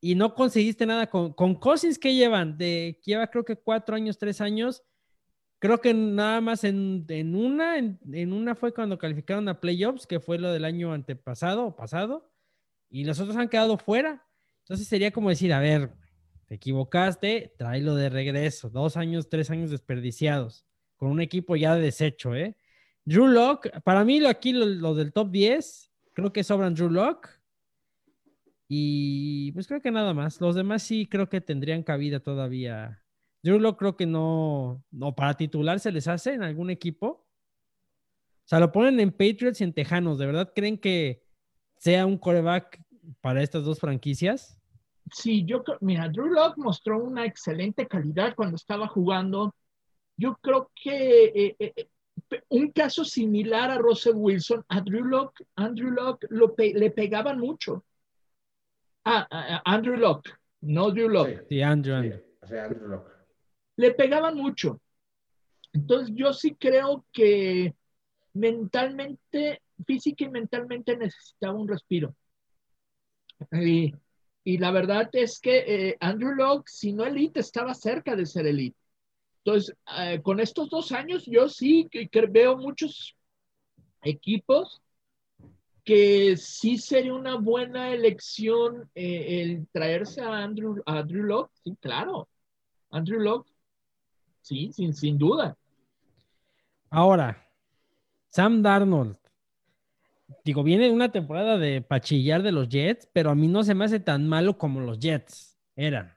[0.00, 4.18] y no conseguiste nada con, con Cousins que llevan, de lleva creo que cuatro años,
[4.18, 4.82] tres años.
[5.60, 7.04] Creo que nada más en,
[7.34, 11.74] una, en, una fue cuando calificaron a playoffs, que fue lo del año antepasado o
[11.74, 12.30] pasado,
[12.88, 14.24] y los otros han quedado fuera.
[14.60, 15.92] Entonces sería como decir, a ver,
[16.46, 18.70] te equivocaste, tráelo de regreso.
[18.70, 20.64] Dos años, tres años desperdiciados,
[20.96, 22.56] con un equipo ya deshecho, ¿eh?
[23.04, 27.28] Drew Lock, para mí lo aquí, lo, del top 10, creo que sobran Drew Lock,
[28.68, 30.40] y pues creo que nada más.
[30.40, 33.02] Los demás sí creo que tendrían cabida todavía.
[33.42, 37.06] Yo lo creo que no, no, para titular se les hace en algún equipo.
[37.06, 40.18] O sea, lo ponen en Patriots y en Tejanos.
[40.18, 41.22] ¿De verdad creen que
[41.78, 42.82] sea un coreback
[43.22, 44.60] para estas dos franquicias?
[45.12, 49.54] Sí, yo creo, mira, Drew Locke mostró una excelente calidad cuando estaba jugando.
[50.18, 51.88] Yo creo que eh, eh, eh,
[52.48, 57.84] un caso similar a Russell Wilson, a Drew Locke, Andrew Locke lo le pegaban mucho
[59.10, 60.30] Ah, ah, ah, Andrew Locke,
[60.60, 61.46] no Drew Locke.
[61.48, 62.02] Sí, Andrew.
[62.88, 63.10] Locke.
[63.76, 64.82] Le pegaban mucho.
[65.72, 67.74] Entonces yo sí creo que
[68.34, 72.14] mentalmente, física y mentalmente necesitaba un respiro.
[73.50, 73.94] Y,
[74.58, 78.76] la verdad es que eh, Andrew Locke, si no elite, estaba cerca de ser elite.
[79.42, 83.16] Entonces, eh, con estos dos años, yo sí que veo muchos
[84.02, 84.82] equipos
[85.88, 91.78] que sí sería una buena elección eh, el traerse a Andrew, a Andrew Locke, sí,
[91.80, 92.28] claro.
[92.90, 93.50] Andrew Locke,
[94.42, 95.56] sí, sin, sin duda.
[96.90, 97.42] Ahora,
[98.28, 99.16] Sam Darnold.
[100.44, 103.86] Digo, viene una temporada de pachillar de los Jets, pero a mí no se me
[103.86, 106.14] hace tan malo como los Jets eran.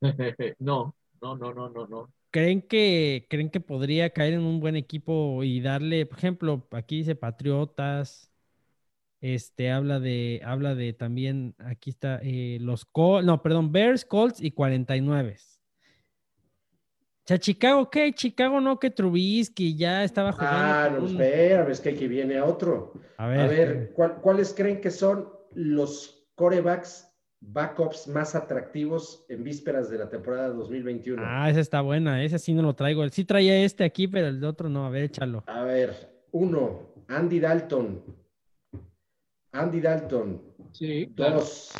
[0.58, 0.92] no,
[1.22, 2.12] no, no, no, no, no.
[2.32, 6.96] ¿Creen que, ¿Creen que podría caer en un buen equipo y darle, por ejemplo, aquí
[6.96, 8.27] dice Patriotas,
[9.20, 14.40] este habla de, habla de también, aquí está, eh, los Colts, no, perdón, Bears, Colts
[14.40, 15.36] y 49.
[15.36, 18.10] O sea, Chicago, ¿qué?
[18.14, 20.58] Chicago no, que Trubisky ya estaba jugando.
[20.58, 22.94] Ah, no, espera, ves que aquí viene otro.
[23.18, 23.92] A ver,
[24.22, 31.22] ¿cuáles creen que son los corebacks backups más atractivos en vísperas de la temporada 2021?
[31.22, 33.06] Ah, esa está buena, ese sí no lo traigo.
[33.10, 34.86] Sí traía este aquí, pero el de otro no.
[34.86, 35.44] A ver, échalo.
[35.46, 38.02] A ver, uno, Andy Dalton.
[39.58, 40.40] Andy Dalton.
[40.72, 41.12] Sí.
[41.16, 41.72] Dos.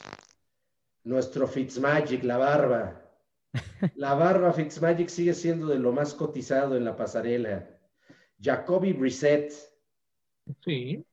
[1.04, 3.04] Nuestro Fitzmagic, la barba.
[3.94, 7.66] La barba Fitzmagic sigue siendo de lo más cotizado en la pasarela.
[8.40, 9.52] Jacoby Brissett.
[10.64, 11.04] Sí.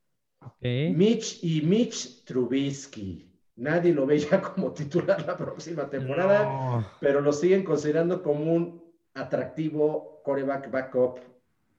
[0.62, 3.32] Mitch y Mitch Trubisky.
[3.56, 8.84] Nadie lo ve ya como titular la próxima temporada, pero lo siguen considerando como un
[9.14, 11.20] atractivo coreback backup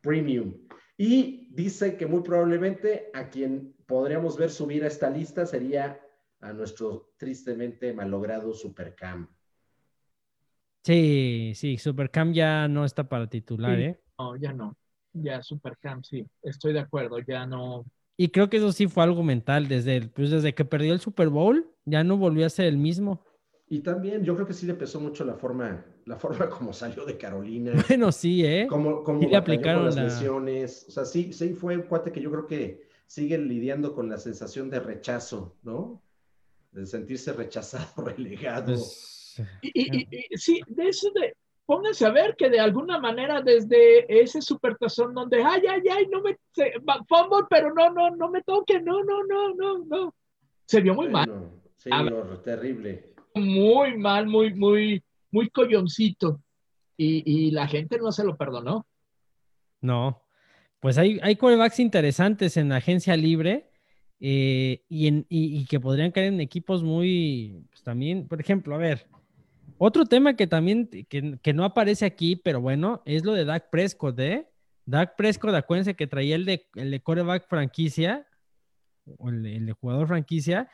[0.01, 0.55] premium.
[0.97, 6.01] Y dice que muy probablemente a quien podríamos ver subir a esta lista sería
[6.41, 9.29] a nuestro tristemente malogrado Supercam.
[10.85, 14.01] Sí, sí, Supercam ya no está para titular, ¿eh?
[14.19, 14.77] No, ya no.
[15.13, 17.85] Ya Supercam, sí, estoy de acuerdo, ya no.
[18.17, 21.29] Y creo que eso sí fue algo mental, desde, pues desde que perdió el Super
[21.29, 23.25] Bowl, ya no volvió a ser el mismo.
[23.69, 27.05] Y también yo creo que sí le pesó mucho la forma, la forma como salió
[27.05, 27.73] de Carolina.
[27.89, 28.67] Bueno, sí, ¿eh?
[28.69, 30.87] Como, como le aplicaron las lesiones.
[30.89, 34.19] O sea, sí, sí fue un cuate que yo creo que sigue lidiando con la
[34.19, 36.03] sensación de rechazo, ¿no?
[36.73, 38.74] De sentirse rechazado, relegado.
[38.74, 44.41] Pues, y, sí, de eso de, pónganse a ver que de alguna manera desde ese
[44.41, 46.73] supertazón donde, ay, ay, ay, no me, se,
[47.09, 50.15] fumble, pero no, no, no me toque, no, no, no, no, no.
[50.65, 51.51] Se vio muy mal.
[51.77, 51.91] Sí,
[52.43, 53.15] terrible.
[53.35, 56.41] Muy mal, muy, muy, muy colloncito.
[56.97, 58.87] Y, y la gente no se lo perdonó.
[59.83, 60.26] No.
[60.87, 61.37] Pues hay, hay
[61.79, 63.69] interesantes en la agencia libre
[64.21, 69.09] eh, y, que podrían caer en equipos muy, pues también, por ejemplo, a ver,
[69.79, 74.17] otro tema que también, que, no aparece aquí, pero bueno, es lo de Dak Prescott,
[74.21, 74.49] ¿eh?
[74.85, 78.25] Dak Prescott, acuérdense que traía el de, el de quarterback franquicia,
[79.19, 80.71] o el, el de jugador franquicia,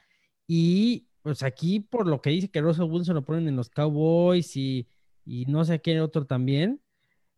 [0.46, 4.58] y pues aquí por lo que dice que Russell Wilson lo ponen en los Cowboys
[4.58, 4.86] y,
[5.24, 6.81] y no sé qué otro también,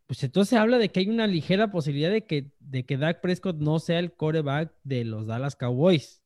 [0.07, 3.57] pues entonces habla de que hay una ligera posibilidad de que, de que Dak Prescott
[3.57, 6.23] no sea el coreback de los Dallas Cowboys.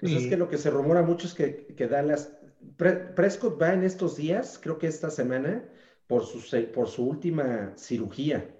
[0.00, 2.32] Pues es que lo que se rumora mucho es que, que Dallas,
[2.76, 5.68] Prescott va en estos días, creo que esta semana,
[6.06, 6.40] por su,
[6.72, 8.56] por su última cirugía.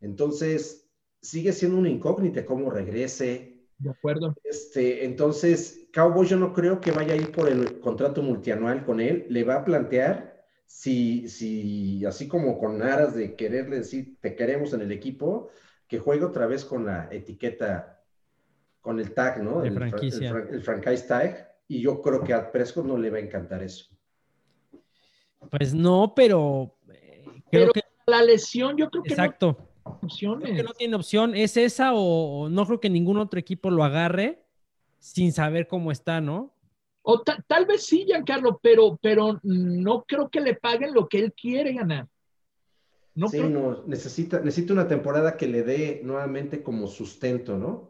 [0.00, 0.88] Entonces,
[1.20, 3.66] sigue siendo una incógnita cómo regrese.
[3.78, 4.34] De acuerdo.
[4.44, 9.00] Este, entonces, Cowboys yo no creo que vaya a ir por el contrato multianual con
[9.00, 9.26] él.
[9.28, 10.37] Le va a plantear
[10.68, 15.48] si, si así como con aras de quererle decir, te queremos en el equipo,
[15.88, 18.02] que juegue otra vez con la etiqueta,
[18.82, 19.62] con el tag, ¿no?
[19.62, 20.30] De el, franquicia.
[20.50, 21.48] El, franchise tag.
[21.68, 23.86] Y yo creo que a Prescott no le va a encantar eso.
[25.50, 29.56] Pues no, pero eh, creo que la lesión yo creo que Exacto.
[30.22, 31.34] No, creo que no tiene opción.
[31.34, 34.44] ¿Es esa o no creo que ningún otro equipo lo agarre
[34.98, 36.52] sin saber cómo está, ¿no?
[37.10, 41.32] O tal vez sí, Giancarlo, pero, pero no creo que le paguen lo que él
[41.32, 42.06] quiere ganar.
[43.14, 47.88] No sí, no, necesita, necesita una temporada que le dé nuevamente como sustento, ¿no?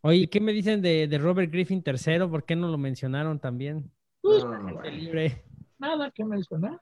[0.00, 2.30] Oye, ¿qué me dicen de, Robert Griffin tercero?
[2.30, 3.90] ¿Por qué no lo mencionaron también?
[4.22, 5.44] Pues, gente libre.
[5.78, 6.80] Nada que mencionar.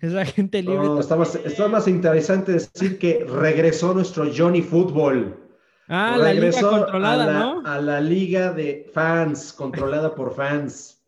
[0.00, 0.78] Es la gente libre.
[0.78, 5.38] No, está más, está más interesante decir que regresó nuestro Johnny Football.
[5.86, 7.62] Ah, la liga controlada, a la, ¿no?
[7.64, 11.02] A la liga de fans, controlada por fans.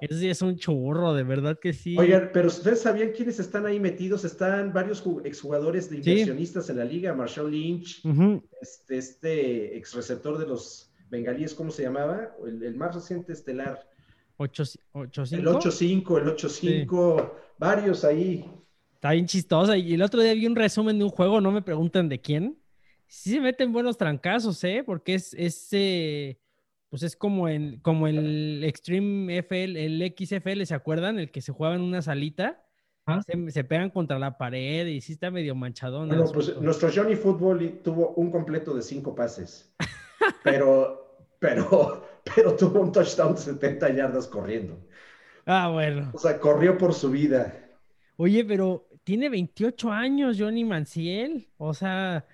[0.00, 1.96] Eso sí es un churro, de verdad que sí.
[1.98, 4.24] Oigan, pero ustedes sabían quiénes están ahí metidos.
[4.24, 7.14] Están varios exjugadores de inversionistas en la liga.
[7.14, 8.02] Marshall Lynch,
[8.60, 12.34] este, este ex receptor de los bengalíes, ¿cómo se llamaba?
[12.46, 13.88] El, más reciente estelar.
[14.38, 14.78] 8-5.
[15.32, 18.48] El 8-5, el 8-5, varios ahí.
[18.94, 19.76] Está bien chistosa.
[19.76, 22.56] Y el otro día vi un resumen de un juego, no me preguntan de quién.
[23.06, 24.82] Sí se meten buenos trancazos, ¿eh?
[24.84, 26.38] Porque es, ese
[26.90, 31.18] pues es como, en, como el Extreme FL, el XFL, ¿se acuerdan?
[31.18, 32.64] El que se jugaba en una salita.
[33.48, 36.08] Se, pegan contra la pared y sí está medio manchadón.
[36.08, 39.74] Bueno, pues nuestro Johnny Football tuvo un completo de cinco pases,
[40.44, 42.06] pero, pero,
[42.36, 44.78] pero tuvo un touchdown de 70 yardas corriendo.
[45.46, 46.10] Ah, bueno.
[46.12, 47.70] O sea, corrió por su vida.
[48.16, 51.48] Oye, pero tiene 28 años Johnny Manciel.
[51.56, 52.26] O sea,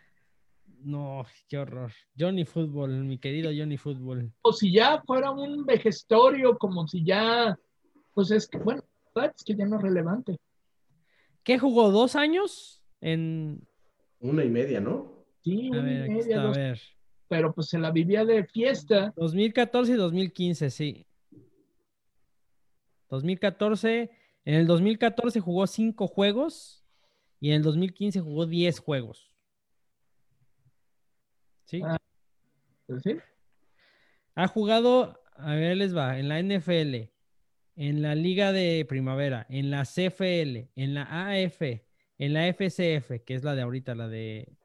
[0.85, 1.93] no, qué horror.
[2.19, 4.32] Johnny Fútbol, mi querido Johnny Fútbol.
[4.43, 7.59] O si ya fuera un vejestorio, como si ya,
[8.12, 8.82] pues es que, bueno,
[9.16, 10.39] es que ya no es relevante.
[11.43, 11.90] ¿Qué jugó?
[11.90, 12.82] ¿Dos años?
[13.01, 13.66] En...
[14.20, 15.24] Una y media, ¿no?
[15.43, 16.43] Sí, una y media.
[16.43, 16.81] a ver.
[17.28, 19.12] Pero pues se la vivía de fiesta.
[19.16, 21.06] 2014 y 2015, sí.
[23.11, 24.11] 2014,
[24.44, 26.85] en el 2014 jugó cinco juegos
[27.40, 29.34] y en el 2015 jugó diez juegos.
[31.75, 31.83] Sí.
[31.85, 31.99] Ah,
[32.87, 33.17] pues ¿sí?
[34.37, 37.11] Ha jugado, a ver, les va, en la NFL,
[37.75, 43.35] en la Liga de Primavera, en la CFL, en la AF, en la FCF, que
[43.35, 44.57] es la de ahorita, la de,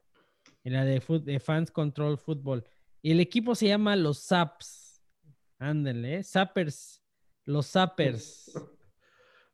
[0.63, 0.99] en la de,
[1.39, 2.63] Fans Control Football.
[3.01, 5.01] Y el equipo se llama los Saps.
[5.57, 6.23] Ándale, ¿eh?
[6.23, 7.01] Sappers.
[7.45, 8.51] Los Sappers.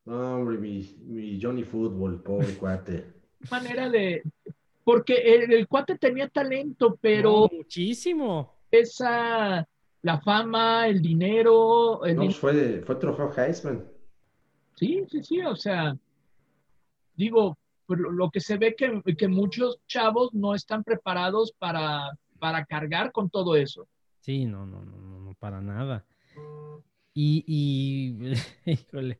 [0.07, 3.11] No, hombre, mi, mi Johnny Football, pobre cuate.
[3.49, 4.22] Manera de,
[4.86, 7.49] porque el, cuate tenía talento, pero...
[7.52, 8.53] muchísimo.
[8.70, 9.68] Esa,
[10.03, 12.02] la fama, el dinero...
[12.06, 13.84] no, pues fue, fue trofeo Heisman.
[14.76, 15.98] Sí, sí, sí, o sea,
[17.16, 17.57] digo,
[17.88, 23.12] pues, lo que se ve que, que muchos chavos no están preparados para, para cargar
[23.12, 23.88] con todo eso.
[24.20, 26.06] Sí, no, no, no, no, para nada.
[27.12, 28.34] Y, y
[28.72, 29.18] híjole,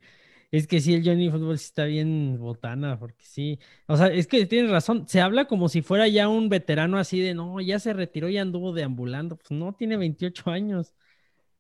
[0.52, 3.60] es que sí, el Johnny Football sí está bien botana, porque sí.
[3.88, 5.08] O sea, es que tienes razón.
[5.08, 8.38] Se habla como si fuera ya un veterano así de, no, ya se retiró y
[8.38, 9.38] anduvo deambulando.
[9.38, 10.94] Pues no, tiene 28 años.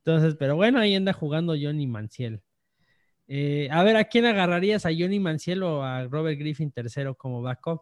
[0.03, 2.41] Entonces, pero bueno, ahí anda jugando Johnny Manciel.
[3.27, 4.85] Eh, a ver, ¿a quién agarrarías?
[4.85, 7.81] ¿A Johnny Manciel o a Robert Griffin tercero como backup?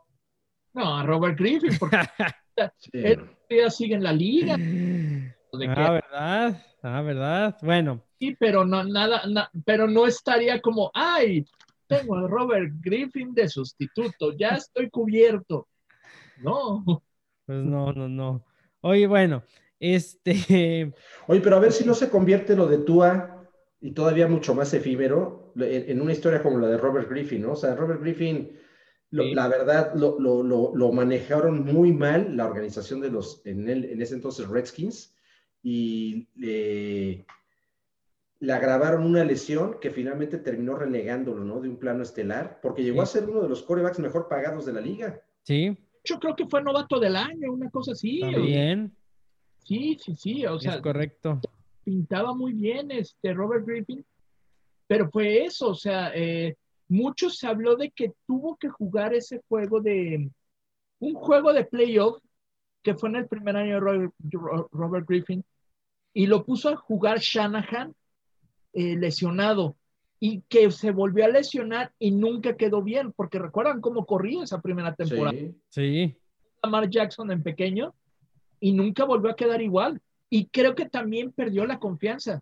[0.74, 1.98] No, a Robert Griffin, porque
[2.94, 4.58] él ya sigue en la liga.
[5.54, 6.62] ah, ¿verdad?
[6.82, 7.58] Ah, ¿verdad?
[7.62, 8.04] Bueno,
[8.40, 11.46] pero no, nada, pero no estaría como, ay,
[11.88, 15.68] tengo a Robert Griffin de sustituto, ya estoy cubierto.
[16.42, 16.84] No.
[17.46, 18.46] Pues no, no, no.
[18.82, 19.44] Oye, bueno,
[19.80, 20.34] este.
[21.28, 23.50] Oye, pero a ver si no se convierte lo de Tua
[23.82, 27.52] y todavía mucho más efímero en, una historia como la de Robert Griffin, ¿no?
[27.52, 28.58] O sea, Robert Griffin
[29.12, 35.14] La verdad, lo, manejaron muy mal la organización de los, en, en ese entonces, Redskins,
[35.64, 37.26] y le,
[38.40, 41.62] le agravaron una lesión que finalmente terminó relegándolo, ¿no?
[41.62, 44.74] De un plano estelar, porque llegó a ser uno de los corebacks mejor pagados de
[44.74, 45.22] la liga.
[45.44, 45.78] Sí.
[46.04, 48.22] Yo creo que fue novato del año, una cosa así.
[48.24, 48.94] Bien.
[49.60, 50.46] Sí, sí, sí.
[50.46, 51.40] O sea, es correcto.
[51.86, 54.06] Pintaba muy bien este Robert Griffin,
[54.88, 56.56] pero fue eso, o sea, eh,
[56.90, 60.30] mucho se habló de que tuvo que jugar ese juego de
[61.00, 62.22] un juego de playoff
[62.82, 64.10] que fue en el primer año de
[64.72, 65.44] Robert, Griffin
[66.14, 67.96] y lo puso a jugar Shanahan
[68.74, 69.76] eh, lesionado
[70.20, 74.62] y que se volvió a lesionar y nunca quedó bien, porque recuerdan cómo corría esa
[74.62, 75.38] primera temporada.
[75.38, 75.56] Sí.
[75.70, 76.18] sí.
[76.64, 77.94] Lamar Jackson en pequeño
[78.60, 80.02] y nunca volvió a quedar igual.
[80.30, 82.42] Y creo que también perdió la confianza.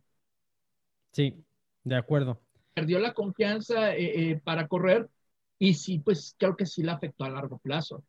[1.11, 1.43] Sí,
[1.83, 2.39] de acuerdo.
[2.73, 5.09] Perdió la confianza eh, eh, para correr
[5.57, 8.03] y sí, pues creo que sí le afectó a largo plazo.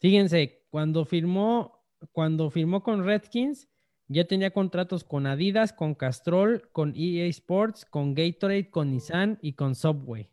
[0.00, 3.68] Fíjense, cuando firmó, cuando firmó con Redskins,
[4.08, 9.52] ya tenía contratos con Adidas, con Castrol, con EA Sports, con Gatorade, con Nissan y
[9.52, 10.30] con Subway.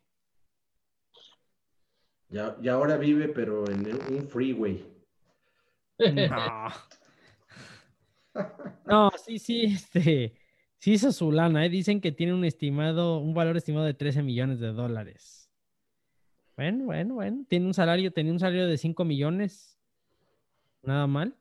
[2.28, 4.84] Ya, y ahora vive, pero en un freeway.
[8.38, 9.08] No.
[9.08, 10.34] no, sí, sí, este,
[10.78, 11.70] sí hizo su lana, ¿eh?
[11.70, 15.50] dicen que tiene un estimado, un valor estimado de 13 millones de dólares.
[16.54, 19.78] Bueno, bueno, bueno, tiene un salario, tenía un salario de 5 millones.
[20.82, 21.34] Nada mal.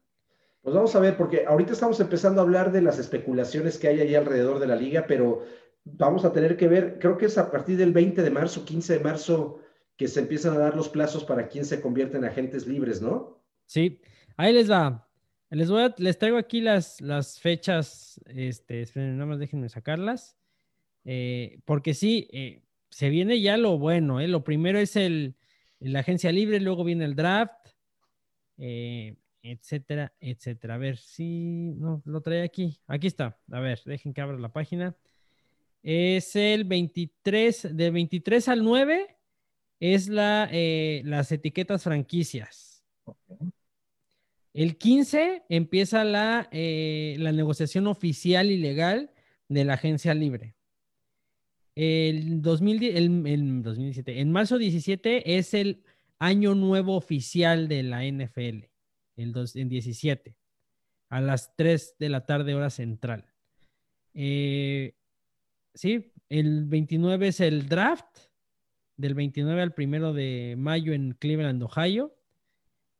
[0.65, 3.99] Pues vamos a ver, porque ahorita estamos empezando a hablar de las especulaciones que hay
[3.99, 5.45] ahí alrededor de la liga, pero
[5.83, 8.93] vamos a tener que ver, creo que es a partir del 20 de marzo, 15
[8.93, 9.59] de marzo,
[9.95, 13.43] que se empiezan a dar los plazos para quien se convierte en agentes libres, ¿no?
[13.67, 14.01] Sí,
[14.37, 15.07] ahí les va.
[15.51, 20.35] Les, voy les traigo aquí las, las fechas, este, esperen, nada más déjenme sacarlas,
[21.03, 24.27] eh, porque sí, eh, se viene ya lo bueno, ¿eh?
[24.27, 25.35] Lo primero es el,
[25.79, 27.69] la agencia libre, luego viene el draft.
[28.57, 29.15] Eh,
[29.45, 30.75] etcétera, etcétera.
[30.75, 32.79] A ver si no lo trae aquí.
[32.87, 33.39] Aquí está.
[33.51, 34.95] A ver, dejen que abra la página.
[35.83, 39.17] Es el 23, del 23 al 9
[39.79, 42.83] es la, eh, las etiquetas franquicias.
[44.53, 49.11] El 15 empieza la, eh, la negociación oficial y legal
[49.47, 50.55] de la agencia libre.
[51.75, 55.83] El, 2000, el 2017, en marzo 17 es el
[56.19, 58.74] año nuevo oficial de la NFL
[59.15, 60.35] el en 17,
[61.09, 63.25] a las 3 de la tarde hora central.
[64.13, 64.95] Eh,
[65.73, 68.17] sí, el 29 es el draft,
[68.97, 72.15] del 29 al 1 de mayo en Cleveland, Ohio.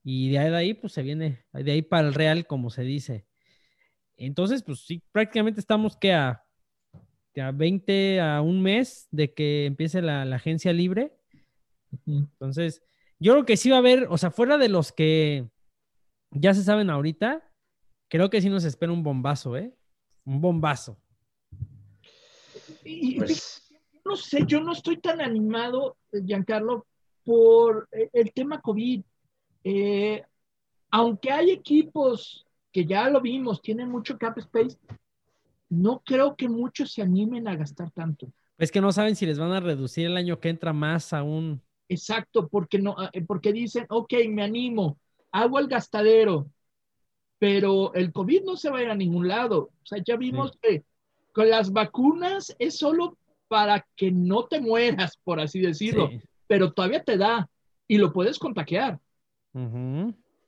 [0.04, 3.26] Y de ahí, pues se viene, de ahí para el Real, como se dice.
[4.18, 6.44] Entonces, pues sí, prácticamente estamos que a,
[7.38, 11.18] a 20, a un mes de que empiece la, la agencia libre.
[12.06, 12.84] Entonces,
[13.20, 15.50] yo creo que sí va a haber, o sea, fuera de los que
[16.36, 17.44] ya se saben ahorita,
[18.10, 19.74] creo que sí nos espera un bombazo, ¿eh?
[20.26, 20.98] Un bombazo.
[22.84, 23.68] Y, pues
[24.04, 26.86] no sé, yo no estoy tan animado, Giancarlo,
[27.24, 29.02] por el tema COVID.
[29.64, 30.24] Eh,
[30.92, 34.78] aunque hay equipos que ya lo vimos, tienen mucho cap space,
[35.70, 38.32] no creo que muchos se animen a gastar tanto.
[38.58, 41.62] Es que no saben si les van a reducir el año que entra más aún.
[41.90, 45.00] Exacto, porque no, eh, porque dicen, ok, me animo,
[45.36, 46.50] hago el gastadero,
[47.38, 49.70] pero el COVID no se va a ir a ningún lado.
[49.84, 50.86] O sea, ya vimos que
[51.34, 53.18] con las vacunas es solo
[53.50, 56.10] para que no te mueras, por así decirlo,
[56.48, 57.50] pero todavía te da
[57.86, 58.98] y lo puedes contagiar.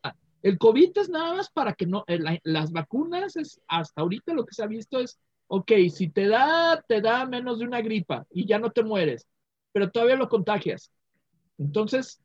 [0.04, 4.34] Ah, el COVID es nada más para que no, eh, las vacunas es hasta ahorita
[4.34, 7.82] lo que se ha visto es, ok, si te da, te da menos de una
[7.82, 9.28] gripa y ya no te mueres,
[9.74, 10.94] pero todavía lo contagias.
[11.58, 12.22] Entonces,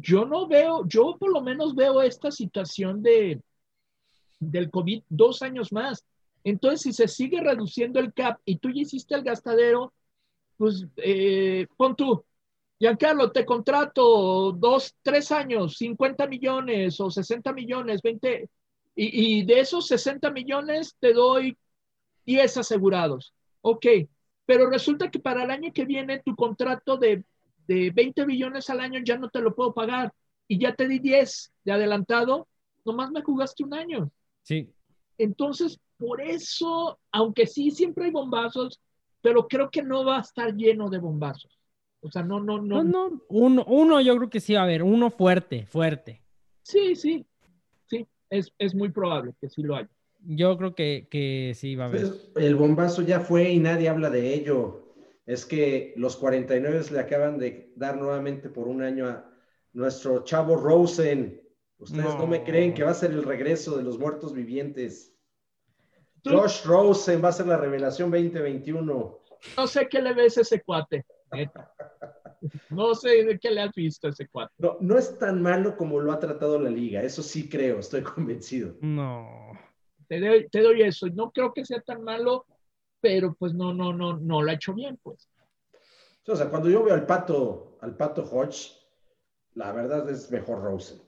[0.00, 3.40] yo no veo, yo por lo menos veo esta situación de,
[4.38, 6.04] del COVID dos años más.
[6.44, 9.92] Entonces, si se sigue reduciendo el CAP y tú ya hiciste el gastadero,
[10.56, 12.24] pues eh, pon tú,
[12.78, 18.50] Giancarlo, te contrato dos, tres años, 50 millones o 60 millones, 20,
[18.96, 21.56] y, y de esos 60 millones te doy
[22.26, 23.34] 10 asegurados.
[23.60, 23.86] Ok,
[24.46, 27.24] pero resulta que para el año que viene tu contrato de
[27.66, 30.12] de 20 billones al año ya no te lo puedo pagar
[30.48, 32.48] y ya te di 10 de adelantado,
[32.84, 34.10] nomás me jugaste un año.
[34.42, 34.70] Sí.
[35.18, 38.80] Entonces, por eso, aunque sí, siempre hay bombazos,
[39.20, 41.58] pero creo que no va a estar lleno de bombazos.
[42.00, 42.82] O sea, no, no, no.
[42.82, 46.20] No, no, uno, uno yo creo que sí va a haber, uno fuerte, fuerte.
[46.62, 47.24] Sí, sí,
[47.86, 49.90] sí, es, es muy probable que sí lo haya.
[50.24, 52.12] Yo creo que, que sí va a haber.
[52.36, 54.91] El bombazo ya fue y nadie habla de ello
[55.26, 59.32] es que los 49 le acaban de dar nuevamente por un año a,
[59.72, 61.40] nuestro chavo Rosen.
[61.78, 62.18] Ustedes no.
[62.18, 62.26] No.
[62.26, 65.16] me creen que va a ser el regreso de los muertos vivientes.
[66.24, 69.18] Josh Rosen va a ser la revelación 2021.
[69.56, 71.04] No sé qué le ves a ese cuate.
[71.32, 71.72] neta.
[72.70, 74.52] No sé de qué le has visto a ese cuate.
[74.58, 78.02] No, no es tan malo como lo ha tratado la liga, eso sí creo, estoy
[78.02, 78.76] convencido.
[78.80, 79.52] No.
[80.08, 81.08] Te doy, te doy eso.
[81.08, 82.46] No creo que sea tan malo,
[83.02, 85.28] pero pues no, no, no, no lo ha hecho bien, pues.
[86.26, 88.70] O sea, cuando yo veo al pato, al pato Hodge,
[89.54, 91.02] la verdad es mejor Rosen.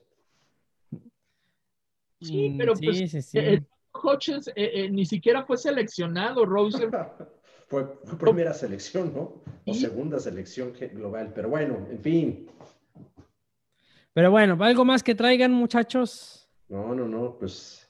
[2.21, 3.37] Sí, Mm, pero sí, pues sí, sí.
[3.39, 3.61] eh,
[3.91, 6.91] Hodges eh, eh, ni siquiera fue seleccionado, Rosen.
[7.67, 9.41] Fue, fue primera selección, ¿no?
[9.65, 9.79] O Sí.
[9.79, 12.47] segunda selección global, pero bueno, en fin.
[14.13, 16.47] Pero bueno, ¿algo más que traigan, muchachos?
[16.69, 17.84] No, no, no, pues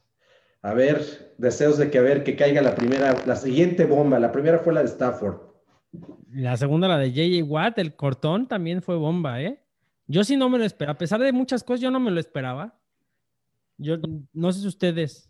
[0.66, 4.20] a ver, deseos de que a ver que caiga la primera, la siguiente bomba.
[4.20, 5.38] La primera fue la de Stafford.
[6.34, 9.62] La segunda, la de JJ Watt, el cortón también fue bomba, ¿eh?
[10.08, 10.94] Yo sí no me lo esperaba.
[10.94, 12.78] A pesar de muchas cosas, yo no me lo esperaba.
[13.78, 13.98] Yo
[14.34, 15.30] no sé si ustedes.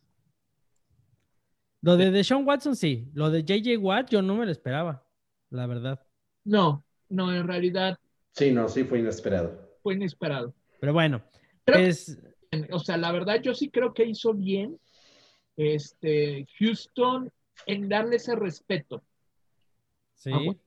[1.82, 3.10] Lo de Deshaun Watson, sí.
[3.14, 5.06] Lo de JJ Watt, yo no me lo esperaba,
[5.50, 6.02] la verdad.
[6.44, 7.98] No, no, en realidad
[8.32, 9.70] Sí, no, sí fue inesperado.
[9.84, 10.54] fue inesperado.
[10.80, 11.22] Pero bueno,
[11.66, 12.18] Creo- es.
[12.72, 14.80] O sea, la verdad yo sí creo que hizo bien
[15.58, 17.32] este, Houston
[17.66, 19.04] en darle ese respeto.
[20.16, 20.32] Sí.
[20.34, 20.60] Ah, bueno.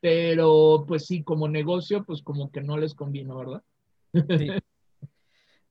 [0.00, 3.62] Pero pues sí, como negocio, pues como que no les convino, ¿verdad?
[4.38, 4.48] sí.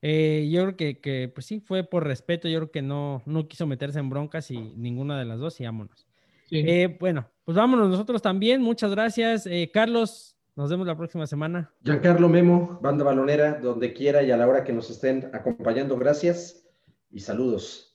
[0.02, 2.48] Eh, yo creo que, que, pues sí, fue por respeto.
[2.48, 5.66] Yo creo que no, no quiso meterse en broncas y ninguna de las dos, y
[5.66, 6.08] vámonos.
[6.46, 6.60] Sí.
[6.60, 8.62] Eh, bueno, pues vámonos nosotros también.
[8.62, 9.48] Muchas gracias.
[9.48, 11.74] Eh, Carlos, nos vemos la próxima semana.
[11.84, 16.66] Giancarlo Memo, banda balonera, donde quiera y a la hora que nos estén acompañando, gracias
[17.12, 17.87] y saludos.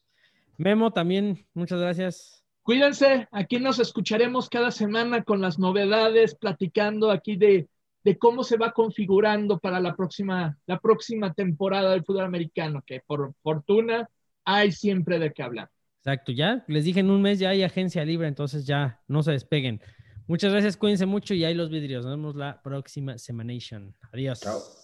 [0.62, 2.44] Memo, también, muchas gracias.
[2.62, 7.68] Cuídense, aquí nos escucharemos cada semana con las novedades, platicando aquí de,
[8.04, 13.00] de cómo se va configurando para la próxima, la próxima temporada del fútbol americano, que
[13.04, 14.08] por fortuna
[14.44, 15.68] hay siempre de qué hablar.
[15.98, 19.32] Exacto, ya les dije en un mes ya hay agencia libre, entonces ya no se
[19.32, 19.80] despeguen.
[20.28, 22.04] Muchas gracias, cuídense mucho y ahí los vidrios.
[22.04, 23.94] Nos vemos la próxima Semanation.
[24.12, 24.40] Adiós.
[24.40, 24.81] Chao.